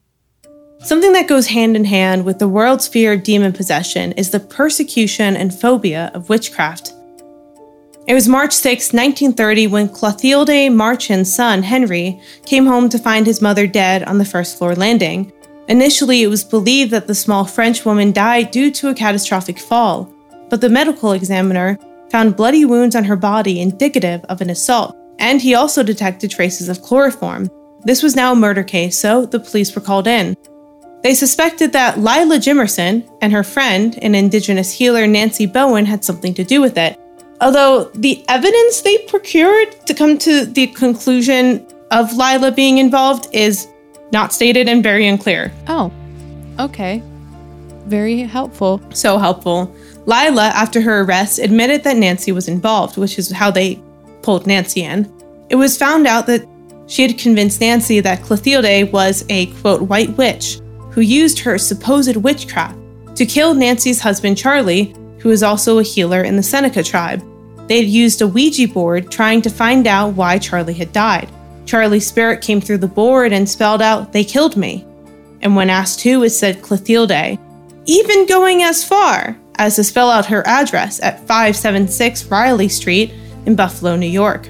Something 0.84 1.12
that 1.14 1.26
goes 1.26 1.48
hand 1.48 1.74
in 1.74 1.84
hand 1.84 2.24
with 2.24 2.38
the 2.38 2.48
world's 2.48 2.86
fear 2.86 3.14
of 3.14 3.22
demon 3.22 3.52
possession 3.52 4.12
is 4.12 4.30
the 4.30 4.38
persecution 4.38 5.34
and 5.34 5.52
phobia 5.52 6.10
of 6.14 6.28
witchcraft. 6.28 6.92
It 8.06 8.14
was 8.14 8.28
March 8.28 8.52
6, 8.52 8.92
1930, 8.92 9.66
when 9.66 9.88
Clotilde 9.88 10.70
Marchand's 10.72 11.34
son, 11.34 11.62
Henry, 11.62 12.20
came 12.44 12.66
home 12.66 12.88
to 12.90 12.98
find 12.98 13.26
his 13.26 13.42
mother 13.42 13.66
dead 13.66 14.04
on 14.04 14.18
the 14.18 14.24
first 14.24 14.58
floor 14.58 14.76
landing. 14.76 15.32
Initially, 15.66 16.22
it 16.22 16.28
was 16.28 16.44
believed 16.44 16.92
that 16.92 17.08
the 17.08 17.16
small 17.16 17.44
French 17.44 17.84
woman 17.84 18.12
died 18.12 18.52
due 18.52 18.70
to 18.70 18.88
a 18.88 18.94
catastrophic 18.94 19.58
fall, 19.58 20.12
but 20.50 20.60
the 20.60 20.68
medical 20.68 21.12
examiner 21.12 21.78
found 22.10 22.36
bloody 22.36 22.64
wounds 22.64 22.94
on 22.94 23.02
her 23.02 23.16
body 23.16 23.60
indicative 23.60 24.24
of 24.28 24.40
an 24.40 24.50
assault, 24.50 24.96
and 25.18 25.40
he 25.40 25.54
also 25.54 25.82
detected 25.82 26.30
traces 26.30 26.68
of 26.68 26.82
chloroform. 26.82 27.50
This 27.82 28.04
was 28.04 28.14
now 28.14 28.32
a 28.32 28.36
murder 28.36 28.62
case, 28.62 28.96
so 28.96 29.26
the 29.26 29.40
police 29.40 29.74
were 29.74 29.82
called 29.82 30.06
in. 30.06 30.36
They 31.02 31.14
suspected 31.14 31.72
that 31.72 31.98
Lila 31.98 32.38
Jimerson 32.38 33.08
and 33.20 33.32
her 33.32 33.44
friend, 33.44 33.98
an 34.02 34.14
indigenous 34.14 34.72
healer 34.72 35.06
Nancy 35.06 35.46
Bowen, 35.46 35.86
had 35.86 36.04
something 36.04 36.34
to 36.34 36.44
do 36.44 36.60
with 36.60 36.76
it. 36.76 36.98
Although 37.40 37.84
the 37.94 38.24
evidence 38.28 38.80
they 38.80 38.98
procured 38.98 39.86
to 39.86 39.94
come 39.94 40.18
to 40.18 40.46
the 40.46 40.66
conclusion 40.68 41.66
of 41.90 42.12
Lila 42.16 42.50
being 42.50 42.78
involved 42.78 43.28
is 43.32 43.68
not 44.12 44.32
stated 44.32 44.68
and 44.68 44.82
very 44.82 45.06
unclear. 45.06 45.52
Oh, 45.68 45.92
okay. 46.58 47.02
Very 47.84 48.20
helpful. 48.20 48.80
So 48.92 49.18
helpful. 49.18 49.72
Lila, 50.06 50.46
after 50.46 50.80
her 50.80 51.02
arrest, 51.02 51.38
admitted 51.38 51.84
that 51.84 51.96
Nancy 51.96 52.32
was 52.32 52.48
involved, 52.48 52.96
which 52.96 53.18
is 53.18 53.30
how 53.30 53.50
they 53.50 53.80
pulled 54.22 54.46
Nancy 54.46 54.82
in. 54.82 55.12
It 55.50 55.56
was 55.56 55.76
found 55.76 56.06
out 56.06 56.26
that 56.26 56.46
she 56.86 57.02
had 57.02 57.18
convinced 57.18 57.60
Nancy 57.60 58.00
that 58.00 58.22
Clotilde 58.22 58.92
was 58.92 59.24
a 59.28 59.46
quote 59.60 59.82
white 59.82 60.16
witch 60.16 60.60
who 60.96 61.02
used 61.02 61.38
her 61.38 61.58
supposed 61.58 62.16
witchcraft 62.16 62.78
to 63.16 63.26
kill 63.26 63.52
Nancy's 63.52 64.00
husband 64.00 64.38
Charlie, 64.38 64.96
who 65.18 65.28
is 65.28 65.42
also 65.42 65.78
a 65.78 65.82
healer 65.82 66.22
in 66.22 66.36
the 66.36 66.42
Seneca 66.42 66.82
tribe. 66.82 67.22
They 67.68 67.76
had 67.76 67.86
used 67.86 68.22
a 68.22 68.26
Ouija 68.26 68.66
board 68.66 69.10
trying 69.10 69.42
to 69.42 69.50
find 69.50 69.86
out 69.86 70.14
why 70.14 70.38
Charlie 70.38 70.72
had 70.72 70.94
died. 70.94 71.28
Charlie's 71.66 72.06
spirit 72.06 72.40
came 72.40 72.62
through 72.62 72.78
the 72.78 72.88
board 72.88 73.34
and 73.34 73.46
spelled 73.46 73.82
out, 73.82 74.14
They 74.14 74.24
killed 74.24 74.56
me. 74.56 74.86
And 75.42 75.54
when 75.54 75.68
asked 75.68 76.00
who, 76.00 76.22
it 76.22 76.30
said 76.30 76.62
Clotilde, 76.62 77.38
even 77.84 78.26
going 78.26 78.62
as 78.62 78.82
far 78.82 79.36
as 79.56 79.76
to 79.76 79.84
spell 79.84 80.10
out 80.10 80.24
her 80.24 80.46
address 80.46 80.98
at 81.02 81.20
576 81.26 82.24
Riley 82.26 82.68
Street 82.70 83.12
in 83.44 83.54
Buffalo, 83.54 83.96
New 83.96 84.06
York. 84.06 84.48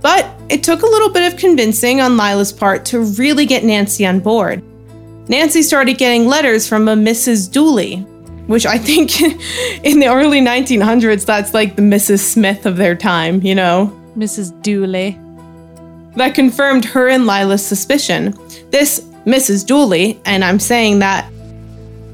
But 0.00 0.28
it 0.48 0.64
took 0.64 0.82
a 0.82 0.86
little 0.86 1.12
bit 1.12 1.32
of 1.32 1.38
convincing 1.38 2.00
on 2.00 2.16
Lila's 2.16 2.52
part 2.52 2.84
to 2.86 3.00
really 3.00 3.46
get 3.46 3.62
Nancy 3.62 4.04
on 4.04 4.18
board. 4.18 4.60
Nancy 5.28 5.62
started 5.62 5.98
getting 5.98 6.26
letters 6.26 6.66
from 6.66 6.88
a 6.88 6.94
Mrs. 6.94 7.50
Dooley, 7.52 7.96
which 8.46 8.64
I 8.64 8.78
think 8.78 9.20
in 9.84 10.00
the 10.00 10.08
early 10.08 10.40
1900s, 10.40 11.26
that's 11.26 11.52
like 11.52 11.76
the 11.76 11.82
Mrs. 11.82 12.20
Smith 12.20 12.64
of 12.64 12.76
their 12.76 12.94
time, 12.94 13.42
you 13.42 13.54
know? 13.54 13.94
Mrs. 14.16 14.60
Dooley. 14.62 15.18
That 16.16 16.34
confirmed 16.34 16.84
her 16.86 17.08
and 17.08 17.26
Lila's 17.26 17.64
suspicion. 17.64 18.34
This 18.70 19.00
Mrs. 19.26 19.66
Dooley, 19.66 20.18
and 20.24 20.42
I'm 20.42 20.58
saying 20.58 21.00
that 21.00 21.30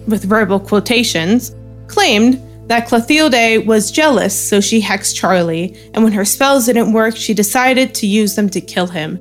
with 0.09 0.25
verbal 0.25 0.59
quotations, 0.59 1.55
claimed 1.87 2.43
that 2.69 2.89
Clotilde 2.89 3.67
was 3.67 3.91
jealous, 3.91 4.39
so 4.39 4.61
she 4.61 4.81
hexed 4.81 5.15
Charlie, 5.15 5.77
and 5.95 6.03
when 6.03 6.13
her 6.13 6.25
spells 6.25 6.67
didn't 6.67 6.93
work, 6.93 7.17
she 7.17 7.33
decided 7.35 7.95
to 7.95 8.07
use 8.07 8.35
them 8.35 8.51
to 8.51 8.61
kill 8.61 8.87
him. 8.87 9.21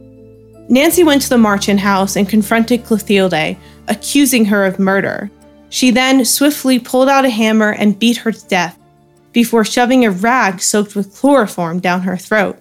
Nancy 0.69 1.03
went 1.03 1.21
to 1.23 1.29
the 1.29 1.37
Marchand 1.37 1.81
house 1.81 2.15
and 2.15 2.27
confronted 2.27 2.85
Clotilde, 2.85 3.57
accusing 3.87 4.45
her 4.45 4.65
of 4.65 4.79
murder. 4.79 5.29
She 5.69 5.91
then 5.91 6.23
swiftly 6.25 6.79
pulled 6.79 7.09
out 7.09 7.25
a 7.25 7.29
hammer 7.29 7.71
and 7.71 7.97
beat 7.97 8.17
her 8.17 8.31
to 8.31 8.47
death, 8.47 8.77
before 9.31 9.65
shoving 9.65 10.05
a 10.05 10.11
rag 10.11 10.61
soaked 10.61 10.95
with 10.95 11.15
chloroform 11.15 11.79
down 11.79 12.01
her 12.01 12.15
throat. 12.15 12.59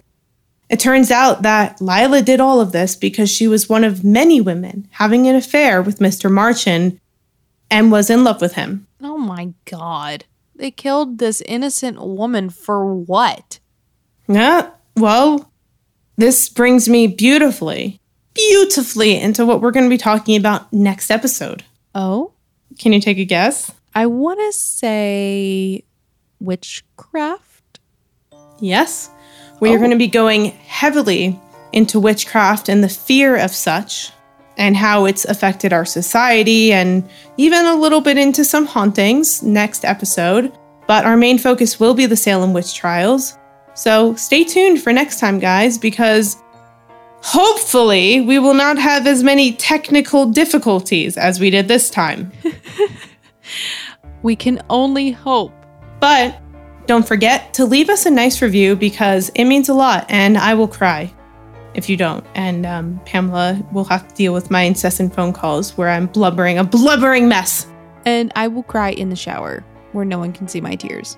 It 0.69 0.79
turns 0.79 1.11
out 1.11 1.43
that 1.43 1.79
Lila 1.79 2.21
did 2.23 2.39
all 2.39 2.59
of 2.59 2.71
this 2.71 2.95
because 2.95 3.29
she 3.29 3.47
was 3.47 3.69
one 3.69 3.83
of 3.83 4.03
many 4.03 4.41
women 4.41 4.87
having 4.91 5.27
an 5.27 5.35
affair 5.35 5.81
with 5.81 5.99
Mr. 5.99 6.31
Marchand 6.31 6.99
and 7.69 7.91
was 7.91 8.09
in 8.09 8.23
love 8.23 8.41
with 8.41 8.53
him. 8.53 8.87
Oh 9.01 9.17
my 9.17 9.53
god. 9.65 10.25
They 10.55 10.71
killed 10.71 11.19
this 11.19 11.41
innocent 11.41 12.01
woman 12.01 12.49
for 12.49 12.93
what? 12.93 13.59
Yeah, 14.27 14.71
well, 14.95 15.51
this 16.15 16.49
brings 16.49 16.87
me 16.87 17.07
beautifully, 17.07 17.99
beautifully 18.33 19.19
into 19.19 19.45
what 19.45 19.61
we're 19.61 19.71
going 19.71 19.85
to 19.85 19.89
be 19.89 19.97
talking 19.97 20.35
about 20.35 20.71
next 20.73 21.11
episode. 21.11 21.63
Oh? 21.95 22.31
Can 22.79 22.93
you 22.93 22.99
take 23.01 23.17
a 23.19 23.25
guess? 23.25 23.71
I 23.93 24.05
want 24.07 24.39
to 24.39 24.51
say 24.57 25.83
witchcraft. 26.39 27.79
Yes. 28.59 29.09
We 29.59 29.69
are 29.71 29.75
Oh. 29.75 29.77
going 29.77 29.91
to 29.91 29.97
be 29.97 30.07
going 30.07 30.45
heavily 30.67 31.39
into 31.71 31.99
witchcraft 31.99 32.69
and 32.69 32.83
the 32.83 32.89
fear 32.89 33.35
of 33.35 33.51
such, 33.51 34.11
and 34.57 34.75
how 34.77 35.05
it's 35.05 35.25
affected 35.25 35.73
our 35.73 35.85
society, 35.85 36.71
and 36.73 37.03
even 37.37 37.65
a 37.65 37.75
little 37.75 38.01
bit 38.01 38.17
into 38.17 38.43
some 38.45 38.65
hauntings 38.65 39.41
next 39.41 39.83
episode. 39.85 40.51
But 40.87 41.05
our 41.05 41.17
main 41.17 41.37
focus 41.39 41.79
will 41.79 41.93
be 41.93 42.05
the 42.05 42.15
Salem 42.15 42.53
witch 42.53 42.75
trials. 42.75 43.37
So 43.73 44.13
stay 44.15 44.43
tuned 44.43 44.81
for 44.81 44.93
next 44.93 45.19
time, 45.19 45.39
guys, 45.39 45.77
because 45.79 46.37
hopefully 47.23 48.21
we 48.21 48.37
will 48.37 48.53
not 48.53 48.77
have 48.77 49.07
as 49.07 49.23
many 49.23 49.53
technical 49.53 50.27
difficulties 50.27 51.17
as 51.17 51.39
we 51.39 51.49
did 51.49 51.67
this 51.67 51.89
time. 51.89 52.31
We 54.23 54.37
can 54.37 54.61
only 54.69 55.11
hope. 55.11 55.53
But 55.99 56.41
don't 56.87 57.07
forget 57.07 57.53
to 57.55 57.65
leave 57.65 57.89
us 57.89 58.05
a 58.05 58.11
nice 58.11 58.41
review 58.41 58.75
because 58.75 59.29
it 59.35 59.45
means 59.45 59.69
a 59.69 59.73
lot, 59.73 60.05
and 60.09 60.37
I 60.37 60.53
will 60.53 60.67
cry 60.67 61.13
if 61.75 61.89
you 61.89 61.97
don't. 61.97 62.25
And 62.35 62.65
um, 62.65 63.01
Pamela 63.05 63.61
will 63.71 63.83
have 63.85 64.07
to 64.07 64.15
deal 64.15 64.33
with 64.33 64.49
my 64.49 64.61
incessant 64.61 65.13
phone 65.13 65.33
calls 65.33 65.77
where 65.77 65.89
I'm 65.89 66.07
blubbering, 66.07 66.57
a 66.57 66.63
blubbering 66.63 67.27
mess. 67.27 67.67
And 68.05 68.31
I 68.35 68.47
will 68.47 68.63
cry 68.63 68.91
in 68.91 69.09
the 69.09 69.15
shower 69.15 69.63
where 69.91 70.05
no 70.05 70.19
one 70.19 70.33
can 70.33 70.47
see 70.47 70.61
my 70.61 70.75
tears. 70.75 71.17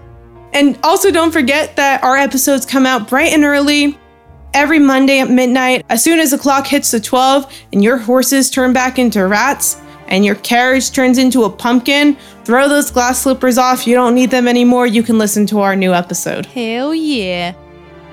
And 0.54 0.80
also, 0.84 1.12
don't 1.12 1.32
forget 1.32 1.76
that 1.76 2.04
our 2.04 2.16
episodes 2.16 2.66
come 2.66 2.86
out 2.86 3.10
bright 3.10 3.34
and 3.34 3.44
early 3.44 3.98
every 4.56 4.80
Monday 4.80 5.20
at 5.20 5.30
midnight. 5.30 5.86
As 5.90 6.04
soon 6.04 6.20
as 6.20 6.32
the 6.32 6.38
clock 6.38 6.66
hits 6.66 6.90
the 6.90 7.00
12 7.00 7.52
and 7.74 7.84
your 7.84 7.98
horses 7.98 8.50
turn 8.50 8.74
back 8.74 8.98
into 8.98 9.28
rats 9.28 9.80
and 10.08 10.26
your 10.26 10.36
carriage 10.36 10.92
turns 10.92 11.18
into 11.18 11.44
a 11.44 11.50
pumpkin, 11.50 12.16
throw 12.46 12.68
those 12.68 12.90
glass 12.90 13.22
slippers 13.22 13.58
off. 13.58 13.86
You 13.86 13.96
don't 13.96 14.16
need 14.16 14.32
them 14.32 14.48
anymore. 14.48 14.88
You 14.88 15.04
can 15.04 15.18
listen 15.18 15.46
to 15.48 15.60
our 15.60 15.76
new 15.76 15.94
episode. 15.94 16.46
Hell 16.48 16.96
yeah. 16.96 17.54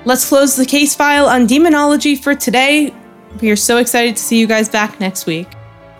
Let's 0.05 0.27
close 0.27 0.55
the 0.55 0.65
case 0.65 0.93
file 0.93 1.27
on 1.27 1.47
demonology 1.47 2.15
for 2.15 2.35
today. 2.35 2.93
We 3.41 3.49
are 3.49 3.55
so 3.55 3.77
excited 3.77 4.17
to 4.17 4.21
see 4.21 4.37
you 4.39 4.47
guys 4.47 4.67
back 4.69 4.99
next 4.99 5.25
week. 5.25 5.47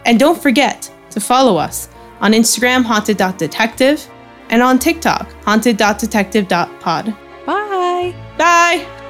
And 0.06 0.20
don't 0.20 0.40
forget 0.40 0.92
to 1.12 1.20
follow 1.20 1.58
us 1.58 1.90
on 2.20 2.34
Instagram, 2.34 2.84
haunted.detective, 2.84 4.10
and 4.50 4.62
on 4.62 4.78
TikTok, 4.78 5.32
haunted.detective.pod. 5.44 7.16
Bye. 7.46 8.16
Bye! 8.38 9.03